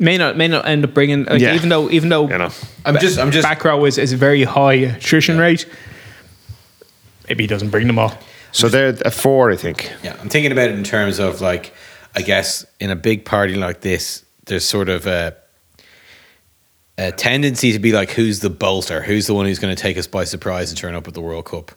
May 0.00 0.16
not 0.16 0.36
may 0.36 0.48
not 0.48 0.66
end 0.66 0.82
up 0.82 0.94
bringing 0.94 1.24
like, 1.24 1.40
Yeah. 1.42 1.54
even 1.54 1.68
though 1.68 1.90
even 1.90 2.08
though 2.08 2.26
You 2.28 2.38
know. 2.38 2.50
I'm 2.86 2.98
just 2.98 3.18
I'm 3.18 3.30
just 3.30 3.46
back 3.46 3.62
row 3.62 3.84
is, 3.84 3.98
is 3.98 4.12
a 4.14 4.16
very 4.16 4.42
high 4.44 4.72
attrition 4.74 5.38
rate. 5.38 5.66
Maybe 7.28 7.44
he 7.44 7.46
doesn't 7.46 7.68
bring 7.68 7.86
them 7.86 7.98
all. 7.98 8.12
So 8.52 8.68
they're 8.68 8.96
a 9.04 9.10
four, 9.10 9.52
I 9.52 9.56
think. 9.56 9.92
Yeah, 10.02 10.16
I'm 10.20 10.28
thinking 10.30 10.52
about 10.52 10.70
it 10.70 10.74
in 10.74 10.82
terms 10.84 11.20
of 11.20 11.40
like, 11.40 11.72
I 12.16 12.22
guess 12.22 12.64
in 12.80 12.90
a 12.90 12.96
big 12.96 13.24
party 13.24 13.54
like 13.54 13.82
this, 13.82 14.24
there's 14.46 14.64
sort 14.64 14.88
of 14.88 15.06
a, 15.06 15.36
a 16.98 17.12
tendency 17.12 17.70
to 17.72 17.78
be 17.78 17.92
like, 17.92 18.10
who's 18.10 18.40
the 18.40 18.50
bolter? 18.50 19.02
Who's 19.02 19.26
the 19.28 19.34
one 19.34 19.46
who's 19.46 19.60
going 19.60 19.74
to 19.74 19.80
take 19.80 19.96
us 19.96 20.08
by 20.08 20.24
surprise 20.24 20.70
and 20.70 20.78
turn 20.78 20.94
up 20.96 21.06
at 21.06 21.14
the 21.14 21.20
World 21.20 21.44
Cup? 21.44 21.70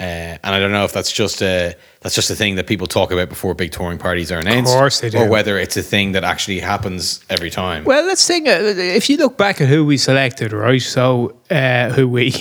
Uh, 0.00 0.38
and 0.44 0.54
I 0.54 0.60
don't 0.60 0.70
know 0.70 0.84
if 0.84 0.92
that's 0.92 1.10
just 1.10 1.42
a 1.42 1.74
that's 2.00 2.14
just 2.14 2.30
a 2.30 2.36
thing 2.36 2.54
that 2.54 2.68
people 2.68 2.86
talk 2.86 3.10
about 3.10 3.28
before 3.28 3.54
big 3.54 3.72
touring 3.72 3.98
parties 3.98 4.30
are 4.30 4.38
announced, 4.38 4.72
course 4.72 5.00
they 5.00 5.10
do. 5.10 5.18
or 5.18 5.28
whether 5.28 5.58
it's 5.58 5.76
a 5.76 5.82
thing 5.82 6.12
that 6.12 6.22
actually 6.22 6.60
happens 6.60 7.24
every 7.28 7.50
time. 7.50 7.82
Well, 7.84 8.06
let's 8.06 8.24
think. 8.24 8.46
Uh, 8.46 8.60
if 8.62 9.10
you 9.10 9.16
look 9.16 9.36
back 9.36 9.60
at 9.60 9.68
who 9.68 9.84
we 9.84 9.96
selected, 9.96 10.52
right? 10.52 10.80
So, 10.80 11.36
uh, 11.50 11.90
who 11.90 12.06
we, 12.06 12.32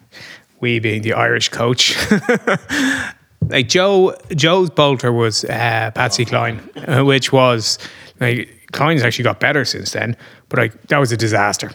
we 0.60 0.78
being 0.78 1.02
the 1.02 1.12
Irish 1.12 1.50
coach, 1.50 1.94
like 3.48 3.68
Joe, 3.68 4.16
Joe's 4.30 4.70
bolter 4.70 5.12
was 5.12 5.44
uh, 5.44 5.90
Patsy 5.94 6.24
Kleyn, 6.24 7.04
which 7.06 7.32
was 7.32 7.78
like 8.18 8.48
Kleyn's 8.72 9.02
actually 9.02 9.24
got 9.24 9.40
better 9.40 9.66
since 9.66 9.90
then, 9.90 10.16
but 10.48 10.58
like 10.58 10.86
that 10.86 10.98
was 10.98 11.12
a 11.12 11.18
disaster, 11.18 11.70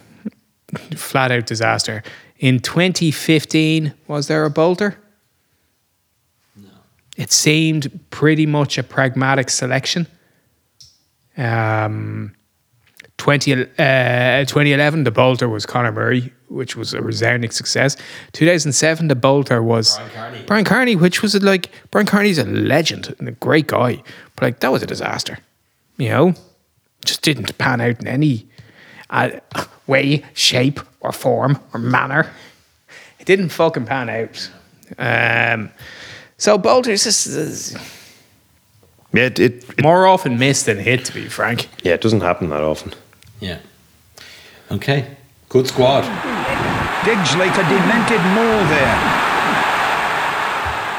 flat 0.95 1.31
out 1.31 1.45
disaster. 1.45 2.01
In 2.39 2.61
2015, 2.61 3.93
was 4.07 4.27
there 4.27 4.43
a 4.45 4.49
bolter? 4.49 4.97
It 7.19 7.33
seemed 7.33 7.99
pretty 8.11 8.45
much 8.45 8.77
a 8.77 8.83
pragmatic 8.83 9.49
selection. 9.49 10.07
Um, 11.37 12.33
20, 13.17 13.53
uh, 13.53 14.45
2011, 14.45 15.03
the 15.03 15.11
bolter 15.11 15.49
was 15.49 15.65
Conor 15.65 15.91
Murray, 15.91 16.31
which 16.47 16.77
was 16.77 16.93
a 16.93 17.01
resounding 17.01 17.51
success. 17.51 17.97
2007, 18.31 19.09
the 19.09 19.15
bolter 19.15 19.61
was 19.61 19.97
Brian 19.97 20.11
Carney, 20.13 20.43
Brian 20.45 20.65
Carney 20.65 20.95
which 20.95 21.21
was 21.21 21.35
like 21.43 21.69
Brian 21.91 22.07
Carney's 22.07 22.37
a 22.37 22.45
legend 22.45 23.13
and 23.19 23.27
a 23.27 23.33
great 23.33 23.67
guy, 23.67 24.01
but 24.35 24.43
like 24.43 24.59
that 24.61 24.71
was 24.71 24.81
a 24.81 24.87
disaster. 24.87 25.39
You 25.97 26.09
know, 26.09 26.33
just 27.03 27.21
didn't 27.21 27.57
pan 27.57 27.81
out 27.81 27.99
in 27.99 28.07
any. 28.07 28.47
uh, 29.09 29.31
way, 29.87 30.23
shape, 30.33 30.79
or 31.01 31.11
form 31.11 31.59
or 31.73 31.79
manner. 31.79 32.31
It 33.19 33.25
didn't 33.25 33.49
fucking 33.49 33.85
pan 33.85 34.07
out. 34.09 34.51
Um, 34.97 35.71
so 36.39 36.57
Bolter's 36.57 37.03
just 37.03 37.27
uh, 37.27 37.79
Yeah, 39.13 39.25
it, 39.27 39.39
it, 39.39 39.69
it- 39.77 39.83
more 39.83 40.07
often 40.07 40.37
missed 40.39 40.65
than 40.65 40.77
hit, 40.79 41.05
to 41.05 41.13
be 41.13 41.27
frank. 41.29 41.67
yeah, 41.83 41.93
it 41.93 42.01
doesn't 42.01 42.21
happen 42.21 42.49
that 42.49 42.61
often. 42.63 42.93
Yeah. 43.39 43.59
Okay. 44.71 45.05
Good 45.49 45.67
squad. 45.67 46.01
Digs 47.05 47.35
like 47.37 47.53
a 47.57 47.63
demented 47.69 48.21
mole 48.35 48.65
there. 48.69 49.19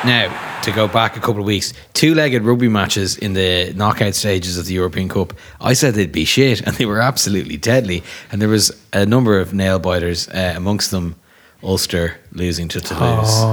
Now, 0.03 0.61
to 0.63 0.73
go 0.73 0.89
back 0.89 1.17
a 1.17 1.21
couple 1.21 1.41
of 1.41 1.47
weeks, 1.47 1.73
two 1.93 2.15
legged 2.15 2.43
rugby 2.43 2.69
matches 2.69 3.17
in 3.19 3.35
the 3.35 3.73
knockout 3.75 4.15
stages 4.15 4.57
of 4.57 4.65
the 4.67 4.73
European 4.75 5.09
Cup. 5.09 5.33
I 5.61 5.75
said 5.75 5.95
they'd 5.95 6.11
be 6.11 6.25
shit, 6.25 6.63
and 6.63 6.75
they 6.77 6.87
were 6.87 7.01
absolutely 7.01 7.59
deadly. 7.59 8.03
And 8.33 8.41
there 8.41 8.49
was 8.49 8.73
a 8.95 9.05
number 9.07 9.39
of 9.39 9.53
nail 9.53 9.79
biters, 9.79 10.29
uh, 10.29 10.55
amongst 10.57 10.91
them 10.91 11.17
Ulster 11.63 12.17
losing 12.33 12.67
to 12.69 12.81
Toulouse. 12.81 13.45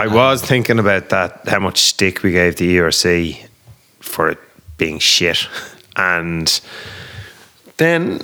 I 0.00 0.06
was 0.06 0.40
thinking 0.40 0.78
about 0.78 1.10
that, 1.10 1.46
how 1.46 1.58
much 1.58 1.78
stick 1.78 2.22
we 2.22 2.32
gave 2.32 2.56
the 2.56 2.78
ERC 2.78 3.46
for 3.98 4.30
it 4.30 4.38
being 4.78 4.98
shit. 4.98 5.46
And 5.94 6.58
then 7.76 8.22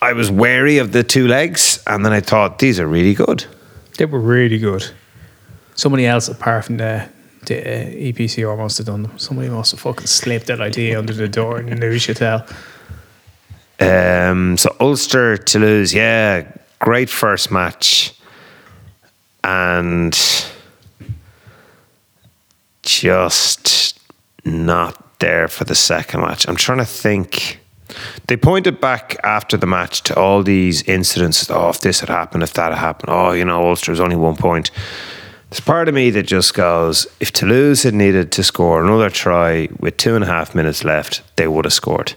I 0.00 0.12
was 0.12 0.30
wary 0.30 0.78
of 0.78 0.92
the 0.92 1.02
two 1.02 1.26
legs, 1.26 1.82
and 1.84 2.06
then 2.06 2.12
I 2.12 2.20
thought, 2.20 2.60
these 2.60 2.78
are 2.78 2.86
really 2.86 3.12
good. 3.12 3.44
They 3.98 4.04
were 4.04 4.20
really 4.20 4.58
good. 4.58 4.88
Somebody 5.74 6.06
else 6.06 6.28
apart 6.28 6.66
from 6.66 6.76
the, 6.76 7.08
the 7.46 7.58
uh, 7.58 8.12
EPCR 8.12 8.56
must 8.56 8.78
have 8.78 8.86
done 8.86 9.02
them. 9.02 9.18
Somebody 9.18 9.48
must 9.48 9.72
have 9.72 9.80
fucking 9.80 10.06
slipped 10.06 10.46
that 10.46 10.60
idea 10.60 10.96
under 11.00 11.12
the 11.12 11.26
door 11.26 11.58
in 11.58 11.80
Neuchâtel. 11.80 12.48
Um, 13.80 14.56
so 14.56 14.76
Ulster, 14.78 15.36
Toulouse, 15.38 15.92
yeah, 15.92 16.46
great 16.78 17.10
first 17.10 17.50
match, 17.50 18.14
and 19.44 20.18
just 22.82 23.98
not 24.44 25.18
there 25.18 25.48
for 25.48 25.64
the 25.64 25.74
second 25.74 26.20
match. 26.20 26.48
I'm 26.48 26.56
trying 26.56 26.78
to 26.78 26.84
think. 26.84 27.60
They 28.26 28.36
pointed 28.36 28.80
back 28.80 29.16
after 29.22 29.56
the 29.56 29.66
match 29.66 30.02
to 30.04 30.18
all 30.18 30.42
these 30.42 30.82
incidents. 30.84 31.50
Oh, 31.50 31.68
if 31.68 31.80
this 31.80 32.00
had 32.00 32.08
happened, 32.08 32.42
if 32.42 32.54
that 32.54 32.72
had 32.72 32.78
happened. 32.78 33.10
Oh, 33.12 33.32
you 33.32 33.44
know, 33.44 33.68
Ulster's 33.68 34.00
only 34.00 34.16
one 34.16 34.36
point. 34.36 34.70
There's 35.50 35.60
part 35.60 35.88
of 35.88 35.94
me 35.94 36.08
that 36.10 36.22
just 36.22 36.54
goes, 36.54 37.06
if 37.20 37.30
Toulouse 37.30 37.82
had 37.82 37.92
needed 37.92 38.32
to 38.32 38.42
score 38.42 38.82
another 38.82 39.10
try 39.10 39.68
with 39.78 39.98
two 39.98 40.14
and 40.14 40.24
a 40.24 40.26
half 40.26 40.54
minutes 40.54 40.84
left, 40.84 41.22
they 41.36 41.46
would 41.46 41.66
have 41.66 41.74
scored. 41.74 42.14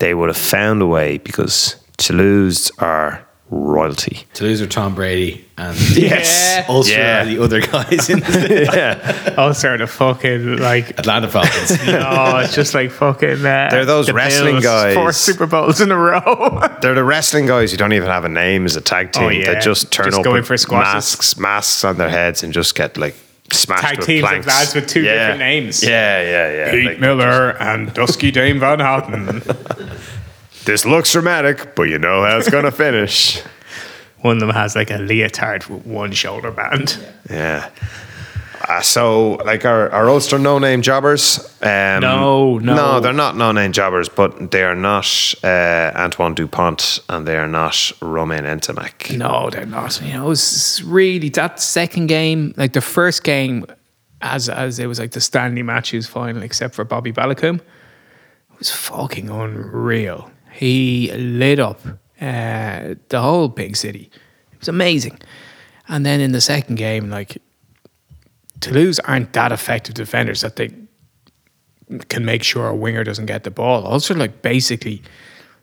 They 0.00 0.12
would 0.12 0.28
have 0.28 0.36
found 0.36 0.82
a 0.82 0.86
way 0.86 1.16
because 1.16 1.76
Toulouse 1.96 2.70
are 2.78 3.23
royalty. 3.50 4.24
Toulouse 4.32 4.60
are 4.62 4.66
Tom 4.66 4.94
Brady, 4.94 5.44
and 5.58 5.76
Yes. 5.96 6.68
Ulster 6.68 6.94
Yeah. 6.94 7.24
the 7.24 7.38
other 7.42 7.60
guys 7.60 8.08
in 8.10 8.20
the 8.20 8.68
yeah. 8.74 9.34
Also, 9.36 9.76
the 9.76 9.86
fucking 9.86 10.56
like 10.58 10.90
Atlanta 10.98 11.28
Falcons. 11.28 11.84
no, 11.86 12.38
it's 12.38 12.54
just 12.54 12.74
like 12.74 12.90
fucking. 12.90 13.44
Uh, 13.44 13.68
They're 13.70 13.84
those 13.84 14.06
the 14.06 14.14
wrestling 14.14 14.54
Bills, 14.54 14.64
guys. 14.64 14.94
Four 14.94 15.12
Super 15.12 15.46
Bowls 15.46 15.80
in 15.80 15.90
a 15.92 15.96
row. 15.96 16.60
They're 16.80 16.94
the 16.94 17.04
wrestling 17.04 17.46
guys 17.46 17.70
who 17.70 17.76
don't 17.76 17.92
even 17.92 18.08
have 18.08 18.24
a 18.24 18.28
name 18.28 18.64
as 18.64 18.76
a 18.76 18.80
tag 18.80 19.12
team. 19.12 19.22
Oh, 19.24 19.28
yeah. 19.28 19.52
That 19.54 19.62
just 19.62 19.92
turn 19.92 20.06
Just 20.06 20.18
up 20.18 20.24
going 20.24 20.36
with 20.36 20.46
for 20.46 20.56
squashes. 20.56 20.94
masks, 20.94 21.38
masks 21.38 21.84
on 21.84 21.96
their 21.98 22.10
heads 22.10 22.42
and 22.42 22.52
just 22.52 22.74
get 22.74 22.96
like 22.96 23.14
smashed 23.52 23.82
Tag 23.82 23.98
with 23.98 24.06
teams 24.06 24.22
of 24.24 24.28
planks. 24.30 24.46
lads 24.46 24.74
with 24.74 24.88
two 24.88 25.02
different 25.02 25.38
names. 25.38 25.82
Yeah, 25.82 26.22
yeah, 26.22 26.52
yeah. 26.64 26.70
Pete 26.70 26.84
Like, 26.86 26.98
Miller 27.00 27.50
and 27.60 27.92
Dusky 27.92 28.30
Dame 28.30 28.58
Van 28.58 28.80
Houten. 28.80 29.42
This 30.64 30.84
looks 30.86 31.12
dramatic, 31.12 31.74
but 31.74 31.84
you 31.84 31.98
know 31.98 32.22
how 32.24 32.38
it's 32.38 32.48
gonna 32.50 32.70
finish. 32.86 33.40
One 34.20 34.36
of 34.36 34.40
them 34.40 34.50
has 34.50 34.74
like 34.74 34.90
a 34.90 34.96
leotard 34.98 35.66
with 35.66 35.84
one 35.86 36.12
shoulder 36.12 36.50
band. 36.50 36.98
Yeah. 37.28 37.68
Uh, 38.66 38.80
so, 38.80 39.32
like 39.44 39.66
our, 39.66 39.90
our 39.90 40.08
Ulster 40.08 40.38
no 40.38 40.58
name 40.58 40.80
jobbers. 40.80 41.38
Um, 41.60 42.00
No, 42.00 42.58
no. 42.58 42.74
No, 42.74 43.00
they're 43.00 43.12
not 43.12 43.36
no 43.36 43.52
name 43.52 43.72
jobbers, 43.72 44.08
but 44.08 44.50
they 44.52 44.62
are 44.62 44.74
not 44.74 45.34
uh, 45.44 45.92
Antoine 45.94 46.32
Dupont 46.32 47.00
and 47.10 47.26
they 47.28 47.36
are 47.36 47.46
not 47.46 47.92
Romain 48.00 48.44
Ntamack. 48.44 49.14
No, 49.18 49.50
they're 49.50 49.66
not. 49.66 50.00
You 50.00 50.14
know, 50.14 50.30
it's 50.30 50.80
really 50.80 51.28
that 51.30 51.60
second 51.60 52.06
game, 52.06 52.54
like 52.56 52.72
the 52.72 52.80
first 52.80 53.22
game, 53.22 53.66
as 54.22 54.48
as 54.48 54.78
it 54.78 54.86
was 54.86 54.98
like 54.98 55.10
the 55.10 55.20
Stanley 55.20 55.62
Matthews 55.62 56.06
final, 56.06 56.42
except 56.42 56.74
for 56.74 56.84
Bobby 56.84 57.12
Baloucoune, 57.12 57.56
it 57.58 58.58
was 58.58 58.70
fucking 58.70 59.28
unreal. 59.28 60.30
He 60.54 61.10
lit 61.12 61.58
up 61.58 61.80
uh, 62.20 62.94
the 63.08 63.20
whole 63.20 63.48
big 63.48 63.76
city. 63.76 64.10
It 64.52 64.60
was 64.60 64.68
amazing. 64.68 65.18
And 65.88 66.06
then 66.06 66.20
in 66.20 66.32
the 66.32 66.40
second 66.40 66.76
game, 66.76 67.10
like 67.10 67.38
Toulouse 68.60 69.00
aren't 69.00 69.32
that 69.32 69.52
effective 69.52 69.94
defenders 69.94 70.40
that 70.40 70.56
they 70.56 70.70
can 72.08 72.24
make 72.24 72.42
sure 72.42 72.68
a 72.68 72.74
winger 72.74 73.04
doesn't 73.04 73.26
get 73.26 73.44
the 73.44 73.50
ball. 73.50 73.84
Also, 73.84 74.14
like 74.14 74.42
basically 74.42 75.02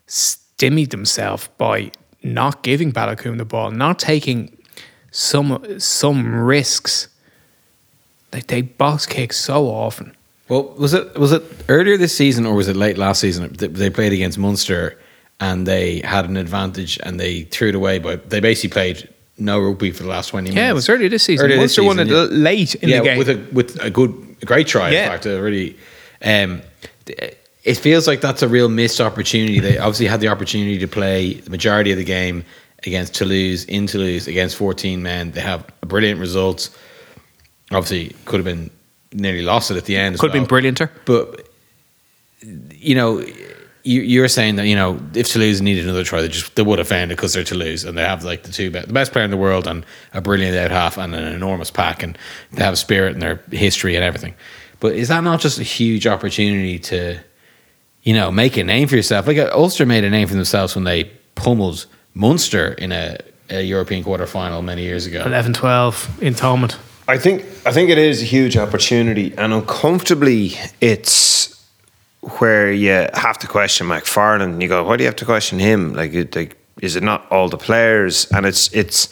stymied 0.08 0.92
themselves 0.92 1.48
by 1.58 1.92
not 2.22 2.62
giving 2.62 2.92
Baloucoune 2.92 3.38
the 3.38 3.46
ball, 3.46 3.72
not 3.72 3.98
taking 3.98 4.56
some 5.12 5.80
some 5.80 6.36
risks. 6.36 7.08
Like 8.34 8.48
they 8.48 8.62
box 8.62 9.06
kick 9.06 9.34
so 9.34 9.68
often. 9.68 10.16
Well, 10.52 10.64
was 10.78 10.94
it 10.94 11.18
was 11.18 11.32
it 11.32 11.44
earlier 11.70 11.96
this 11.96 12.14
season 12.14 12.46
or 12.46 12.54
was 12.54 12.68
it 12.68 12.76
late 12.76 12.98
last 12.98 13.22
season? 13.22 13.54
They 13.54 13.90
played 13.90 14.12
against 14.12 14.38
Munster 14.38 15.00
and 15.40 15.66
they 15.66 16.02
had 16.02 16.26
an 16.26 16.36
advantage 16.36 17.00
and 17.04 17.18
they 17.18 17.44
threw 17.44 17.70
it 17.70 17.76
away. 17.76 18.00
But 18.00 18.30
they 18.30 18.42
basically 18.42 18.74
played 18.74 19.10
no 19.38 19.62
rugby 19.62 19.92
for 19.92 20.04
the 20.04 20.10
last 20.10 20.28
twenty 20.28 20.50
minutes. 20.50 20.62
Yeah, 20.62 20.72
it 20.72 20.74
was 20.74 20.90
earlier 20.90 21.08
this 21.08 21.24
season. 21.24 21.46
Earlier 21.46 21.58
this 21.58 21.78
Munster 21.78 21.84
won 21.86 22.00
it 22.00 22.10
yeah. 22.10 22.24
late 22.24 22.76
in 22.76 22.90
yeah, 22.90 22.98
the 22.98 23.04
game. 23.06 23.18
with 23.18 23.30
a 23.30 23.38
with 23.54 23.82
a 23.82 23.90
good, 23.90 24.36
a 24.42 24.46
great 24.46 24.68
try. 24.68 24.90
Yeah. 24.90 25.06
In 25.06 25.10
fact, 25.12 25.26
a 25.26 25.42
really. 25.42 25.78
Um, 26.22 26.62
it 27.64 27.76
feels 27.76 28.06
like 28.06 28.20
that's 28.20 28.42
a 28.42 28.50
real 28.50 28.68
missed 28.68 29.00
opportunity. 29.00 29.62
They 29.62 29.78
obviously 29.78 30.08
had 30.08 30.20
the 30.20 30.28
opportunity 30.28 30.78
to 30.80 30.88
play 30.88 31.36
the 31.36 31.50
majority 31.50 31.94
of 31.94 31.98
the 31.98 32.04
game 32.04 32.44
against 32.86 33.16
Toulouse 33.16 33.64
in 33.64 33.88
Toulouse 33.88 34.28
against 34.28 34.58
fourteen 34.58 35.02
men. 35.02 35.32
They 35.32 35.40
have 35.40 35.66
brilliant 35.80 36.20
results. 36.20 36.78
Obviously, 37.72 38.14
could 38.26 38.46
have 38.46 38.46
been 38.46 38.70
nearly 39.14 39.42
lost 39.42 39.72
it 39.72 39.78
at 39.78 39.86
the 39.86 39.98
end. 39.98 40.16
as 40.16 40.22
Could 40.22 40.34
have 40.34 40.48
been 40.48 40.50
well. 40.50 40.62
brillianter. 40.62 40.90
But 41.06 41.48
you 42.72 42.96
know, 42.96 43.20
you, 43.84 44.02
you're 44.02 44.28
saying 44.28 44.56
that 44.56 44.68
you 44.68 44.76
know 44.76 45.00
if 45.14 45.28
Toulouse 45.30 45.62
needed 45.62 45.84
another 45.86 46.04
try, 46.04 46.22
they 46.22 46.28
just 46.28 46.56
they 46.56 46.64
would 46.64 46.80
have 46.80 46.88
found 46.88 47.12
it 47.12 47.16
because 47.16 47.34
they're 47.34 47.44
Toulouse 47.44 47.84
and 47.84 47.98
they 47.98 48.04
have 48.04 48.24
like 48.24 48.44
the 48.44 48.52
two 48.52 48.72
best, 48.72 48.88
the 48.88 48.94
best 48.94 49.12
player 49.12 49.26
in 49.26 49.32
the 49.32 49.38
world 49.38 49.68
and 49.68 49.86
a 50.14 50.22
brilliant 50.22 50.56
out 50.58 50.72
half 50.72 50.98
and 50.98 51.16
an 51.16 51.34
enormous 51.34 51.72
pack 51.72 52.04
and 52.04 52.18
they 52.54 52.64
have 52.64 52.78
spirit 52.78 53.14
and 53.14 53.22
their 53.22 53.38
history 53.52 53.96
and 53.96 54.04
everything. 54.04 54.36
But 54.80 54.96
is 54.96 55.10
that 55.10 55.24
not 55.24 55.40
just 55.40 55.60
a 55.60 55.64
huge 55.64 56.08
opportunity 56.08 56.80
to, 56.80 57.20
you 58.02 58.14
know, 58.16 58.32
make 58.32 58.58
a 58.58 58.64
name 58.64 58.88
for 58.88 58.96
yourself? 58.96 59.28
Like 59.28 59.38
uh, 59.38 59.52
Ulster 59.54 59.86
made 59.86 60.04
a 60.04 60.10
name 60.10 60.28
for 60.28 60.34
themselves 60.34 60.74
when 60.76 60.86
they 60.86 61.06
pummeled 61.36 61.86
Munster 62.16 62.74
in 62.74 62.92
a, 62.92 63.18
a 63.50 63.62
European 63.62 64.04
quarter 64.04 64.26
final 64.26 64.64
many 64.64 64.82
years 64.82 65.06
ago. 65.06 65.24
11 65.24 65.54
12 65.54 66.24
in 66.24 66.34
Thomond. 66.34 66.78
I 67.08 67.18
think 67.18 67.44
I 67.66 67.72
think 67.72 67.90
it 67.90 67.98
is 67.98 68.22
a 68.22 68.26
huge 68.26 68.58
opportunity, 68.58 69.34
and 69.38 69.54
uncomfortably, 69.54 70.54
it's 70.80 71.66
where 72.40 72.72
you 72.72 72.92
have 73.14 73.38
to 73.40 73.48
question 73.48 73.88
McFarland. 73.88 74.44
And 74.44 74.62
you 74.62 74.68
go, 74.68 74.84
why 74.84 74.98
do 74.98 75.04
you 75.04 75.08
have 75.08 75.16
to 75.18 75.26
question 75.26 75.60
him? 75.60 75.94
Like, 75.94 76.14
like, 76.36 76.58
is 76.82 76.96
it 76.96 77.04
not 77.04 77.30
all 77.32 77.50
the 77.50 77.58
players? 77.58 78.30
And 78.32 78.46
it's 78.46 78.74
it's 78.74 79.10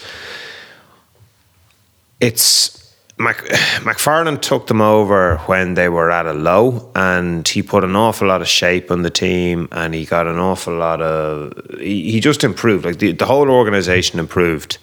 it's 2.20 2.94
Mac, 3.18 3.38
McFarland 3.84 4.42
took 4.42 4.68
them 4.68 4.82
over 4.82 5.38
when 5.48 5.74
they 5.74 5.90
were 5.90 6.10
at 6.10 6.26
a 6.26 6.34
low, 6.34 6.90
and 6.96 7.46
he 7.46 7.62
put 7.62 7.84
an 7.84 7.96
awful 7.96 8.28
lot 8.28 8.42
of 8.42 8.48
shape 8.48 8.92
on 8.92 9.02
the 9.02 9.10
team, 9.10 9.68
and 9.72 9.94
he 9.94 10.06
got 10.06 10.26
an 10.26 10.38
awful 10.38 10.74
lot 10.74 11.02
of. 11.02 11.54
He, 11.80 12.12
he 12.12 12.20
just 12.22 12.44
improved. 12.46 12.86
Like 12.86 13.00
the, 13.00 13.12
the 13.12 13.26
whole 13.26 13.50
organization 13.50 14.20
improved. 14.20 14.78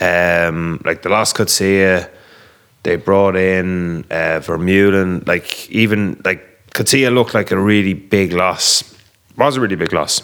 Um, 0.00 0.82
like 0.84 1.02
the 1.02 1.08
lost 1.08 1.36
Coetzee, 1.36 2.10
they 2.84 2.96
brought 2.96 3.34
in 3.34 4.04
uh, 4.10 4.40
Vermeulen. 4.40 5.26
Like 5.26 5.68
even 5.70 6.20
like 6.24 6.70
Coetzee 6.72 7.12
looked 7.12 7.34
like 7.34 7.50
a 7.50 7.58
really 7.58 7.94
big 7.94 8.32
loss. 8.32 8.84
Was 9.36 9.56
a 9.56 9.60
really 9.60 9.76
big 9.76 9.92
loss. 9.92 10.22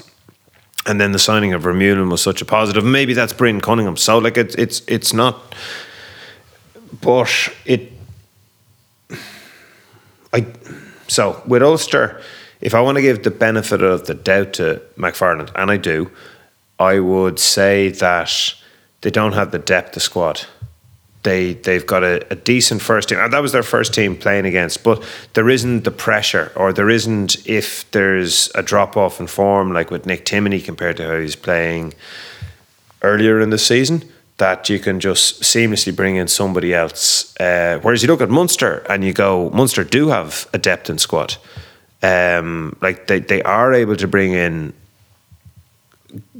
And 0.86 1.00
then 1.00 1.12
the 1.12 1.18
signing 1.18 1.52
of 1.52 1.62
Vermeulen 1.62 2.10
was 2.10 2.22
such 2.22 2.40
a 2.40 2.44
positive. 2.44 2.84
Maybe 2.84 3.12
that's 3.12 3.32
Bryn 3.32 3.60
Cunningham. 3.60 3.96
So 3.96 4.18
like 4.18 4.36
it's 4.36 4.54
it's 4.54 4.82
it's 4.86 5.12
not. 5.12 5.54
But 7.00 7.52
it. 7.64 7.92
I 10.32 10.46
so 11.08 11.42
with 11.46 11.62
Ulster, 11.62 12.20
if 12.60 12.74
I 12.74 12.80
want 12.80 12.96
to 12.96 13.02
give 13.02 13.22
the 13.22 13.30
benefit 13.30 13.82
of 13.82 14.06
the 14.06 14.14
doubt 14.14 14.52
to 14.54 14.82
McFarland, 14.96 15.50
and 15.56 15.70
I 15.70 15.76
do, 15.76 16.10
I 16.78 17.00
would 17.00 17.38
say 17.38 17.88
that 17.88 18.54
they 19.00 19.10
don't 19.10 19.32
have 19.32 19.50
the 19.50 19.58
depth 19.58 19.96
of 19.96 20.02
squad 20.02 20.46
They 21.22 21.54
they've 21.54 21.86
got 21.86 22.02
a, 22.02 22.26
a 22.32 22.34
decent 22.34 22.80
first 22.80 23.08
team, 23.08 23.18
that 23.18 23.42
was 23.42 23.52
their 23.52 23.62
first 23.62 23.92
team 23.92 24.16
playing 24.16 24.46
against. 24.46 24.82
But 24.82 25.04
there 25.34 25.50
isn't 25.50 25.84
the 25.84 25.90
pressure, 25.90 26.50
or 26.56 26.72
there 26.72 26.88
isn't 26.88 27.46
if 27.46 27.90
there's 27.90 28.50
a 28.54 28.62
drop 28.62 28.96
off 28.96 29.20
in 29.20 29.26
form, 29.26 29.72
like 29.72 29.90
with 29.90 30.06
Nick 30.06 30.24
Timoney 30.24 30.64
compared 30.64 30.96
to 30.96 31.06
how 31.06 31.18
he's 31.18 31.36
playing 31.36 31.92
earlier 33.02 33.40
in 33.40 33.50
the 33.50 33.58
season, 33.58 34.02
that 34.38 34.70
you 34.70 34.78
can 34.78 35.00
just 35.00 35.42
seamlessly 35.42 35.94
bring 35.94 36.16
in 36.16 36.26
somebody 36.26 36.72
else. 36.72 37.38
Uh, 37.38 37.78
whereas 37.82 38.02
you 38.02 38.08
look 38.08 38.22
at 38.22 38.30
Munster 38.30 38.78
and 38.88 39.04
you 39.04 39.12
go, 39.12 39.50
Munster 39.50 39.84
do 39.84 40.08
have 40.08 40.48
a 40.54 40.58
depth 40.58 40.88
in 40.88 40.98
squad. 40.98 41.36
Um, 42.02 42.76
like 42.80 43.06
they, 43.06 43.18
they 43.20 43.42
are 43.42 43.74
able 43.74 43.96
to 43.96 44.08
bring 44.08 44.32
in 44.32 44.72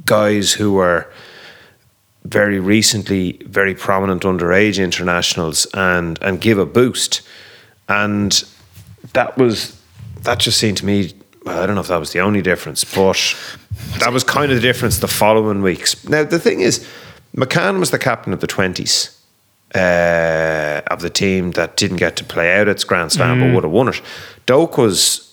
guys 0.07 0.53
who 0.53 0.72
were 0.72 1.07
very 2.25 2.61
recently 2.61 3.41
very 3.47 3.75
prominent 3.75 4.23
underage 4.23 4.83
internationals 4.83 5.66
and 5.75 6.18
and 6.23 6.41
give 6.41 6.59
a 6.59 6.66
boost. 6.66 7.23
And 7.89 8.45
that 9.12 9.37
was 9.37 9.81
that 10.23 10.39
just 10.39 10.59
seemed 10.59 10.77
to 10.79 10.87
me 10.87 11.12
well, 11.45 11.62
I 11.62 11.66
don't 11.66 11.75
know 11.75 11.81
if 11.81 11.89
that 11.89 11.99
was 11.99 12.12
the 12.12 12.21
only 12.21 12.43
difference, 12.43 12.85
but 12.85 13.35
that 13.99 14.12
was 14.12 14.25
kind 14.25 14.53
of 14.53 14.57
the 14.57 14.62
difference 14.62 14.99
the 14.99 15.09
following 15.09 15.62
weeks. 15.62 16.07
Now 16.07 16.25
the 16.25 16.39
thing 16.39 16.61
is, 16.61 16.87
McCann 17.35 17.79
was 17.79 17.91
the 17.91 17.99
captain 17.99 18.33
of 18.33 18.41
the 18.41 18.47
twenties. 18.47 19.16
Uh, 19.73 20.81
of 20.89 21.01
the 21.01 21.09
team 21.09 21.53
that 21.53 21.77
didn't 21.77 21.99
get 21.99 22.16
to 22.16 22.25
play 22.25 22.59
out 22.59 22.66
its 22.66 22.83
Grand 22.83 23.12
Slam 23.12 23.39
but 23.39 23.55
would 23.55 23.62
have 23.62 23.73
won 23.73 23.87
it. 23.87 24.03
Doak 24.45 24.77
was 24.77 25.30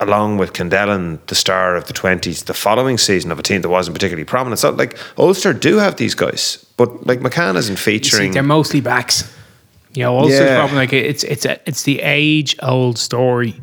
along 0.00 0.38
with 0.38 0.52
Kendellen, 0.54 1.18
the 1.26 1.34
star 1.34 1.76
of 1.76 1.84
the 1.86 1.92
20s, 1.92 2.44
the 2.46 2.54
following 2.54 2.96
season 2.98 3.30
of 3.30 3.38
a 3.38 3.42
team 3.42 3.60
that 3.62 3.68
wasn't 3.68 3.94
particularly 3.94 4.24
prominent. 4.24 4.58
So, 4.58 4.70
like, 4.70 4.98
Ulster 5.18 5.52
do 5.52 5.76
have 5.76 5.96
these 5.96 6.14
guys, 6.14 6.64
but, 6.76 7.06
like, 7.06 7.20
McCann 7.20 7.56
isn't 7.56 7.72
You 7.72 7.76
see, 7.76 7.82
featuring. 7.92 8.32
they're 8.32 8.42
mostly 8.42 8.80
backs. 8.80 9.30
You 9.92 10.04
know, 10.04 10.18
Ulster's 10.18 10.40
Yeah. 10.40 10.56
problem 10.58 10.76
like 10.76 10.92
it's 10.92 11.24
it's 11.24 11.44
a, 11.44 11.58
it's 11.66 11.82
the 11.82 12.00
age 12.00 12.54
old 12.62 12.96
story 12.96 13.60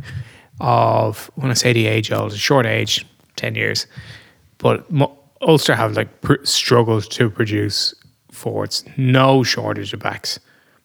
of 0.59 1.31
when 1.35 1.51
I 1.51 1.53
say 1.53 1.71
the 1.73 1.87
age 1.87 2.11
old, 2.11 2.31
it's 2.33 2.41
short 2.41 2.65
age, 2.65 3.05
ten 3.37 3.55
years, 3.55 3.87
but 4.57 4.89
mo- 4.91 5.17
Ulster 5.41 5.73
have 5.75 5.95
like 5.95 6.21
pr- 6.21 6.43
struggled 6.43 7.09
to 7.11 7.29
produce 7.29 7.93
forwards. 8.31 8.83
No 8.97 9.41
shortage 9.43 9.93
of 9.93 9.99
backs. 10.01 10.39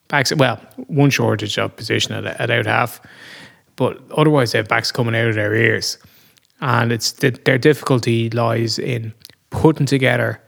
Backs 0.09 0.33
well, 0.35 0.61
one 0.89 1.11
shortage 1.11 1.59
of 1.59 1.75
position 1.75 2.13
at, 2.15 2.25
at 2.41 2.51
out 2.51 2.67
half, 2.67 3.01
but 3.77 4.01
otherwise 4.13 4.53
they 4.53 4.59
have 4.59 4.69
backs 4.69 4.93
coming 4.93 5.15
out 5.15 5.29
of 5.29 5.35
their 5.35 5.55
ears, 5.55 5.99
and 6.61 6.93
it's 6.93 7.13
the, 7.13 7.31
their 7.31 7.59
difficulty 7.59 8.31
lies 8.31 8.79
in 8.79 9.13
putting 9.51 9.87
together 9.87 10.41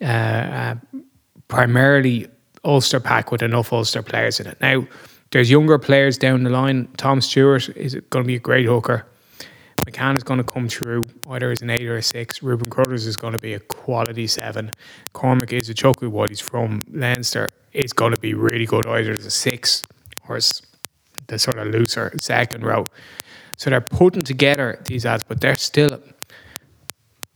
uh, 0.00 0.04
uh, 0.04 0.74
primarily 1.48 2.28
Ulster 2.64 3.00
pack 3.00 3.30
with 3.30 3.42
enough 3.42 3.72
Ulster 3.72 4.02
players 4.02 4.40
in 4.40 4.46
it. 4.46 4.60
Now, 4.60 4.86
there's 5.30 5.50
younger 5.50 5.78
players 5.78 6.16
down 6.16 6.44
the 6.44 6.50
line. 6.50 6.88
Tom 6.96 7.20
Stewart 7.20 7.68
is 7.76 7.94
going 8.10 8.24
to 8.24 8.26
be 8.26 8.36
a 8.36 8.40
great 8.40 8.66
hooker. 8.66 9.06
McCann 9.84 10.16
is 10.16 10.22
going 10.22 10.38
to 10.38 10.44
come 10.44 10.68
through 10.68 11.02
either 11.28 11.50
as 11.50 11.60
an 11.60 11.70
eight 11.70 11.86
or 11.86 11.96
a 11.96 12.02
six. 12.02 12.42
Reuben 12.42 12.70
Crothers 12.70 13.06
is 13.06 13.16
going 13.16 13.34
to 13.34 13.38
be 13.38 13.52
a 13.52 13.60
quality 13.60 14.26
seven. 14.26 14.70
Cormac 15.12 15.50
Izuchukwu 15.50 16.08
what 16.08 16.30
he's 16.30 16.40
from 16.40 16.84
Leinster 16.90 17.48
It's 17.72 17.92
going 17.92 18.14
to 18.14 18.20
be 18.20 18.32
really 18.32 18.64
good 18.64 18.86
either 18.86 19.12
as 19.12 19.26
a 19.26 19.30
six 19.30 19.82
or 20.26 20.36
as 20.36 20.62
the 21.28 21.38
sort 21.38 21.58
of 21.58 21.68
looser 21.68 22.12
second 22.20 22.64
row. 22.64 22.86
So 23.56 23.70
they're 23.70 23.80
putting 23.80 24.22
together 24.22 24.80
these 24.86 25.06
ads, 25.06 25.24
but 25.24 25.40
they're 25.40 25.56
still 25.56 26.00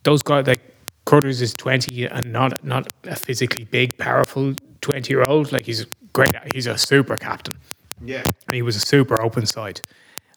those 0.04 0.22
guys 0.22 0.46
like 0.46 0.60
Crothers 1.04 1.40
is 1.40 1.54
twenty 1.54 2.04
and 2.04 2.32
not 2.32 2.62
not 2.64 2.92
a 3.04 3.16
physically 3.16 3.64
big, 3.64 3.96
powerful 3.98 4.54
twenty 4.80 5.12
year 5.12 5.24
old. 5.26 5.52
Like 5.52 5.64
he's 5.66 5.86
great. 6.12 6.34
He's 6.54 6.66
a 6.66 6.76
super 6.76 7.16
captain. 7.16 7.56
yeah. 8.04 8.22
And 8.46 8.54
he 8.54 8.62
was 8.62 8.76
a 8.76 8.80
super 8.80 9.20
open 9.22 9.46
side. 9.46 9.80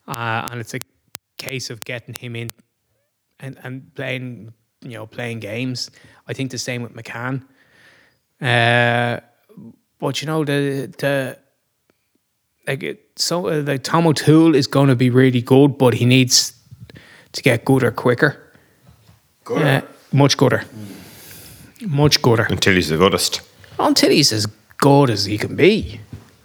Uh, 0.07 0.47
and 0.51 0.59
it's 0.61 0.73
a 0.73 0.79
case 1.37 1.69
of 1.69 1.83
getting 1.83 2.13
him 2.13 2.35
in 2.35 2.51
and, 3.39 3.57
and 3.63 3.93
playing, 3.95 4.53
you 4.81 4.93
know, 4.93 5.05
playing 5.07 5.39
games. 5.39 5.89
I 6.27 6.33
think 6.33 6.51
the 6.51 6.57
same 6.57 6.81
with 6.83 6.93
McCann. 6.93 7.43
Uh, 8.41 9.19
but 9.99 10.21
you 10.21 10.27
know 10.27 10.43
the 10.45 10.93
the 10.97 11.37
like 12.71 12.83
it, 12.83 12.99
so 13.15 13.47
uh, 13.47 13.63
like 13.67 13.83
Tom 13.83 14.07
O'Toole 14.07 14.55
is 14.55 14.67
going 14.67 14.87
to 14.89 14.95
be 14.95 15.09
really 15.09 15.41
good, 15.41 15.77
but 15.77 15.93
he 15.93 16.05
needs 16.05 16.53
to 17.31 17.41
get 17.41 17.65
gooder 17.65 17.91
quicker. 17.91 18.37
Yeah, 19.49 19.81
much 20.11 20.37
gooder. 20.37 20.63
Much 21.87 22.21
gooder 22.21 22.47
Until 22.49 22.73
he's 22.75 22.89
the 22.89 22.97
goodest. 22.97 23.41
until 23.79 24.09
he's 24.11 24.31
as 24.33 24.45
good 24.77 25.09
as 25.09 25.25
he 25.25 25.37
can 25.37 25.55
be, 25.55 25.99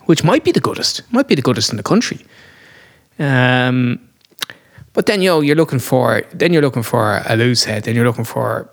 which 0.08 0.24
might 0.24 0.44
be 0.44 0.52
the 0.52 0.60
goodest, 0.60 1.02
might 1.12 1.28
be 1.28 1.34
the 1.34 1.42
goodest 1.42 1.70
in 1.70 1.76
the 1.76 1.82
country. 1.82 2.18
Um, 3.18 3.98
but 4.92 5.06
then 5.06 5.20
you 5.22 5.30
know 5.30 5.42
you're 5.42 5.56
looking 5.56 5.78
for 5.80 6.22
then 6.32 6.52
you're 6.52 6.62
looking 6.62 6.82
for 6.84 7.22
a 7.28 7.36
loose 7.36 7.64
head, 7.64 7.82
then 7.84 7.94
you're 7.94 8.06
looking 8.06 8.24
for 8.24 8.68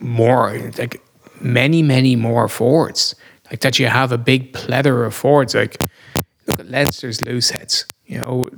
more 0.00 0.58
like 0.78 1.00
many 1.40 1.82
many 1.82 2.16
more 2.16 2.48
forwards, 2.48 3.14
like 3.50 3.60
that 3.60 3.78
you 3.78 3.86
have 3.88 4.12
a 4.12 4.18
big 4.18 4.52
plethora 4.52 5.06
of 5.06 5.14
forwards. 5.14 5.54
Like 5.54 5.76
look 6.52 6.60
at 6.66 6.70
Leinster's 6.70 7.22
loose 7.22 7.50
heads, 7.50 7.86
you 8.06 8.18
know, 8.18 8.48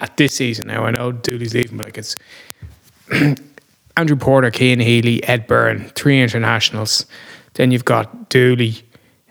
at 0.00 0.16
this 0.16 0.34
season 0.34 0.66
now. 0.66 0.84
I 0.84 0.90
know 0.90 1.12
Dooley's 1.12 1.54
leaving, 1.54 1.76
but 1.76 1.86
like 1.86 1.98
it's 1.98 2.14
Andrew 3.96 4.16
Porter, 4.16 4.50
Cian 4.52 4.80
Healy, 4.80 5.22
Ed 5.24 5.46
Byrne, 5.46 5.90
three 5.94 6.20
internationals. 6.20 7.06
Then 7.54 7.70
you've 7.70 7.84
got 7.84 8.28
Dooley, 8.28 8.82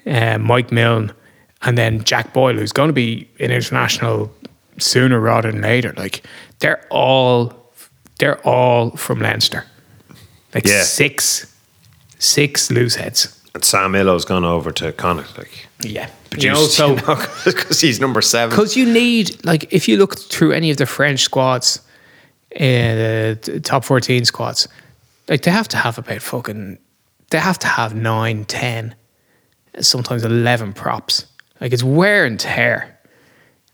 uh, 0.07 0.37
Mike 0.39 0.71
Milne, 0.71 1.13
and 1.61 1.77
then 1.77 2.03
Jack 2.03 2.33
Boyle, 2.33 2.55
who's 2.55 2.71
going 2.71 2.89
to 2.89 2.93
be 2.93 3.29
an 3.39 3.51
international 3.51 4.31
sooner 4.77 5.19
rather 5.19 5.51
than 5.51 5.61
later. 5.61 5.93
Like 5.95 6.23
they're 6.59 6.83
all, 6.89 7.53
they're 8.19 8.39
all 8.47 8.91
from 8.97 9.19
Leinster. 9.19 9.65
Like 10.53 10.65
Yeah. 10.65 10.83
six, 10.83 11.53
six 12.17 12.71
loose 12.71 12.95
heads. 12.95 13.31
And 13.53 13.63
Sam 13.63 13.93
Illo's 13.95 14.25
gone 14.25 14.43
over 14.45 14.71
to 14.73 14.91
Connacht, 14.93 15.37
like, 15.37 15.67
Yeah, 15.81 16.09
you 16.43 16.51
know, 16.51 16.65
so 16.67 16.95
because 17.45 17.81
he's 17.81 17.99
number 17.99 18.21
seven. 18.21 18.49
because 18.49 18.75
you 18.75 18.91
need 18.91 19.43
like 19.45 19.71
if 19.73 19.88
you 19.88 19.97
look 19.97 20.17
through 20.17 20.51
any 20.51 20.71
of 20.71 20.77
the 20.77 20.86
French 20.86 21.21
squads, 21.21 21.79
uh, 22.55 23.36
the 23.41 23.61
top 23.63 23.83
fourteen 23.83 24.25
squads, 24.25 24.67
like 25.27 25.43
they 25.43 25.51
have 25.51 25.67
to 25.69 25.77
have 25.77 25.97
about 25.97 26.21
fucking, 26.21 26.77
they 27.29 27.39
have 27.39 27.59
to 27.59 27.67
have 27.67 27.95
nine, 27.95 28.45
ten, 28.45 28.95
sometimes 29.79 30.23
eleven 30.23 30.73
props. 30.73 31.25
Like 31.61 31.73
it's 31.73 31.83
wear 31.83 32.25
and 32.25 32.39
tear, 32.39 32.99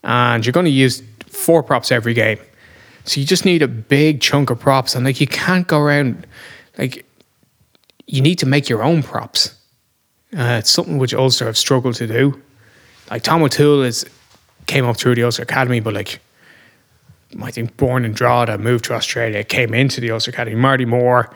and 0.03 0.45
you're 0.45 0.53
going 0.53 0.65
to 0.65 0.71
use 0.71 1.01
four 1.27 1.63
props 1.63 1.91
every 1.91 2.13
game, 2.13 2.39
so 3.05 3.19
you 3.19 3.25
just 3.25 3.45
need 3.45 3.61
a 3.61 3.67
big 3.67 4.21
chunk 4.21 4.49
of 4.49 4.59
props, 4.59 4.95
and 4.95 5.05
like 5.05 5.19
you 5.19 5.27
can't 5.27 5.67
go 5.67 5.79
around, 5.79 6.27
like 6.77 7.05
you 8.07 8.21
need 8.21 8.35
to 8.39 8.45
make 8.45 8.69
your 8.69 8.83
own 8.83 9.01
props. 9.01 9.55
Uh, 10.37 10.59
it's 10.59 10.69
something 10.69 10.97
which 10.97 11.13
Ulster 11.13 11.45
have 11.45 11.57
struggled 11.57 11.95
to 11.95 12.07
do 12.07 12.41
like 13.11 13.23
Tom 13.23 13.43
O'Toole 13.43 13.83
is 13.83 14.05
came 14.65 14.85
up 14.85 14.97
through 14.97 15.15
the 15.15 15.23
Ulster 15.23 15.43
Academy, 15.43 15.81
but 15.81 15.93
like 15.93 16.19
I 17.41 17.51
think 17.51 17.77
born 17.77 18.05
in 18.05 18.13
Drogheda, 18.13 18.57
moved 18.57 18.85
to 18.85 18.93
Australia, 18.93 19.43
came 19.43 19.73
into 19.73 20.01
the 20.01 20.11
Ulster 20.11 20.31
Academy. 20.31 20.55
Marty 20.55 20.85
Moore 20.85 21.33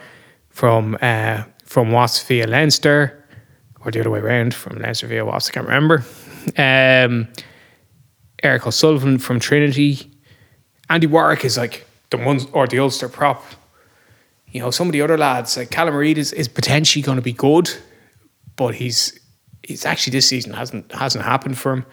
from 0.50 0.98
uh, 1.02 1.44
from 1.66 1.92
Wasps 1.92 2.24
via 2.28 2.48
Leinster, 2.48 3.24
or 3.82 3.92
the 3.92 4.00
other 4.00 4.10
way 4.10 4.20
around, 4.20 4.54
from 4.54 4.80
Leinster 4.80 5.08
via 5.08 5.26
Wasps, 5.26 5.50
I 5.50 5.54
can't 5.54 5.68
remember. 5.68 6.04
Um, 6.58 7.28
Eric 8.42 8.68
O'Sullivan 8.68 9.18
from 9.18 9.40
Trinity. 9.40 10.12
Andy 10.90 11.08
Warwick 11.08 11.44
is 11.44 11.58
like 11.58 11.88
the 12.12 12.18
one 12.18 12.40
or 12.54 12.68
the 12.68 12.80
Ulster 12.80 13.10
prop. 13.10 13.44
You 14.52 14.62
know, 14.62 14.72
some 14.72 14.88
of 14.88 14.94
the 14.94 15.02
other 15.02 15.18
lads, 15.18 15.58
like 15.58 15.72
Callum 15.72 15.96
Reid 15.96 16.18
is, 16.18 16.32
is 16.32 16.48
potentially 16.48 17.02
going 17.02 17.18
to 17.18 17.22
be 17.22 17.34
good, 17.34 17.70
but 18.56 18.76
he's 18.76 19.20
he's 19.68 19.86
actually 19.86 20.12
this 20.12 20.28
season 20.28 20.54
hasn't 20.54 20.92
hasn't 20.92 21.26
happened 21.26 21.58
for 21.58 21.74
him. 21.74 21.86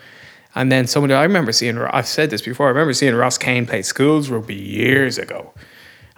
And 0.55 0.71
then 0.71 0.87
some 0.87 1.03
of 1.05 1.09
the 1.09 1.15
I 1.17 1.23
remember 1.23 1.53
seeing 1.53 1.79
I've 1.79 2.07
said 2.07 2.31
this 2.31 2.43
before. 2.43 2.67
I 2.67 2.71
remember 2.71 2.93
seeing 2.93 3.15
Ross 3.15 3.39
Kane 3.39 3.67
play 3.67 3.83
schools 3.83 4.29
rugby 4.29 4.55
years 4.55 5.17
ago. 5.19 5.53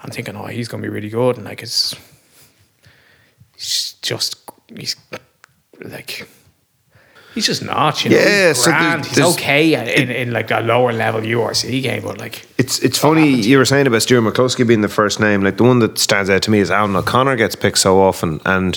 I'm 0.02 0.10
thinking, 0.10 0.36
oh, 0.36 0.46
he's 0.46 0.68
going 0.68 0.82
to 0.82 0.88
be 0.88 0.92
really 0.92 1.08
good, 1.08 1.36
and 1.36 1.44
like 1.46 1.62
it's 1.62 1.94
he's 3.56 3.94
just 4.02 4.36
he's 4.76 4.96
like 5.80 6.26
he's 7.34 7.46
just 7.46 7.62
not. 7.64 8.04
You 8.04 8.10
know, 8.10 8.16
Yeah, 8.16 8.48
he's 8.48 8.62
so 8.64 8.70
there's- 8.70 9.06
he's 9.06 9.16
there's- 9.16 9.34
okay 9.34 9.74
at, 9.74 9.88
in, 9.88 10.10
in 10.10 10.32
like 10.32 10.50
a 10.50 10.60
lower 10.60 10.92
level 10.92 11.20
URC 11.20 11.82
game, 11.82 12.02
but 12.02 12.18
like 12.18 12.44
It's 12.58 12.78
it's 12.80 12.98
funny 12.98 13.30
you 13.30 13.58
were 13.58 13.64
saying 13.64 13.86
about 13.86 14.02
Stuart 14.02 14.22
McCloskey 14.22 14.66
being 14.66 14.80
the 14.82 14.88
first 14.88 15.20
name. 15.20 15.42
Like 15.42 15.56
the 15.56 15.64
one 15.64 15.78
that 15.78 15.98
stands 15.98 16.28
out 16.30 16.42
to 16.42 16.50
me 16.50 16.58
is 16.58 16.70
Alan 16.70 16.94
O'Connor 16.96 17.36
gets 17.36 17.54
picked 17.54 17.78
so 17.78 18.00
often, 18.00 18.40
and 18.44 18.76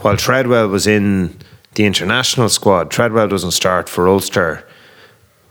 while 0.00 0.16
Treadwell 0.16 0.68
was 0.68 0.86
in 0.86 1.36
the 1.76 1.84
international 1.84 2.48
squad, 2.48 2.90
Treadwell 2.90 3.28
doesn't 3.28 3.52
start 3.52 3.88
for 3.88 4.08
Ulster 4.08 4.66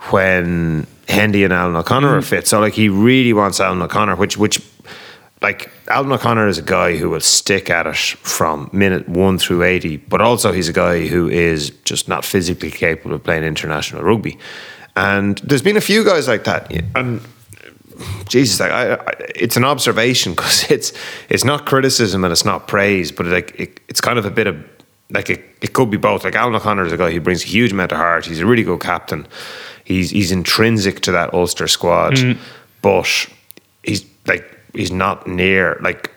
when 0.10 0.86
Hendy 1.08 1.44
and 1.44 1.54
Alan 1.54 1.76
O'Connor 1.76 2.18
are 2.18 2.22
mm. 2.22 2.26
fit. 2.26 2.48
So 2.48 2.60
like 2.60 2.74
he 2.74 2.90
really 2.90 3.34
wants 3.34 3.60
Alan 3.60 3.82
O'Connor, 3.82 4.16
which 4.18 4.38
which 4.38 4.62
like 5.42 5.72
Alan 5.88 6.12
O'Connor 6.12 6.48
is 6.48 6.58
a 6.58 6.64
guy 6.64 6.98
who 6.98 7.12
will 7.12 7.20
stick 7.20 7.70
at 7.70 7.86
it 7.86 7.96
from 7.96 8.70
minute 8.74 9.08
one 9.08 9.38
through 9.38 9.64
eighty, 9.64 9.98
but 9.98 10.20
also 10.20 10.52
he's 10.52 10.68
a 10.68 10.74
guy 10.74 11.08
who 11.08 11.30
is 11.30 11.70
just 11.86 12.08
not 12.08 12.26
physically 12.26 12.72
capable 12.72 13.16
of 13.16 13.24
playing 13.24 13.44
international 13.44 14.04
rugby. 14.04 14.38
And 14.96 15.38
there's 15.40 15.62
been 15.62 15.78
a 15.78 15.82
few 15.82 16.04
guys 16.04 16.28
like 16.28 16.46
that, 16.46 16.72
and 16.96 17.22
Jesus, 18.28 18.60
like, 18.60 18.72
I, 18.72 18.96
I, 18.96 19.14
it's 19.36 19.58
an 19.58 19.64
observation 19.64 20.34
because 20.34 20.64
it's 20.72 20.92
it's 21.30 21.44
not 21.44 21.66
criticism 21.68 22.24
and 22.24 22.32
it's 22.32 22.46
not 22.46 22.68
praise, 22.68 23.12
but 23.12 23.28
like 23.28 23.54
it, 23.60 23.80
it's 23.88 24.02
kind 24.02 24.18
of 24.18 24.26
a 24.26 24.32
bit 24.32 24.48
of 24.48 24.75
like 25.10 25.30
it, 25.30 25.44
it 25.62 25.74
could 25.74 25.90
be 25.90 25.98
both. 25.98 26.24
Like 26.24 26.36
Alan 26.36 26.56
O'Connor 26.56 26.86
is 26.86 26.92
a 26.92 26.98
guy 26.98 27.12
who 27.12 27.22
brings 27.22 27.44
a 27.44 27.48
huge 27.48 27.72
amount 27.72 27.92
of 27.92 27.98
heart. 27.98 28.26
He's 28.26 28.40
a 28.40 28.46
really 28.46 28.64
good 28.64 28.82
captain. 28.82 29.28
He's 29.84 30.10
he's 30.10 30.32
intrinsic 30.32 31.02
to 31.02 31.12
that 31.12 31.34
Ulster 31.34 31.68
squad, 31.68 32.14
mm. 32.14 32.38
but 32.82 33.28
he's 33.84 34.06
like 34.26 34.50
he's 34.74 34.92
not 34.92 35.28
near 35.28 35.78
like 35.82 36.12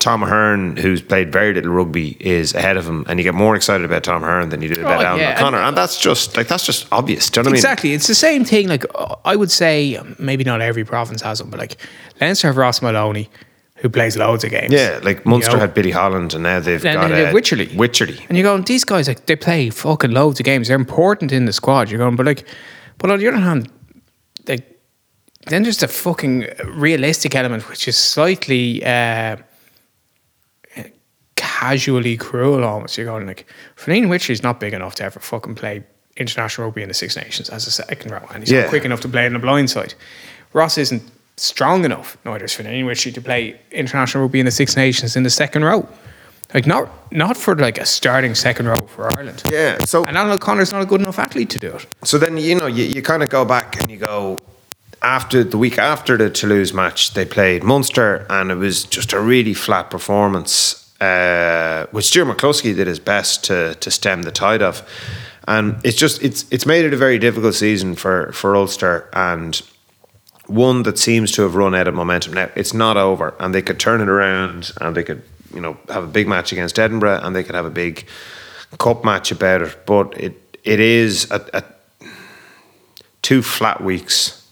Tom 0.00 0.22
Ahern, 0.22 0.78
who's 0.78 1.02
played 1.02 1.30
very 1.30 1.52
little 1.52 1.72
rugby, 1.72 2.16
is 2.18 2.54
ahead 2.54 2.78
of 2.78 2.88
him, 2.88 3.04
and 3.06 3.20
you 3.20 3.22
get 3.22 3.34
more 3.34 3.54
excited 3.54 3.84
about 3.84 4.02
Tom 4.02 4.24
Ahern 4.24 4.48
than 4.48 4.62
you 4.62 4.68
did 4.68 4.78
about 4.78 5.02
Oh, 5.02 5.06
Alan 5.06 5.20
yeah, 5.20 5.36
O'Connor, 5.36 5.58
and, 5.58 5.76
that's 5.76 6.00
just 6.00 6.38
like 6.38 6.48
that's 6.48 6.64
just 6.64 6.88
obvious. 6.90 7.28
Do 7.28 7.38
you 7.38 7.42
know 7.42 7.48
what 7.48 7.50
I 7.50 7.52
mean? 7.52 7.58
Exactly. 7.58 7.92
It's 7.92 8.06
the 8.06 8.14
same 8.14 8.44
thing. 8.44 8.66
Like 8.66 8.84
I 9.24 9.36
would 9.36 9.50
say, 9.50 10.00
maybe 10.18 10.42
not 10.42 10.62
every 10.62 10.84
province 10.84 11.20
has 11.20 11.38
them, 11.38 11.50
but 11.50 11.60
like 11.60 11.76
Leinster 12.20 12.48
have 12.48 12.56
Ross 12.56 12.80
Molony, 12.80 13.28
who 13.80 13.88
plays 13.88 14.16
loads 14.16 14.44
of 14.44 14.50
games. 14.50 14.72
Yeah, 14.72 15.00
like 15.02 15.24
Munster 15.24 15.52
You 15.52 15.56
know? 15.56 15.60
had 15.62 15.74
Billy 15.74 15.90
Holland, 15.90 16.34
and 16.34 16.42
now 16.42 16.60
they've 16.60 16.80
Then 16.82 16.94
got 16.96 17.08
they 17.08 17.24
have 17.24 17.34
uh, 17.34 17.38
Wycherley. 17.38 17.68
Wycherley. 17.74 18.24
And 18.28 18.36
you 18.36 18.44
go, 18.44 18.58
these 18.58 18.84
guys 18.84 19.08
like 19.08 19.26
they 19.26 19.36
play 19.36 19.70
fucking 19.70 20.10
loads 20.10 20.38
of 20.40 20.44
games. 20.44 20.68
They're 20.68 20.76
important 20.76 21.32
in 21.32 21.46
the 21.46 21.52
squad. 21.52 21.90
You're 21.90 21.98
going, 21.98 22.16
but 22.16 22.26
like, 22.26 22.44
but 22.98 23.10
on 23.10 23.18
the 23.18 23.28
other 23.28 23.38
hand, 23.38 23.70
like 24.46 24.78
then 25.46 25.62
there's 25.62 25.78
the 25.78 25.88
fucking 25.88 26.46
realistic 26.66 27.34
element, 27.34 27.68
which 27.70 27.88
is 27.88 27.96
slightly 27.96 28.84
uh, 28.84 29.36
casually 31.36 32.16
cruel 32.16 32.64
almost. 32.64 32.96
You're 32.98 33.06
going 33.06 33.26
like, 33.26 33.46
Fineen 33.76 34.06
Wycherley's 34.08 34.42
not 34.42 34.60
big 34.60 34.74
enough 34.74 34.94
to 34.96 35.04
ever 35.04 35.20
fucking 35.20 35.54
play 35.54 35.82
international 36.16 36.66
rugby 36.66 36.82
in 36.82 36.88
the 36.88 36.94
Six 36.94 37.16
Nations 37.16 37.48
as 37.48 37.66
a 37.66 37.70
second 37.70 38.10
row, 38.10 38.26
and 38.34 38.42
he's 38.42 38.50
Yeah. 38.52 38.62
not 38.62 38.68
quick 38.68 38.84
enough 38.84 39.00
to 39.00 39.08
play 39.08 39.24
in 39.26 39.32
the 39.32 39.38
blind 39.38 39.70
side. 39.70 39.94
Ross 40.52 40.76
isn't 40.76 41.02
strong 41.40 41.84
enough, 41.84 42.16
neither 42.24 42.44
is 42.44 42.52
Fineen 42.52 42.84
Wycherley 42.84 43.14
to 43.14 43.20
play 43.20 43.60
international 43.70 44.22
rugby 44.24 44.40
in 44.40 44.46
the 44.46 44.52
Six 44.52 44.76
Nations 44.76 45.16
in 45.16 45.22
the 45.22 45.30
second 45.30 45.64
row. 45.64 45.88
Like 46.52 46.66
not 46.66 47.12
not 47.12 47.36
for 47.36 47.54
like 47.54 47.78
a 47.78 47.86
starting 47.86 48.34
second 48.34 48.66
row 48.66 48.80
for 48.88 49.12
Ireland. 49.16 49.42
Yeah, 49.48 49.78
so 49.84 50.04
And 50.04 50.16
Alan 50.16 50.32
O'Connor's 50.32 50.72
not 50.72 50.82
a 50.82 50.86
good 50.86 51.00
enough 51.00 51.18
athlete 51.18 51.50
to 51.50 51.58
do 51.58 51.74
it. 51.76 51.86
So 52.02 52.18
then 52.18 52.36
you 52.36 52.56
know 52.56 52.66
you, 52.66 52.84
you 52.84 53.02
kind 53.02 53.22
of 53.22 53.28
go 53.28 53.44
back 53.44 53.80
and 53.80 53.90
you 53.90 53.98
go 53.98 54.38
after 55.00 55.44
the 55.44 55.56
week 55.56 55.78
after 55.78 56.16
the 56.16 56.28
Toulouse 56.28 56.74
match 56.74 57.14
they 57.14 57.24
played 57.24 57.62
Munster 57.62 58.26
and 58.28 58.50
it 58.50 58.56
was 58.56 58.84
just 58.84 59.12
a 59.12 59.20
really 59.20 59.54
flat 59.54 59.90
performance, 59.90 60.92
uh, 61.00 61.86
which 61.92 62.06
Stuart 62.06 62.36
McCloskey 62.36 62.74
did 62.74 62.88
his 62.88 62.98
best 62.98 63.44
to 63.44 63.76
to 63.76 63.90
stem 63.90 64.22
the 64.22 64.32
tide 64.32 64.60
of, 64.60 64.82
and 65.46 65.76
it's 65.84 65.96
just 65.96 66.20
it's 66.20 66.46
it's 66.50 66.66
made 66.66 66.84
it 66.84 66.92
a 66.92 66.96
very 66.96 67.20
difficult 67.20 67.54
season 67.54 67.94
for 67.94 68.32
for 68.32 68.56
Ulster 68.56 69.08
and 69.12 69.62
one 70.50 70.82
that 70.82 70.98
seems 70.98 71.32
to 71.32 71.42
have 71.42 71.54
run 71.54 71.74
out 71.74 71.88
of 71.88 71.94
momentum. 71.94 72.34
Now 72.34 72.50
it's 72.54 72.74
not 72.74 72.96
over, 72.96 73.34
and 73.40 73.54
they 73.54 73.62
could 73.62 73.78
turn 73.78 74.00
it 74.00 74.08
around, 74.08 74.72
and 74.80 74.96
they 74.96 75.02
could 75.04 75.22
you 75.54 75.60
know 75.60 75.76
have 75.88 76.04
a 76.04 76.08
big 76.08 76.28
match 76.28 76.52
against 76.52 76.78
Edinburgh, 76.78 77.20
and 77.22 77.34
they 77.34 77.42
could 77.42 77.54
have 77.54 77.66
a 77.66 77.70
big 77.70 78.06
cup 78.78 79.04
match 79.04 79.32
about 79.32 79.62
it. 79.62 79.86
But 79.86 80.18
it 80.20 80.56
it 80.64 80.80
is 80.80 81.30
a, 81.30 81.40
a 81.54 81.62
two 83.22 83.42
flat 83.42 83.82
weeks, 83.82 84.46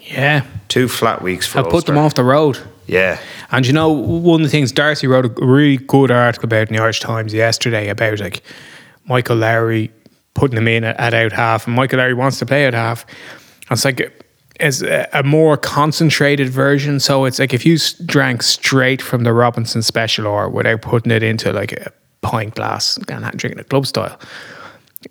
Yeah. 0.00 0.44
two 0.68 0.88
flat 0.88 1.22
weeks 1.22 1.46
for 1.46 1.58
I'll 1.58 1.64
put 1.70 1.86
them 1.86 1.98
off 1.98 2.14
the 2.14 2.24
road. 2.24 2.58
Yeah, 2.86 3.20
And 3.52 3.64
you 3.64 3.72
know, 3.72 3.88
one 3.92 4.40
of 4.40 4.44
the 4.46 4.50
things 4.50 4.72
D'Arcy 4.72 5.06
wrote 5.06 5.24
a 5.24 5.46
really 5.46 5.76
good 5.76 6.10
article 6.10 6.46
about 6.46 6.68
in 6.68 6.74
the 6.76 6.82
Irish 6.82 6.98
Times 6.98 7.32
yesterday 7.32 7.88
about 7.88 8.18
like 8.18 8.42
Michael 9.04 9.36
Lowry 9.36 9.92
putting 10.34 10.58
him 10.58 10.66
in 10.66 10.82
at, 10.82 10.98
at 10.98 11.14
out 11.14 11.30
half, 11.30 11.68
and 11.68 11.76
Michael 11.76 11.98
Lowry 12.00 12.14
wants 12.14 12.40
to 12.40 12.46
play 12.46 12.66
at 12.66 12.74
half. 12.74 13.04
And 13.68 13.76
it's 13.76 13.84
like 13.84 14.24
as 14.60 14.82
a, 14.82 15.22
more 15.24 15.56
concentrated 15.56 16.48
version. 16.48 17.00
So 17.00 17.24
it's 17.24 17.38
like 17.38 17.54
if 17.54 17.64
you 17.64 17.78
drank 18.04 18.42
straight 18.42 19.02
from 19.02 19.24
the 19.24 19.32
Robinson 19.32 19.82
Special 19.82 20.26
or 20.26 20.48
without 20.48 20.82
putting 20.82 21.12
it 21.12 21.22
into 21.22 21.52
like 21.52 21.72
a 21.72 21.92
pint 22.22 22.54
glass 22.54 22.96
and 22.96 23.38
drinking 23.38 23.58
it 23.58 23.68
club 23.68 23.86
style. 23.86 24.18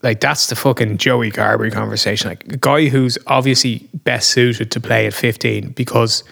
Like 0.04 0.20
that's 0.20 0.48
the 0.48 0.56
fucking 0.56 0.98
Joey 0.98 1.32
Carbery 1.32 1.72
conversation. 1.72 2.30
Like 2.30 2.46
a 2.54 2.58
guy 2.58 2.90
who's 2.90 3.18
obviously 3.28 3.90
best 3.94 4.30
suited 4.30 4.72
to 4.72 4.80
play 4.80 5.08
at 5.08 5.14
15 5.14 5.72
because 5.72 6.24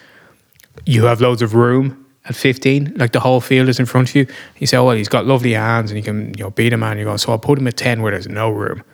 you 0.86 1.06
have 1.06 1.20
loads 1.20 1.42
of 1.42 1.54
room 1.54 2.06
at 2.26 2.36
15, 2.36 2.94
like 2.96 3.12
the 3.12 3.20
whole 3.20 3.40
field 3.40 3.68
is 3.68 3.80
in 3.80 3.86
front 3.86 4.10
of 4.10 4.14
you. 4.14 4.26
You 4.58 4.66
say, 4.66 4.76
oh, 4.76 4.84
well, 4.84 4.96
he's 4.96 5.08
got 5.08 5.26
lovely 5.26 5.54
hands 5.54 5.90
and 5.90 5.96
he 5.96 6.02
can 6.02 6.34
you 6.36 6.44
know, 6.44 6.50
beat 6.50 6.72
a 6.72 6.76
man. 6.76 6.98
You 6.98 7.04
go, 7.04 7.16
so 7.16 7.32
I'll 7.32 7.38
put 7.38 7.58
him 7.58 7.66
at 7.66 7.76
10 7.76 8.02
where 8.02 8.12
there's 8.12 8.28
no 8.28 8.50
room. 8.50 8.84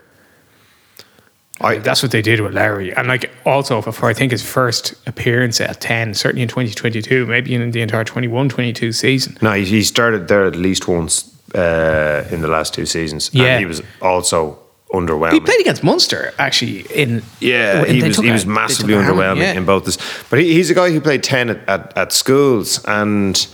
I, 1.61 1.79
That's 1.79 2.03
what 2.03 2.11
they 2.11 2.23
did 2.23 2.41
with 2.41 2.53
Larry. 2.55 2.93
And 2.95 3.07
like 3.07 3.31
also 3.47 3.81
for, 3.81 4.07
I 4.07 4.15
think, 4.15 4.33
his 4.33 4.43
first 4.43 4.95
appearance 5.07 5.61
at 5.61 5.81
10, 5.81 6.15
certainly 6.15 6.43
in 6.43 6.49
2022, 6.49 7.27
maybe 7.27 7.55
in 7.55 7.71
the 7.71 7.81
entire 7.81 8.05
21 8.05 8.49
22 8.49 8.93
season. 8.93 9.39
no, 9.41 9.53
he, 9.53 9.65
he 9.65 9.83
started 9.83 10.29
there 10.29 10.47
at 10.47 10.57
least 10.57 10.89
once 10.89 11.33
uh, 11.55 12.27
in 12.31 12.41
the 12.41 12.49
last 12.49 12.75
two 12.75 12.87
seasons. 12.87 13.31
Yeah. 13.33 13.45
and 13.45 13.61
he 13.61 13.67
was 13.67 13.83
also 14.03 14.59
underwhelming. 14.93 15.33
He 15.33 15.41
played 15.41 15.61
against 15.61 15.85
Munster, 15.85 16.33
actually, 16.39 16.81
in. 16.93 17.23
Yeah, 17.41 17.83
when 17.83 17.95
he 17.95 18.03
was 18.03 18.17
he 18.17 18.29
a- 18.29 18.33
was 18.33 18.45
they 18.45 18.51
massively 18.51 18.95
took 18.95 19.05
underwhelming 19.05 19.39
yeah. 19.39 19.53
in 19.53 19.65
both 19.65 19.85
this. 19.85 19.99
But 20.31 20.41
he, 20.41 20.55
he's 20.55 20.71
a 20.71 20.75
guy 20.75 20.91
who 20.91 21.01
played 21.01 21.23
ten 21.23 21.51
at, 21.51 21.69
at, 21.69 21.97
at 21.97 22.13
schools 22.13 22.85
and 22.85 23.47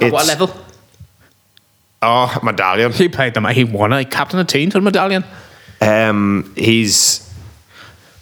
At 0.00 0.12
what 0.12 0.26
level? 0.26 0.54
Oh, 2.02 2.38
medallion. 2.42 2.92
He 2.92 3.08
played 3.08 3.34
them. 3.34 3.44
He 3.46 3.64
won 3.64 3.92
a 3.92 4.04
captain 4.04 4.38
of 4.38 4.46
team 4.46 4.70
to 4.70 4.78
the 4.78 4.82
medallion. 4.82 5.24
Um, 5.82 6.52
he's 6.56 7.29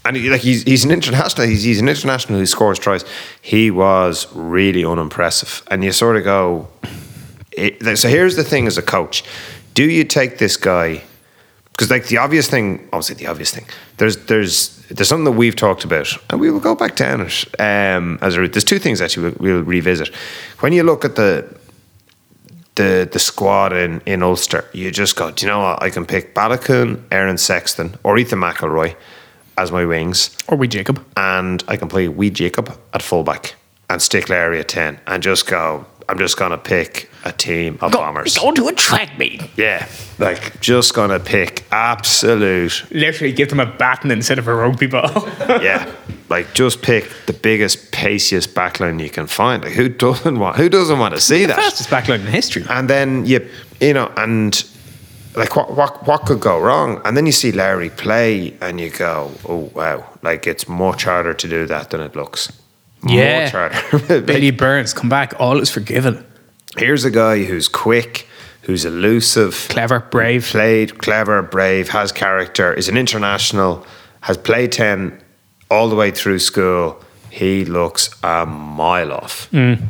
and 0.09 0.17
he, 0.17 0.31
like 0.31 0.41
he's 0.41 0.63
he's 0.63 0.85
an 0.85 0.91
international. 0.91 1.47
He's 1.47 1.63
he's 1.63 1.81
an 1.81 1.89
international 1.89 2.39
who 2.39 2.47
scores 2.47 2.79
tries. 2.79 3.05
He 3.43 3.71
was 3.71 4.27
really 4.35 4.85
unimpressive, 4.85 5.63
and 5.71 5.85
you 5.85 5.93
sort 5.93 6.17
of 6.17 6.25
go. 6.25 6.69
It, 7.53 7.99
so 7.99 8.09
here's 8.09 8.35
the 8.35 8.43
thing: 8.43 8.67
as 8.67 8.79
a 8.79 8.83
coach, 8.83 9.23
do 9.75 9.85
you 9.85 10.05
take 10.05 10.39
this 10.39 10.57
guy? 10.57 11.03
Because 11.73 11.91
like 11.91 12.07
the 12.07 12.17
obvious 12.17 12.49
thing, 12.49 12.89
obviously 12.93 13.17
the 13.17 13.27
obvious 13.27 13.55
thing. 13.55 13.67
There's 13.99 14.17
there's 14.25 14.79
there's 14.89 15.09
something 15.09 15.27
that 15.27 15.33
we've 15.33 15.55
talked 15.55 15.85
about, 15.85 16.17
and 16.31 16.41
we 16.41 16.51
will 16.51 16.59
go 16.59 16.75
back 16.75 16.97
down 16.97 17.21
it. 17.21 17.61
Um, 17.61 18.19
as 18.23 18.37
a, 18.37 18.49
there's 18.49 18.65
two 18.65 18.79
things 18.79 19.03
actually 19.03 19.31
we'll, 19.31 19.57
we'll 19.57 19.63
revisit. 19.63 20.09
When 20.61 20.73
you 20.73 20.85
look 20.85 21.05
at 21.05 21.17
the 21.17 21.55
the 22.77 23.07
the 23.13 23.19
squad 23.19 23.75
in, 23.75 24.01
in 24.07 24.23
Ulster, 24.23 24.65
you 24.73 24.91
just 24.91 25.17
go, 25.17 25.31
do 25.31 25.45
you 25.45 25.53
know 25.53 25.61
what? 25.61 25.83
I 25.83 25.91
can 25.91 26.07
pick 26.07 26.35
Baloucoune, 26.35 27.03
Aaron 27.11 27.37
Sexton, 27.37 27.95
or 28.03 28.17
Ethan 28.17 28.41
McElroy 28.41 28.97
as 29.59 29.71
my 29.73 29.85
wings, 29.85 30.31
Or 30.47 30.57
we 30.57 30.69
Jacob. 30.69 31.05
and 31.17 31.63
I 31.69 31.77
can 31.77 31.89
play 31.89 32.09
Wee 32.09 32.31
Jacob 32.31 32.73
at 32.95 33.03
fullback 33.03 33.55
and 33.91 34.01
stick 34.01 34.29
Larry 34.29 34.61
at 34.61 34.69
10 34.69 35.01
and 35.07 35.23
just 35.23 35.47
go, 35.47 35.85
I'm 36.09 36.17
just 36.19 36.37
going 36.39 36.53
to 36.53 36.59
pick 36.59 37.11
a 37.25 37.33
team 37.33 37.77
of 37.83 37.93
bombers. 37.93 38.39
Go 38.39 38.53
to 38.53 38.69
a 38.69 38.73
track 38.73 39.19
meet. 39.19 39.43
Yeah, 39.57 39.87
like 40.19 40.59
just 40.61 40.95
going 40.95 41.11
to 41.11 41.21
pick 41.21 41.65
absolute, 41.71 42.87
Literally 42.91 43.33
give 43.33 43.49
them 43.51 43.61
a 43.61 43.67
baton 43.67 44.11
instead 44.11 44.39
of 44.39 44.49
a 44.49 44.55
rugby 44.55 44.87
ball. 44.87 45.11
yeah, 45.61 45.93
like 46.31 46.55
just 46.55 46.81
pick 46.81 47.11
the 47.27 47.33
biggest, 47.35 47.93
paciest 47.93 48.55
backline 48.55 49.03
you 49.03 49.11
can 49.11 49.27
find. 49.27 49.63
Like 49.65 49.73
who 49.73 49.89
doesn't 49.89 50.39
want, 50.39 50.57
who 50.57 50.69
doesn't 50.71 50.99
want 50.99 51.15
to 51.15 51.21
see 51.21 51.45
that? 51.47 51.57
Fastest 51.57 51.91
backline 51.91 52.21
in 52.21 52.27
history. 52.27 52.65
And 52.71 52.89
then 52.89 53.27
you 53.27 53.47
you 53.81 53.93
know, 53.93 54.11
and 54.17 54.55
like 55.37 55.57
what 55.57 55.75
what 55.75 56.07
what 56.07 56.27
could 56.27 56.41
go 56.41 56.59
wrong? 56.61 57.01
And 57.05 57.17
then 57.17 57.27
you 57.27 57.33
see 57.33 57.53
Larry 57.53 57.91
play 57.91 58.57
and 58.61 58.81
you 58.81 58.91
go, 58.91 59.33
Oh 59.49 59.71
wow, 59.75 60.05
like 60.23 60.47
it's 60.47 60.69
much 60.69 61.05
harder 61.05 61.35
to 61.35 61.49
do 61.49 61.67
that 61.67 61.91
than 61.91 62.01
it 62.01 62.17
looks. 62.17 62.53
Yeah. 63.07 63.45
Much 63.45 63.53
harder. 63.53 64.21
Billy 64.27 64.51
Burns, 64.51 64.93
come 64.93 65.09
back. 65.09 65.35
All 65.39 65.61
is 65.61 65.71
forgiven. 65.71 66.25
Here's 66.77 67.05
a 67.05 67.11
guy 67.11 67.45
who's 67.45 67.69
quick, 67.69 68.27
who's 68.63 68.85
elusive, 68.85 69.67
Clever, 69.69 70.01
brave. 70.01 70.45
played, 70.45 70.99
clever, 70.99 71.43
brave, 71.43 71.89
has 71.89 72.13
character, 72.13 72.73
is 72.73 72.89
an 72.89 72.97
international, 72.97 73.87
has 74.21 74.37
played 74.37 74.73
ten 74.73 75.21
all 75.71 75.89
the 75.89 75.97
way 75.97 76.11
through 76.11 76.39
school. 76.39 77.03
He 77.31 77.65
looks 77.65 78.11
a 78.23 78.47
mile 78.47 79.13
off 79.13 79.51
mm. 79.51 79.81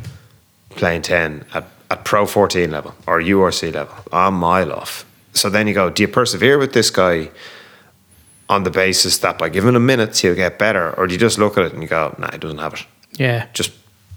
playing 0.71 1.03
10 1.03 1.45
at, 1.53 1.65
at 1.89 2.03
Pro 2.03 2.25
14 2.25 2.69
level 2.69 2.93
or 3.07 3.21
URC 3.21 3.73
level, 3.73 3.95
a 4.11 4.29
mile 4.29 4.73
off. 4.73 5.05
So 5.33 5.49
then 5.49 5.67
you 5.67 5.73
go, 5.73 5.89
do 5.89 6.03
you 6.03 6.07
persevere 6.07 6.57
with 6.57 6.73
this 6.73 6.89
guy 6.89 7.29
on 8.49 8.63
the 8.63 8.71
basis 8.71 9.19
that 9.19 9.37
by 9.37 9.49
giving 9.49 9.75
him 9.75 9.85
minutes 9.85 10.19
he'll 10.19 10.35
get 10.35 10.57
better? 10.57 10.91
Or 10.97 11.07
do 11.07 11.13
you 11.13 11.19
just 11.19 11.37
look 11.37 11.57
at 11.57 11.65
it 11.65 11.73
and 11.73 11.81
you 11.83 11.87
go, 11.87 12.15
nah, 12.17 12.31
he 12.31 12.37
doesn't 12.37 12.57
have 12.57 12.73
it. 12.73 12.85
Yeah. 13.13 13.47
Just 13.53 13.71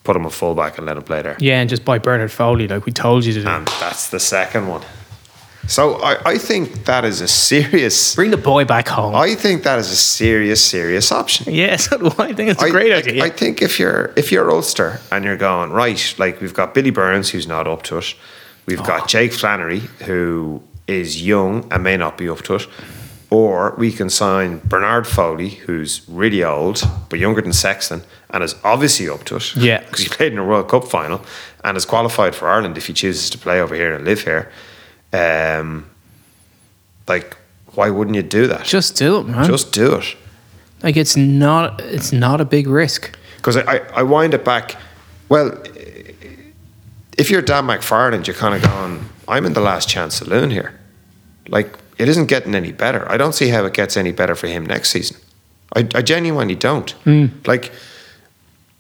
put 0.05 0.17
him 0.17 0.25
a 0.25 0.31
fullback 0.31 0.79
and 0.79 0.87
let 0.87 0.97
him 0.97 1.03
play 1.03 1.23
there. 1.23 1.37
Yeah, 1.39 1.61
and 1.61 1.69
just 1.71 1.85
buy 1.85 1.99
Bernard 1.99 2.33
Foley, 2.33 2.67
like 2.67 2.87
we 2.87 2.93
told 2.93 3.25
you 3.25 3.33
to 3.35 3.43
do. 3.43 3.49
And 3.49 3.67
that's 3.81 4.09
the 4.09 4.19
second 4.21 4.67
one. 4.69 4.83
So 5.69 6.03
I, 6.03 6.31
I 6.33 6.39
think 6.39 6.87
that 6.87 7.05
is 7.05 7.21
a 7.21 7.29
serious. 7.29 8.17
Bring 8.17 8.33
the 8.33 8.37
boy 8.37 8.65
back 8.65 8.89
home. 8.89 9.15
I 9.15 9.37
think 9.37 9.63
that 9.63 9.79
is 9.79 9.91
a 9.93 9.97
serious, 9.97 10.63
serious 10.65 11.13
option. 11.13 11.55
yeah, 11.55 11.77
so 11.87 11.99
I. 12.19 12.25
I 12.25 12.33
think 12.33 12.51
it's 12.51 12.61
a 12.61 12.67
I- 12.67 12.71
great 12.71 12.93
I, 12.93 12.97
idea. 12.97 13.23
I 13.25 13.31
think 13.31 13.63
if 13.63 13.79
you're 13.79 14.13
if 14.17 14.33
you're 14.33 14.51
Ulster 14.51 14.99
and 15.13 15.25
you're 15.25 15.37
going 15.37 15.71
right, 15.71 16.15
like 16.19 16.41
we've 16.41 16.53
got 16.55 16.75
Billy 16.75 16.91
Burns 16.91 17.31
who's 17.31 17.47
not 17.47 17.69
up 17.69 17.83
to 17.85 17.99
it, 17.99 18.13
we've 18.67 18.81
Oh. 18.81 18.85
got 18.85 19.07
Jake 19.09 19.33
Flannery 19.33 19.79
who 20.05 20.61
is 21.01 21.22
young 21.22 21.66
and 21.72 21.82
may 21.82 21.97
not 21.97 22.16
be 22.18 22.28
up 22.28 22.43
to 22.43 22.55
it, 22.57 22.66
or 23.30 23.74
we 23.78 23.90
can 23.93 24.11
sign 24.11 24.61
Bernard 24.64 25.07
Foley 25.07 25.51
who's 25.51 26.03
really 26.09 26.45
old 26.45 26.82
but 27.09 27.18
younger 27.18 27.40
than 27.40 27.53
Sexton 27.53 28.03
and 28.30 28.45
is 28.45 28.55
obviously 28.64 29.09
up 29.09 29.24
to 29.24 29.36
it. 29.36 29.57
Yeah. 29.57 29.80
because 29.80 30.01
he 30.01 30.09
played 30.09 30.32
in 30.32 30.38
a 30.38 30.45
World 30.45 30.68
Cup 30.68 30.84
final 30.84 31.20
and 31.64 31.76
is 31.76 31.84
qualified 31.86 32.34
for 32.34 32.49
Ireland 32.49 32.76
if 32.76 32.86
he 32.86 32.93
chooses 32.93 33.30
to 33.30 33.38
play 33.38 33.61
over 33.61 33.74
here 33.74 33.95
and 33.95 34.05
live 34.05 34.22
here. 34.22 34.51
Um, 35.12 35.90
like, 37.09 37.36
why 37.74 37.90
wouldn't 37.90 38.16
you 38.16 38.22
do 38.22 38.47
that? 38.49 38.64
Just 38.64 38.97
do 38.97 39.18
it, 39.18 39.24
man. 39.24 39.47
just 39.47 39.72
do 39.72 39.95
it. 39.97 40.16
like 40.82 40.97
it's 40.97 41.16
not. 41.16 41.80
It's 41.80 42.12
not 42.12 42.40
a 42.40 42.45
big 42.45 42.66
risk. 42.66 43.16
Because 43.36 43.57
I, 43.57 43.62
I, 43.62 43.76
I 43.97 44.03
wind 44.03 44.34
it 44.34 44.45
back. 44.45 44.76
Well, 45.28 45.59
if 47.18 47.30
you're 47.30 47.43
Dan 47.43 47.64
McFarland, 47.64 48.26
you're 48.26 48.36
kind 48.36 48.55
of 48.55 48.62
going, 48.62 49.05
I'm 49.28 49.47
in 49.47 49.53
the 49.53 49.61
last 49.61 49.88
chance 49.88 50.16
saloon 50.16 50.51
here. 50.51 50.78
Like, 51.53 51.78
it 51.98 52.09
isn't 52.09 52.26
getting 52.26 52.55
any 52.57 52.72
better. 52.72 53.09
I 53.09 53.16
don't 53.16 53.34
see 53.34 53.48
how 53.50 53.64
it 53.66 53.74
gets 53.74 53.96
any 53.96 54.11
better 54.11 54.34
for 54.34 54.48
him 54.48 54.66
next 54.66 54.90
season. 54.90 55.18
I, 55.76 55.86
I 55.94 56.03
genuinely 56.03 56.57
don't. 56.57 56.90
Hmm. 57.05 57.26
Like, 57.46 57.70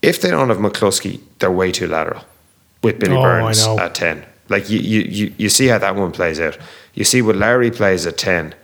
if 0.00 0.20
they 0.20 0.30
don't 0.30 0.48
have 0.48 0.58
McCloskey, 0.58 1.20
they're 1.38 1.52
way 1.52 1.70
too 1.70 1.86
lateral 1.86 2.24
with 2.82 2.98
Billy 2.98 3.16
Oh, 3.16 3.22
Burns 3.22 3.64
at 3.64 3.94
10. 3.94 4.24
Like, 4.48 4.68
you, 4.68 4.78
you, 4.80 5.00
you, 5.02 5.34
you 5.38 5.48
see 5.48 5.68
how 5.68 5.78
that 5.78 5.94
one 5.94 6.10
plays 6.10 6.40
out. 6.40 6.58
You 6.94 7.04
see 7.04 7.22
what 7.22 7.36
Larry 7.36 7.70
plays 7.70 8.06
at 8.06 8.18
10, 8.18 8.54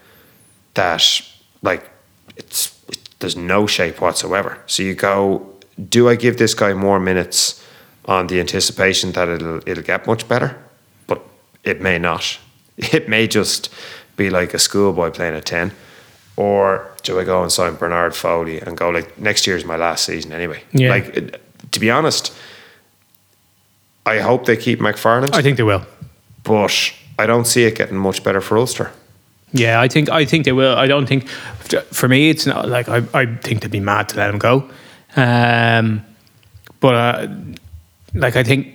that, 0.75 1.23
like, 1.63 1.89
it's 2.37 2.75
it, 2.89 2.99
there's 3.21 3.37
no 3.37 3.67
shape 3.67 4.01
whatsoever. 4.01 4.59
So 4.67 4.83
you 4.83 4.95
go, 4.95 5.47
do 5.89 6.09
I 6.09 6.17
give 6.17 6.39
this 6.39 6.55
guy 6.55 6.73
more 6.73 6.99
minutes 6.99 7.65
on 8.07 8.27
the 8.27 8.41
anticipation 8.41 9.13
that 9.13 9.29
it'll 9.29 9.61
it'll 9.69 9.83
get 9.83 10.07
much 10.07 10.27
better? 10.29 10.57
But 11.07 11.23
it 11.65 11.81
may 11.81 11.99
not. 11.99 12.39
It 12.93 13.09
may 13.09 13.27
just 13.27 13.71
be 14.17 14.31
like 14.31 14.55
a 14.55 14.59
schoolboy 14.59 15.11
playing 15.11 15.35
at 15.35 15.45
ten. 15.45 15.73
Or 16.37 16.87
do 17.03 17.19
I 17.19 17.25
go 17.25 17.43
and 17.43 17.51
sign 17.51 17.75
Bernard 17.75 18.15
Foley 18.15 18.61
and 18.61 18.77
go 18.77 18.91
like 18.91 19.19
next 19.19 19.47
year's 19.47 19.65
my 19.65 19.77
last 19.77 20.05
season 20.05 20.33
anyway? 20.33 20.63
Yeah. 20.73 20.91
Like 20.91 21.41
to 21.73 21.81
be 21.81 21.91
honest, 21.91 22.33
I 24.07 24.21
hope 24.21 24.47
they 24.47 24.57
keep 24.57 24.79
McFarland, 24.81 25.35
I 25.35 25.43
think 25.43 25.57
they 25.57 25.65
will. 25.65 25.85
but 26.45 26.93
I 27.19 27.27
don't 27.27 27.45
see 27.47 27.65
it 27.65 27.75
getting 27.77 27.97
much 27.99 28.23
better 28.23 28.41
for 28.41 28.57
Ulster. 28.57 28.91
Yeah, 29.53 29.81
I 29.81 29.89
think 29.89 30.09
I 30.11 30.25
think 30.25 30.45
they 30.45 30.53
will. 30.53 30.77
I 30.77 30.87
don't 30.87 31.07
think 31.09 31.27
for 31.93 32.09
me 32.09 32.31
it's 32.31 32.47
not 32.47 32.69
like 32.69 32.89
I, 32.89 33.03
I 33.15 33.27
think 33.43 33.63
they'd 33.63 33.71
be 33.71 33.81
mad 33.81 34.09
to 34.11 34.17
let 34.17 34.31
him 34.31 34.39
go. 34.39 34.71
Um, 35.17 36.05
but 36.81 36.95
uh, 36.95 37.27
like 38.15 38.37
I 38.37 38.45
think 38.45 38.69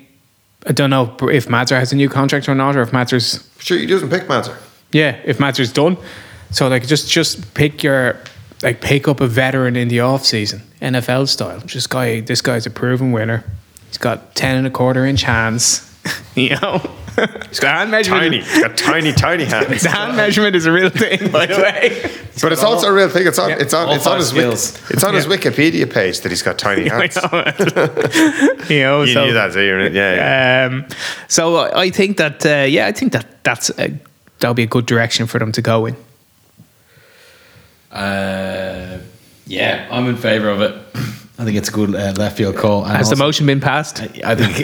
I 0.66 0.72
don't 0.72 0.89
know 0.89 1.16
if 1.24 1.49
Mazur 1.49 1.78
has 1.78 1.91
a 1.91 1.95
new 1.95 2.09
contract 2.09 2.47
or 2.47 2.55
not, 2.55 2.76
or 2.76 2.82
if 2.82 2.93
Mazur's 2.93 3.47
Sure, 3.59 3.78
he 3.78 3.86
doesn't 3.86 4.09
pick 4.09 4.24
Manzer. 4.24 4.55
yeah, 4.91 5.20
if 5.26 5.39
Mazur's 5.39 5.72
done. 5.72 5.97
So 6.51 6.68
like 6.68 6.88
just 6.88 7.09
just 7.09 7.53
pick 7.53 7.84
your 7.84 8.20
like 8.61 8.80
pick 8.82 9.07
up 9.07 9.20
a 9.22 9.28
veteran 9.28 9.76
in 9.76 9.88
the 9.89 9.99
off 9.99 10.24
season, 10.26 10.61
NFL 10.82 11.28
style. 11.28 11.59
Just 11.61 11.89
guy 11.89 12.22
this 12.22 12.41
guy's 12.41 12.66
a 12.66 12.70
proven 12.70 13.11
winner. 13.11 13.43
He's 13.88 13.97
got 13.97 14.36
ten 14.36 14.57
and 14.57 14.68
a 14.68 14.70
quarter 14.70 15.05
inch 15.05 15.24
hands. 15.24 15.89
you 16.36 16.55
know, 16.61 16.82
he's 17.49 17.59
got 17.59 17.76
hand 17.78 17.91
measurement. 17.91 18.24
Tiny, 18.24 18.41
he's 18.41 18.59
got 18.61 18.78
tiny, 18.78 19.11
tiny 19.14 19.45
hands. 19.45 19.68
His 19.72 19.84
hand 19.86 20.16
measurement 20.18 20.55
is 20.55 20.66
a 20.66 20.72
real 20.72 20.89
thing, 20.89 21.32
by 21.32 21.45
the 21.45 21.55
way. 21.55 22.11
But 22.41 22.51
it's 22.51 22.64
also 22.64 22.88
a 22.88 22.93
real 22.93 23.09
thing. 23.09 23.28
It's 23.28 23.38
on. 23.38 23.49
Yeah. 23.49 23.57
It's 23.59 23.74
on. 23.76 23.89
It's 23.89 24.07
on 24.07 24.14
five 24.14 24.20
his. 24.20 24.34
Wiki, 24.34 24.93
it's 24.95 25.03
on 25.03 25.14
his 25.14 25.28
Wikipedia 25.28 25.91
page 25.91 26.22
that 26.22 26.30
he's 26.32 26.41
got 26.41 26.57
tiny 26.57 26.89
hands. 26.89 27.16
you 28.70 28.80
know, 28.80 29.03
You 29.03 29.14
so, 29.14 29.26
knew 29.26 29.34
that, 29.34 29.53
so 29.53 29.59
you're 29.59 29.80
in 29.80 29.86
it. 29.88 29.93
Yeah. 29.93 30.16
yeah. 30.16 30.66
Um, 30.66 30.86
so 31.28 31.57
I 31.57 31.82
I 31.84 31.89
think 31.91 32.18
that 32.18 32.43
uh, 32.43 32.66
yeah, 32.68 32.88
I 32.88 32.91
think 32.91 33.11
that 33.14 33.43
that's 33.43 33.70
a, 33.78 33.93
that'll 34.39 34.55
be 34.55 34.64
a 34.64 34.68
good 34.68 34.88
direction 34.88 35.28
for 35.28 35.38
them 35.38 35.51
to 35.51 35.61
go 35.61 35.86
in. 35.86 35.95
Uh, 37.91 38.97
yeah, 39.45 39.88
I'm 39.91 40.07
in 40.07 40.18
favour 40.18 40.49
of 40.49 40.61
it. 40.61 40.74
I 41.38 41.45
think 41.45 41.57
it's 41.57 41.70
a 41.70 41.72
good 41.72 41.93
uh, 41.93 42.14
left 42.18 42.38
field 42.38 42.55
call. 42.55 42.84
And 42.86 42.97
Has 42.97 43.09
the 43.09 43.16
motion 43.16 43.45
been 43.45 43.59
passed? 43.59 44.01
I 44.24 44.36
think 44.36 44.57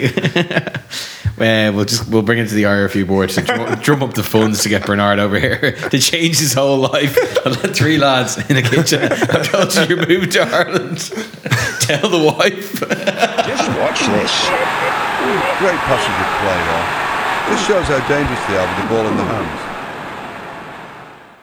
well, 1.40 1.72
we'll 1.72 1.86
just 1.86 2.06
we'll 2.08 2.20
bring 2.20 2.38
it 2.38 2.48
to 2.50 2.54
the 2.54 2.64
IRFU 2.64 3.06
board 3.06 3.30
to 3.30 3.40
drum, 3.40 3.78
drum 3.80 4.02
up 4.02 4.12
the 4.12 4.22
funds 4.22 4.62
to 4.62 4.68
get 4.68 4.84
Bernard 4.84 5.18
over 5.18 5.40
here 5.40 5.72
to 5.88 5.98
change 5.98 6.38
his 6.38 6.52
whole 6.52 6.76
life. 6.76 7.16
And 7.46 7.56
let 7.62 7.74
three 7.74 7.96
lads 7.96 8.36
in 8.50 8.58
a 8.58 8.62
kitchen. 8.62 9.00
I've 9.10 9.50
told 9.50 9.74
you 9.74 9.96
you're 9.96 10.06
moving 10.06 10.28
to 10.30 10.40
Ireland. 10.42 10.98
Tell 11.80 12.10
the 12.10 12.18
wife. 12.18 12.80
Just 12.80 13.68
watch 13.80 14.00
this. 14.00 14.34
Great 15.58 15.80
passage 15.88 16.18
of 16.20 16.28
play 16.44 16.60
there. 16.68 17.56
Just 17.56 17.66
shows 17.66 17.86
how 17.86 18.06
dangerous 18.06 18.46
they 18.46 18.58
are 18.58 18.68
with 18.68 18.82
the 18.82 18.88
ball 18.94 19.06
in 19.06 19.16
the 19.16 19.24
hands. 19.24 19.60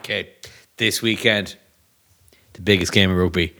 Okay, 0.02 0.30
this 0.78 1.02
weekend, 1.02 1.58
the 2.54 2.62
biggest 2.62 2.91
game 2.91 3.10
of 3.10 3.18
rugby 3.18 3.56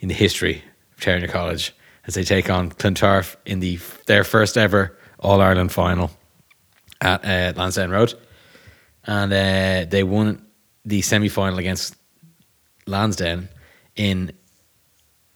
in 0.00 0.08
the 0.08 0.14
history 0.14 0.64
of 0.96 1.00
Terenure 1.00 1.30
College 1.30 1.72
as 2.08 2.14
they 2.14 2.24
take 2.24 2.50
on 2.50 2.70
Clontarf 2.70 3.36
in 3.46 3.60
the 3.60 3.78
their 4.06 4.24
first 4.24 4.58
ever 4.58 4.97
All 5.18 5.40
Ireland 5.40 5.72
final 5.72 6.10
at 7.00 7.24
uh, 7.24 7.58
Lansdowne 7.58 7.90
Road, 7.90 8.14
and 9.04 9.32
uh, 9.32 9.88
they 9.88 10.02
won 10.02 10.44
the 10.84 11.02
semi 11.02 11.28
final 11.28 11.58
against 11.58 11.96
Lansdowne 12.86 13.48
in 13.96 14.32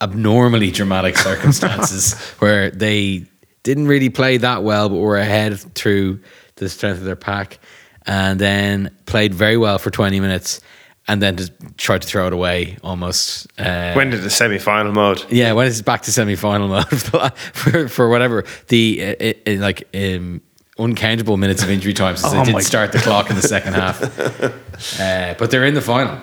abnormally 0.01 0.71
dramatic 0.71 1.17
circumstances 1.17 2.19
where 2.39 2.69
they 2.71 3.25
didn't 3.63 3.87
really 3.87 4.09
play 4.09 4.37
that 4.37 4.63
well, 4.63 4.89
but 4.89 4.97
were 4.97 5.17
ahead 5.17 5.57
through 5.75 6.19
the 6.55 6.69
strength 6.69 6.97
of 6.97 7.05
their 7.05 7.15
pack, 7.15 7.59
and 8.05 8.39
then 8.39 8.95
played 9.05 9.33
very 9.33 9.57
well 9.57 9.79
for 9.79 9.89
20 9.89 10.19
minutes, 10.19 10.59
and 11.07 11.21
then 11.21 11.35
just 11.35 11.51
tried 11.77 12.01
to 12.01 12.07
throw 12.07 12.27
it 12.27 12.33
away 12.33 12.77
almost. 12.83 13.47
Uh, 13.59 13.93
When 13.93 14.09
did 14.09 14.21
the 14.21 14.29
semi-final 14.29 14.93
mode? 14.93 15.25
yeah, 15.29 15.51
when 15.53 15.67
it's 15.67 15.81
back 15.81 16.01
to 16.03 16.11
semi-final 16.11 16.67
mode 16.67 16.87
for, 17.53 17.87
for 17.87 18.09
whatever 18.09 18.45
the 18.69 19.01
uh, 19.03 19.15
uh, 19.23 19.33
uh, 19.55 19.59
like 19.59 19.87
um, 19.93 20.41
uncountable 20.79 21.37
minutes 21.37 21.61
of 21.63 21.69
injury 21.69 21.93
time 21.93 22.15
since 22.17 22.27
Oh 22.33 22.35
they 22.35 22.39
my 22.39 22.45
didn't 22.45 22.63
start 22.63 22.91
the 22.91 22.99
clock 22.99 23.29
in 23.29 23.35
the 23.35 23.41
second 23.41 23.73
half. 23.73 23.99
Uh, 24.99 25.33
but 25.37 25.49
they're 25.51 25.65
in 25.65 25.75
the 25.75 25.81
final. 25.81 26.19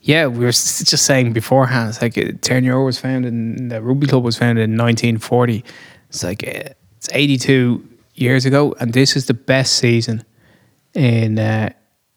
Yeah, 0.00 0.26
we 0.26 0.38
were 0.44 0.50
just 0.52 1.04
saying 1.04 1.32
beforehand. 1.34 1.90
It's 1.90 2.00
like 2.00 2.16
uh, 2.16 2.32
Terenure 2.40 2.84
was 2.84 2.98
founded, 2.98 3.32
in, 3.32 3.68
the 3.68 3.82
rugby 3.82 4.06
club 4.06 4.24
was 4.24 4.38
founded 4.38 4.64
in 4.64 4.70
1940. 4.72 5.64
It's 6.08 6.24
like 6.24 6.42
uh, 6.42 6.72
it's 6.96 7.08
82 7.12 7.86
years 8.14 8.46
ago, 8.46 8.74
and 8.80 8.94
this 8.94 9.16
is 9.16 9.26
the 9.26 9.34
best 9.34 9.74
season 9.74 10.24
in 10.94 11.38
uh, 11.38 11.70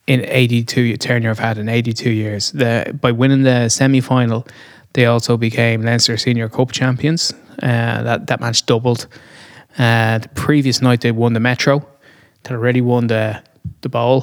in 0.07 0.25
82. 0.25 0.97
Terenure 0.97 1.23
have 1.25 1.39
had 1.39 1.57
in 1.57 1.69
82 1.69 2.09
years. 2.09 2.51
The, 2.51 2.97
by 2.99 3.11
winning 3.11 3.43
the 3.43 3.69
semi 3.69 4.01
final, 4.01 4.45
they 4.93 5.05
also 5.05 5.37
became 5.37 5.83
Leinster 5.83 6.17
Senior 6.17 6.49
Cup 6.49 6.71
champions. 6.71 7.33
Uh, 7.61 8.01
that 8.03 8.27
that 8.27 8.39
match 8.39 8.65
doubled. 8.65 9.07
Uh, 9.77 10.17
the 10.17 10.29
previous 10.29 10.81
night 10.81 11.01
they 11.01 11.11
won 11.11 11.33
the 11.33 11.39
Metro. 11.39 11.85
They 12.43 12.55
already 12.55 12.81
won 12.81 13.07
the 13.07 13.41
the 13.81 13.89
bowl. 13.89 14.21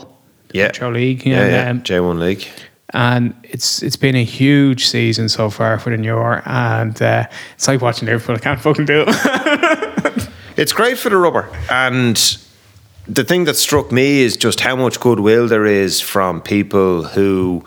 the 0.49 0.59
Yeah. 0.59 0.65
Metro 0.67 0.91
League. 0.91 1.25
Yeah, 1.25 1.43
and, 1.45 1.89
yeah. 1.89 1.97
um, 1.99 2.03
J1 2.05 2.19
League. 2.19 2.47
and 2.95 3.35
it's 3.45 3.83
it's 3.83 3.97
been 3.97 4.17
a 4.17 4.25
huge 4.25 4.87
season 4.87 5.29
so 5.29 5.51
far 5.51 5.79
for 5.79 5.91
the 5.91 5.97
New 5.97 6.09
York, 6.09 6.43
and 6.47 7.01
uh, 7.01 7.27
it's 7.55 7.69
like 7.69 7.81
watching 7.81 8.07
Liverpool. 8.09 8.35
I 8.37 8.39
can't 8.41 8.61
fucking 8.61 8.85
do 8.87 9.05
it. 9.07 10.29
It's 10.59 10.73
great 10.73 10.99
for 10.99 11.09
the 11.09 11.17
rubber. 11.17 11.49
And 11.71 12.19
the 13.09 13.25
thing 13.25 13.45
that 13.45 13.57
struck 13.57 13.91
me 13.91 14.21
is 14.21 14.37
just 14.37 14.61
how 14.61 14.77
much 14.77 15.01
goodwill 15.01 15.49
there 15.49 15.67
is 15.67 16.01
from 16.01 16.41
people 16.41 17.05
who 17.05 17.65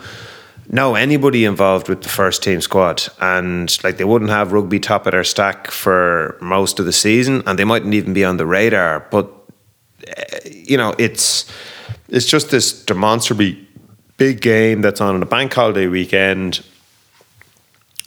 know 0.69 0.95
anybody 0.95 1.45
involved 1.45 1.89
with 1.89 2.03
the 2.03 2.09
first 2.09 2.43
team 2.43 2.61
squad. 2.61 3.03
And 3.19 3.75
like 3.83 3.97
they 3.97 4.03
wouldn't 4.03 4.31
have 4.31 4.51
rugby 4.51 4.79
top 4.79 5.05
of 5.05 5.11
their 5.11 5.23
stack 5.23 5.71
for 5.71 6.37
most 6.41 6.79
of 6.79 6.85
the 6.85 6.93
season 6.93 7.43
and 7.45 7.59
they 7.59 7.65
mightn't 7.65 7.93
even 7.93 8.13
be 8.13 8.23
on 8.23 8.37
the 8.37 8.45
radar. 8.45 9.01
But 9.11 9.29
uh, 10.07 10.23
you 10.45 10.77
know, 10.77 10.93
it's 10.97 11.51
it's 12.07 12.25
just 12.25 12.51
this 12.51 12.85
demonstrably 12.85 13.67
big 14.17 14.41
game 14.41 14.81
that's 14.81 15.01
on 15.01 15.21
a 15.21 15.25
bank 15.25 15.53
holiday 15.53 15.87
weekend 15.87 16.63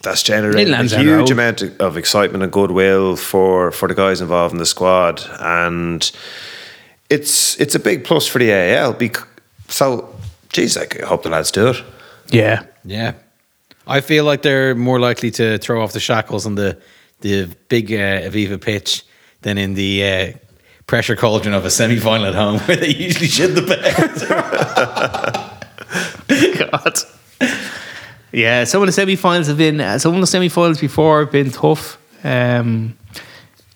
that's 0.02 0.22
generated 0.22 0.72
a 0.72 0.84
huge 0.84 1.30
amount 1.30 1.62
of 1.80 1.96
excitement 1.96 2.44
and 2.44 2.52
goodwill 2.52 3.16
for 3.16 3.72
for 3.72 3.88
the 3.88 3.94
guys 3.94 4.20
involved 4.20 4.52
in 4.52 4.58
the 4.58 4.66
squad, 4.66 5.22
and 5.40 6.12
it's 7.10 7.58
it's 7.60 7.74
a 7.74 7.78
big 7.78 8.04
plus 8.04 8.26
for 8.26 8.38
the 8.38 8.50
AIL. 8.50 8.92
Bec- 8.94 9.26
so, 9.68 10.14
geez, 10.52 10.76
I 10.76 10.86
hope 11.04 11.22
the 11.22 11.30
lads 11.30 11.50
do 11.50 11.68
it. 11.68 11.82
yeah, 12.30 12.64
Yeah, 12.84 13.12
I 13.86 14.00
feel 14.00 14.24
like 14.24 14.42
they're 14.42 14.74
more 14.74 14.98
likely 15.00 15.30
to 15.32 15.58
throw 15.58 15.82
off 15.82 15.92
the 15.92 16.00
shackles 16.00 16.46
on 16.46 16.54
the 16.54 16.76
the 17.20 17.48
big 17.68 17.90
uh, 17.92 18.28
Aviva 18.28 18.60
pitch 18.60 19.02
than 19.42 19.58
in 19.58 19.74
the 19.74 20.04
uh, 20.04 20.32
pressure 20.86 21.16
cauldron 21.16 21.54
of 21.54 21.64
a 21.64 21.70
semi 21.70 21.98
final 21.98 22.26
at 22.26 22.34
home 22.34 22.58
where 22.66 22.76
they 22.76 22.88
usually 22.94 23.26
shit 23.28 23.54
the 23.54 23.62
bed. 23.62 25.50
God. 26.70 26.98
Yeah, 28.32 28.64
some 28.64 28.82
of 28.82 28.86
the 28.86 28.92
semi-finals 28.92 29.46
have 29.46 29.58
been. 29.58 29.80
Uh, 29.80 29.98
some 29.98 30.14
of 30.14 30.20
the 30.20 30.26
semi-finals 30.26 30.80
before 30.80 31.20
have 31.20 31.30
been 31.30 31.50
tough. 31.52 31.98
Um, 32.24 32.96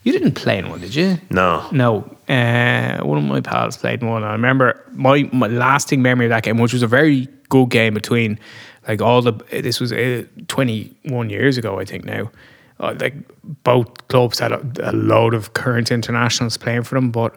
you 0.03 0.11
didn't 0.11 0.33
play 0.33 0.57
in 0.57 0.69
one, 0.69 0.81
did 0.81 0.93
you? 0.95 1.17
No. 1.29 1.65
No. 1.71 2.17
Uh, 2.29 2.99
one 2.99 3.17
of 3.17 3.23
my 3.23 3.41
pals 3.41 3.75
played 3.75 4.03
one. 4.03 4.23
I 4.23 4.33
remember 4.33 4.85
my, 4.91 5.27
my 5.33 5.47
lasting 5.47 6.03
memory 6.03 6.27
of 6.27 6.29
that 6.29 6.43
game, 6.43 6.59
which 6.59 6.73
was 6.73 6.83
a 6.83 6.87
very 6.87 7.27
good 7.49 7.69
game 7.71 7.95
between 7.95 8.39
like 8.87 9.01
all 9.01 9.21
the. 9.23 9.31
This 9.49 9.79
was 9.79 9.91
uh, 9.91 10.23
21 10.47 11.31
years 11.31 11.57
ago, 11.57 11.79
I 11.79 11.85
think 11.85 12.05
now. 12.05 12.31
Uh, 12.79 12.95
like 12.99 13.15
both 13.63 14.07
clubs 14.07 14.39
had 14.39 14.51
a, 14.51 14.61
a 14.81 14.93
load 14.93 15.33
of 15.33 15.53
current 15.53 15.91
internationals 15.91 16.55
playing 16.55 16.83
for 16.83 16.95
them, 16.95 17.11
but 17.11 17.35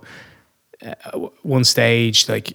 uh, 0.85 1.19
one 1.43 1.65
stage, 1.65 2.29
like 2.29 2.53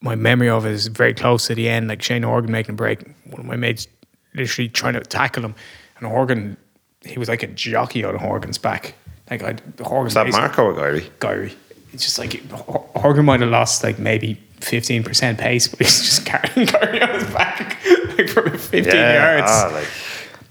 my 0.00 0.16
memory 0.16 0.48
of 0.48 0.64
it 0.66 0.72
is 0.72 0.86
very 0.88 1.14
close 1.14 1.46
to 1.46 1.54
the 1.54 1.68
end. 1.68 1.88
Like 1.88 2.02
Shane 2.02 2.22
Horgan 2.22 2.50
making 2.50 2.72
a 2.72 2.76
break, 2.76 3.02
one 3.26 3.40
of 3.40 3.46
my 3.46 3.56
mates 3.56 3.86
literally 4.34 4.70
trying 4.70 4.94
to 4.94 5.00
tackle 5.00 5.44
him, 5.44 5.54
and 5.98 6.08
Horgan, 6.08 6.56
he 7.04 7.18
was 7.18 7.28
like 7.28 7.42
a 7.42 7.48
jockey 7.48 8.02
on 8.02 8.16
Horgan's 8.16 8.58
back. 8.58 8.94
Like 9.30 9.42
I, 9.42 9.56
Horgan. 9.82 10.08
Is 10.08 10.14
that 10.14 10.24
basically- 10.24 10.40
Marco 10.46 10.64
or 10.64 10.74
Gary? 10.74 11.10
Gary. 11.20 11.54
It's 11.92 12.04
just 12.04 12.18
like 12.18 12.42
Hor- 12.50 12.88
Horgan 12.96 13.24
might 13.26 13.40
have 13.40 13.50
lost 13.50 13.82
like 13.84 13.98
maybe 13.98 14.34
fifteen 14.60 15.02
percent 15.02 15.38
pace, 15.38 15.68
but 15.68 15.80
he's 15.80 16.00
just 16.00 16.24
carrying 16.26 16.66
Gary 16.72 17.02
on 17.02 17.10
his 17.10 17.24
back 17.32 17.78
like 18.16 18.28
for 18.28 18.48
fifteen 18.58 18.94
yards. 18.94 19.46
Ah, 19.48 19.70
like 19.72 19.88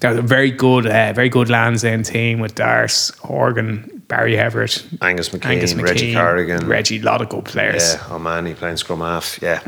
was 0.04 0.18
a 0.18 0.22
very 0.24 0.50
good, 0.50 0.88
uh, 0.88 1.14
very 1.14 1.30
good 1.30 1.48
Lansdowne 1.50 2.02
team 2.04 2.40
with 2.40 2.56
Dars, 2.56 3.12
Horgan, 3.20 4.02
Barry 4.08 4.34
Everitt, 4.34 4.84
Angus 5.02 5.30
McKean, 5.30 5.46
Angus 5.46 5.74
Reggie 5.76 6.14
Corrigan. 6.16 6.68
Reggie, 6.68 7.00
a 7.00 7.04
lot 7.04 7.22
of 7.22 7.30
good 7.30 7.46
players. 7.46 7.94
yeah, 7.94 8.16
O'Mahony 8.16 8.56
playing 8.56 8.78
scrum 8.78 9.00
half. 9.02 9.40
Yeah. 9.42 9.62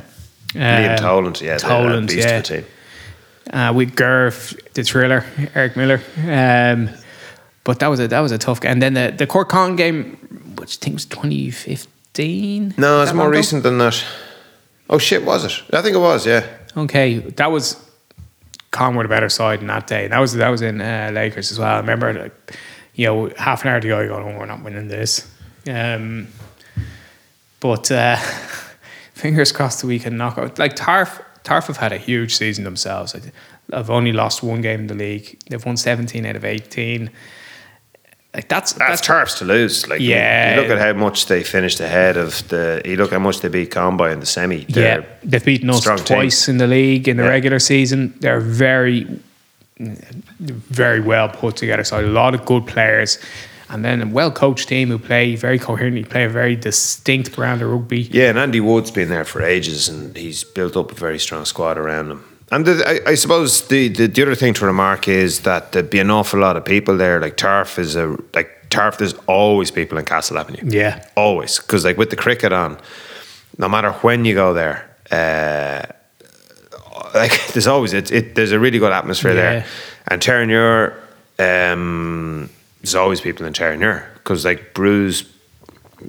Um, 0.55 0.61
Liam 0.61 0.97
Toland, 0.99 1.41
yeah, 1.41 1.57
Toland, 1.57 2.07
beast 2.07 2.19
yeah. 2.27 2.37
of 2.37 2.43
a 2.43 2.47
team. 2.47 2.65
uh, 3.51 3.73
with 3.75 3.95
Gerv, 3.95 4.59
the 4.73 4.83
thriller, 4.83 5.23
Eric 5.55 5.75
Miller. 5.75 6.01
Um, 6.27 6.89
but 7.63 7.79
that 7.79 7.87
was 7.87 7.99
a 7.99 8.07
that 8.07 8.19
was 8.19 8.31
a 8.31 8.37
tough 8.37 8.61
game. 8.61 8.71
And 8.73 8.81
then 8.81 8.93
the 8.93 9.13
the 9.15 9.27
Cork 9.27 9.49
Con 9.49 9.75
game, 9.75 10.17
which 10.57 10.77
I 10.77 10.79
think 10.83 10.95
was 10.95 11.05
2015. 11.05 12.75
No, 12.77 13.01
it's 13.01 13.13
more 13.13 13.29
recent 13.29 13.63
than 13.63 13.77
that. 13.79 14.03
Oh 14.89 14.97
shit, 14.97 15.25
was 15.25 15.45
it? 15.45 15.75
I 15.75 15.81
think 15.81 15.95
it 15.95 15.99
was. 15.99 16.25
Yeah. 16.25 16.45
Okay, 16.75 17.19
that 17.19 17.51
was 17.51 17.77
Con 18.71 18.95
were 18.95 19.03
the 19.03 19.09
better 19.09 19.29
side 19.29 19.61
in 19.61 19.67
that 19.67 19.87
day. 19.87 20.07
That 20.07 20.19
was 20.19 20.33
that 20.33 20.49
was 20.49 20.61
in 20.61 20.81
uh, 20.81 21.11
Lakers 21.13 21.51
as 21.51 21.59
well. 21.59 21.75
I 21.75 21.77
remember, 21.77 22.11
like, 22.13 22.57
you 22.95 23.05
know, 23.05 23.31
half 23.37 23.63
an 23.63 23.69
hour 23.69 23.79
to 23.79 23.87
go, 23.87 24.07
go, 24.07 24.15
oh, 24.15 24.37
we're 24.37 24.45
not 24.45 24.63
winning 24.63 24.87
this. 24.87 25.29
Um, 25.67 26.27
but 27.59 27.91
uh, 27.91 28.17
fingers 29.13 29.51
crossed 29.51 29.81
that 29.81 29.87
we 29.87 29.99
can 29.99 30.17
knock 30.17 30.37
out. 30.37 30.59
Like 30.59 30.75
Tarf, 30.75 31.23
Tarf 31.43 31.67
have 31.67 31.77
had 31.77 31.93
a 31.93 31.97
huge 31.97 32.35
season 32.35 32.63
themselves. 32.63 33.15
I've 33.71 33.89
only 33.89 34.11
lost 34.11 34.43
one 34.43 34.61
game 34.61 34.81
in 34.81 34.87
the 34.87 34.95
league. 34.95 35.39
They've 35.47 35.63
won 35.63 35.77
seventeen 35.77 36.25
out 36.25 36.35
of 36.35 36.43
eighteen. 36.43 37.11
Like 38.35 38.49
that's 38.49 38.73
That's 38.73 38.99
turfs 39.01 39.35
to 39.39 39.45
lose. 39.45 39.87
Like, 39.87 40.01
you- 40.01 40.09
Yeah. 40.09 40.55
you 40.55 40.61
look 40.61 40.71
at 40.71 40.79
how 40.79 40.93
much 40.93 41.27
they 41.27 41.43
finished 41.43 41.79
ahead 41.79 42.17
of 42.17 42.47
the. 42.47 42.81
You 42.83 42.95
look 42.95 43.11
how 43.11 43.19
much 43.19 43.41
they 43.41 43.47
beat 43.49 43.69
Combi 43.69 44.11
in 44.11 44.19
the 44.19 44.25
semi. 44.25 44.65
Yeah, 44.67 44.73
They're- 44.73 45.05
they've 45.23 45.45
beaten 45.45 45.69
us 45.69 45.81
strong 45.81 45.97
team. 45.99 46.17
twice 46.17 46.47
in 46.49 46.57
the 46.57 46.65
league 46.67 47.07
in 47.07 47.17
the 47.17 47.23
Yeah. 47.23 47.29
regular 47.29 47.59
season. 47.59 48.13
They're 48.21 48.39
very, 48.39 49.05
very 49.79 50.99
well 50.99 51.29
put 51.29 51.55
together. 51.57 51.83
So 51.83 51.99
a 51.99 52.01
lot 52.07 52.33
of 52.33 52.43
good 52.45 52.65
players, 52.65 53.19
and 53.69 53.85
then 53.85 54.01
a 54.01 54.07
well 54.07 54.31
coached 54.31 54.67
team 54.67 54.89
who 54.89 54.97
play 54.97 55.35
very 55.35 55.59
coherently, 55.59 56.03
play 56.03 56.23
a 56.25 56.29
very 56.29 56.55
distinct 56.55 57.35
brand 57.35 57.61
of 57.61 57.69
rugby. 57.69 58.09
Yeah, 58.11 58.29
and 58.29 58.39
Andy 58.39 58.59
Wood's 58.59 58.91
been 58.91 59.09
there 59.09 59.25
for 59.25 59.43
ages, 59.43 59.89
and 59.89 60.15
he's 60.17 60.43
built 60.43 60.75
up 60.75 60.91
a 60.91 60.95
very 60.95 61.19
strong 61.19 61.45
squad 61.45 61.77
around 61.77 62.09
him. 62.11 62.23
And 62.55 62.65
the, 62.65 62.83
I, 63.07 63.11
I 63.11 63.15
suppose 63.15 63.67
the, 63.67 63.87
the 63.89 64.07
the 64.07 64.21
other 64.21 64.35
thing 64.35 64.53
to 64.55 64.65
remark 64.65 65.07
is 65.07 65.39
that 65.41 65.71
there'd 65.71 65.89
be 65.89 65.99
an 65.99 66.11
awful 66.11 66.39
lot 66.39 66.55
of 66.57 66.63
people 66.65 66.97
there. 66.97 67.19
Like 67.19 67.35
Turf 67.37 67.79
is 67.79 67.95
a 67.95 68.15
like 68.33 68.69
Turf. 68.69 68.97
There's 68.97 69.13
always 69.27 69.71
people 69.71 69.97
in 69.97 70.05
Castle 70.05 70.37
Avenue. 70.37 70.61
Yeah. 70.63 71.03
always 71.15 71.59
because 71.59 71.83
like 71.85 71.97
with 71.97 72.09
the 72.09 72.15
cricket 72.15 72.51
on, 72.53 72.77
no 73.57 73.67
matter 73.69 73.91
when 74.03 74.25
you 74.25 74.35
go 74.35 74.53
there, 74.53 74.77
uh, 75.11 75.81
like 77.15 77.31
there's 77.53 77.67
always 77.67 77.93
it, 77.93 78.11
it. 78.11 78.35
There's 78.35 78.51
a 78.51 78.59
really 78.59 78.79
good 78.79 78.91
atmosphere 78.91 79.33
Yeah. 79.33 79.41
there, 79.41 79.65
and 80.09 80.21
Terenure, 80.21 80.93
um, 81.39 82.49
there's 82.81 82.95
always 82.95 83.21
people 83.21 83.45
in 83.45 83.53
Terenure 83.53 84.03
because 84.15 84.45
like 84.45 84.73
Bruce 84.73 85.23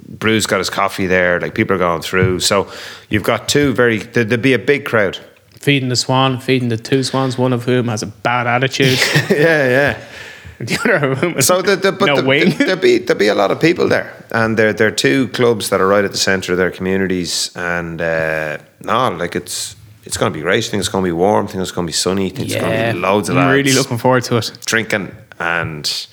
Bruce 0.09 0.45
got 0.45 0.57
his 0.59 0.69
coffee 0.69 1.07
there. 1.07 1.39
Like 1.39 1.55
people 1.55 1.75
are 1.75 1.79
going 1.79 2.01
through. 2.01 2.41
So 2.41 2.69
you've 3.09 3.23
got 3.23 3.47
two 3.47 3.73
very. 3.73 3.99
There'd 3.99 4.41
be 4.41 4.53
a 4.53 4.59
big 4.59 4.85
crowd. 4.85 5.17
Feeding 5.65 5.89
the 5.89 5.95
swan, 5.95 6.39
feeding 6.39 6.69
the 6.69 6.77
two 6.77 7.01
swans, 7.01 7.39
one 7.39 7.51
of 7.51 7.63
whom 7.63 7.87
has 7.87 8.03
a 8.03 8.05
bad 8.05 8.45
attitude. 8.45 8.99
yeah, 9.31 9.67
yeah. 9.67 9.97
the 10.59 10.77
other 10.83 11.11
of 11.11 11.17
whom 11.17 11.41
So 11.41 11.63
the, 11.63 11.75
the, 11.75 11.91
but 11.91 12.05
no 12.05 12.21
the, 12.21 12.27
wing. 12.27 12.51
the- 12.51 12.65
there'll 12.65 12.81
be 12.81 12.99
there'll 12.99 13.19
be 13.19 13.29
a 13.29 13.33
lot 13.33 13.49
of 13.49 13.59
people 13.59 13.87
there, 13.89 14.13
and 14.29 14.57
they're 14.57 14.73
they're 14.73 14.91
two 14.91 15.27
clubs 15.29 15.69
that 15.69 15.81
are 15.81 15.87
right 15.87 16.05
at 16.05 16.11
the 16.11 16.19
centre 16.19 16.51
of 16.51 16.59
their 16.59 16.69
communities, 16.69 17.49
and 17.55 17.99
uh, 17.99 18.59
no, 18.81 19.09
like 19.09 19.35
it's 19.35 19.75
it's 20.03 20.17
going 20.17 20.31
to 20.31 20.37
be 20.37 20.43
great. 20.43 20.63
I 20.63 20.69
think 20.69 20.81
it's 20.81 20.89
going 20.89 21.03
to 21.03 21.07
be 21.07 21.11
warm. 21.11 21.45
I 21.47 21.49
think 21.49 21.61
it's 21.63 21.71
going 21.71 21.87
to 21.87 21.89
be 21.89 21.93
sunny. 22.07 22.27
I 22.27 22.29
think 22.29 22.49
it's 22.49 22.61
going 22.61 22.87
to 22.87 22.93
be 22.93 22.99
loads 22.99 23.29
of 23.29 23.35
I'm 23.35 23.47
lads 23.47 23.57
really 23.57 23.73
looking 23.73 23.97
forward 23.97 24.23
to 24.25 24.37
it. 24.37 24.51
drinking 24.67 25.15
and 25.39 26.07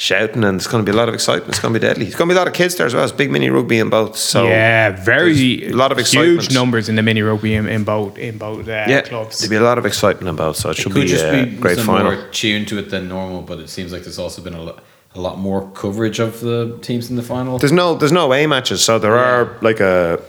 shouting, 0.00 0.44
and 0.44 0.56
it's 0.56 0.66
going 0.68 0.82
to 0.82 0.90
be 0.90 0.94
a 0.96 0.98
lot 0.98 1.08
of 1.08 1.14
excitement. 1.14 1.48
It's 1.50 1.58
going 1.60 1.74
to 1.74 1.78
be 1.80 1.84
deadly. 1.86 2.06
It's 2.06 2.14
going 2.14 2.28
to 2.28 2.32
be 2.32 2.36
a 2.36 2.40
lot 2.40 2.46
of 2.48 2.54
kids 2.54 2.76
there 2.76 2.86
as 2.86 2.94
well. 2.94 3.02
It's 3.02 3.12
big 3.12 3.30
mini 3.30 3.50
rugby 3.50 3.78
in 3.78 3.90
both. 3.90 4.16
So 4.16 4.46
yeah, 4.46 4.90
very 4.90 5.66
a 5.66 5.72
lot 5.72 5.92
of 5.92 5.98
excitement. 5.98 6.40
huge 6.42 6.54
numbers 6.54 6.88
in 6.88 6.94
the 6.96 7.02
mini 7.02 7.20
rugby 7.20 7.54
in, 7.54 7.66
in 7.68 7.84
both 7.84 8.16
in 8.16 8.38
both 8.38 8.66
uh, 8.68 8.86
Yeah, 8.88 9.02
clubs. 9.02 9.40
there'll 9.40 9.50
be 9.50 9.56
a 9.56 9.60
lot 9.68 9.76
of 9.76 9.84
excitement 9.84 10.28
in 10.28 10.36
both. 10.36 10.56
So 10.56 10.70
it 10.70 10.76
should 10.76 10.92
Could 10.92 11.02
be 11.02 11.08
just 11.08 11.24
a 11.24 11.44
be 11.44 11.56
great 11.56 11.76
some 11.76 11.86
final. 11.86 12.12
more 12.12 12.28
tuned 12.30 12.68
to 12.68 12.78
it 12.78 12.90
than 12.90 13.08
normal, 13.08 13.42
but 13.42 13.58
it 13.58 13.68
seems 13.68 13.92
like 13.92 14.02
there's 14.04 14.18
also 14.20 14.40
been 14.40 14.54
a 14.54 14.62
lot, 14.62 14.82
a 15.16 15.20
lot 15.20 15.36
more 15.38 15.68
coverage 15.72 16.20
of 16.20 16.40
the 16.40 16.78
teams 16.80 17.10
in 17.10 17.16
the 17.16 17.22
final. 17.22 17.58
There's 17.58 17.72
no 17.72 17.94
there's 17.96 18.12
no 18.12 18.32
A 18.32 18.46
matches, 18.46 18.82
so 18.82 18.98
there 18.98 19.16
are 19.18 19.56
like 19.62 19.80
a 19.80 20.22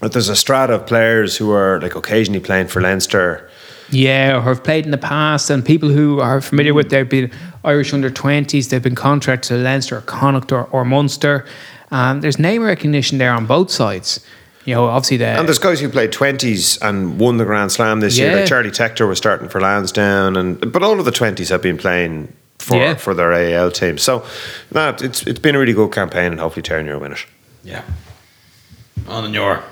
there's 0.00 0.28
a 0.28 0.36
strata 0.36 0.74
of 0.74 0.86
players 0.86 1.36
who 1.36 1.50
are 1.50 1.80
like 1.80 1.94
occasionally 1.96 2.40
playing 2.40 2.68
for 2.68 2.80
Leinster. 2.80 3.50
Yeah, 3.90 4.38
or 4.38 4.40
have 4.42 4.64
played 4.64 4.84
in 4.86 4.90
the 4.90 4.98
past, 4.98 5.50
and 5.50 5.64
people 5.64 5.88
who 5.88 6.20
are 6.20 6.40
familiar 6.40 6.72
with 6.74 6.88
they've 6.90 7.08
been 7.08 7.30
Irish 7.64 7.92
under 7.92 8.10
twenties. 8.10 8.68
They've 8.68 8.82
been 8.82 8.94
contracted 8.94 9.48
to 9.48 9.56
Leinster, 9.56 9.98
or 9.98 10.00
Connacht, 10.02 10.52
or, 10.52 10.64
or 10.70 10.84
Munster. 10.84 11.44
Um, 11.90 12.20
there's 12.20 12.38
name 12.38 12.62
recognition 12.62 13.18
there 13.18 13.32
on 13.32 13.46
both 13.46 13.70
sides. 13.70 14.20
You 14.64 14.74
know, 14.74 14.86
obviously 14.86 15.18
the 15.18 15.26
And 15.26 15.46
there's 15.46 15.58
guys 15.58 15.80
who 15.80 15.88
played 15.88 16.10
twenties 16.12 16.78
and 16.82 17.18
won 17.18 17.36
the 17.36 17.44
Grand 17.44 17.70
Slam 17.72 18.00
this 18.00 18.18
year. 18.18 18.34
Like 18.36 18.46
Charlie 18.46 18.70
Tector 18.70 19.06
was 19.06 19.18
starting 19.18 19.48
for 19.48 19.60
Lansdowne, 19.60 20.36
and 20.36 20.72
but 20.72 20.82
all 20.82 20.98
of 20.98 21.04
the 21.04 21.12
twenties 21.12 21.50
have 21.50 21.60
been 21.62 21.76
playing 21.76 22.32
for 22.58 22.76
Yeah. 22.76 22.94
for 22.94 23.12
their 23.14 23.32
AIL 23.32 23.70
team. 23.70 23.98
So, 23.98 24.24
no, 24.72 24.94
it's 25.00 25.26
it's 25.26 25.38
been 25.38 25.54
a 25.54 25.58
really 25.58 25.74
good 25.74 25.92
campaign, 25.92 26.32
and 26.32 26.40
hopefully 26.40 26.62
Turner 26.62 26.94
will 26.94 27.00
win 27.00 27.12
it. 27.12 27.26
Yeah. 27.62 27.82
On 29.08 29.24
and 29.24 29.34
your. 29.34 29.62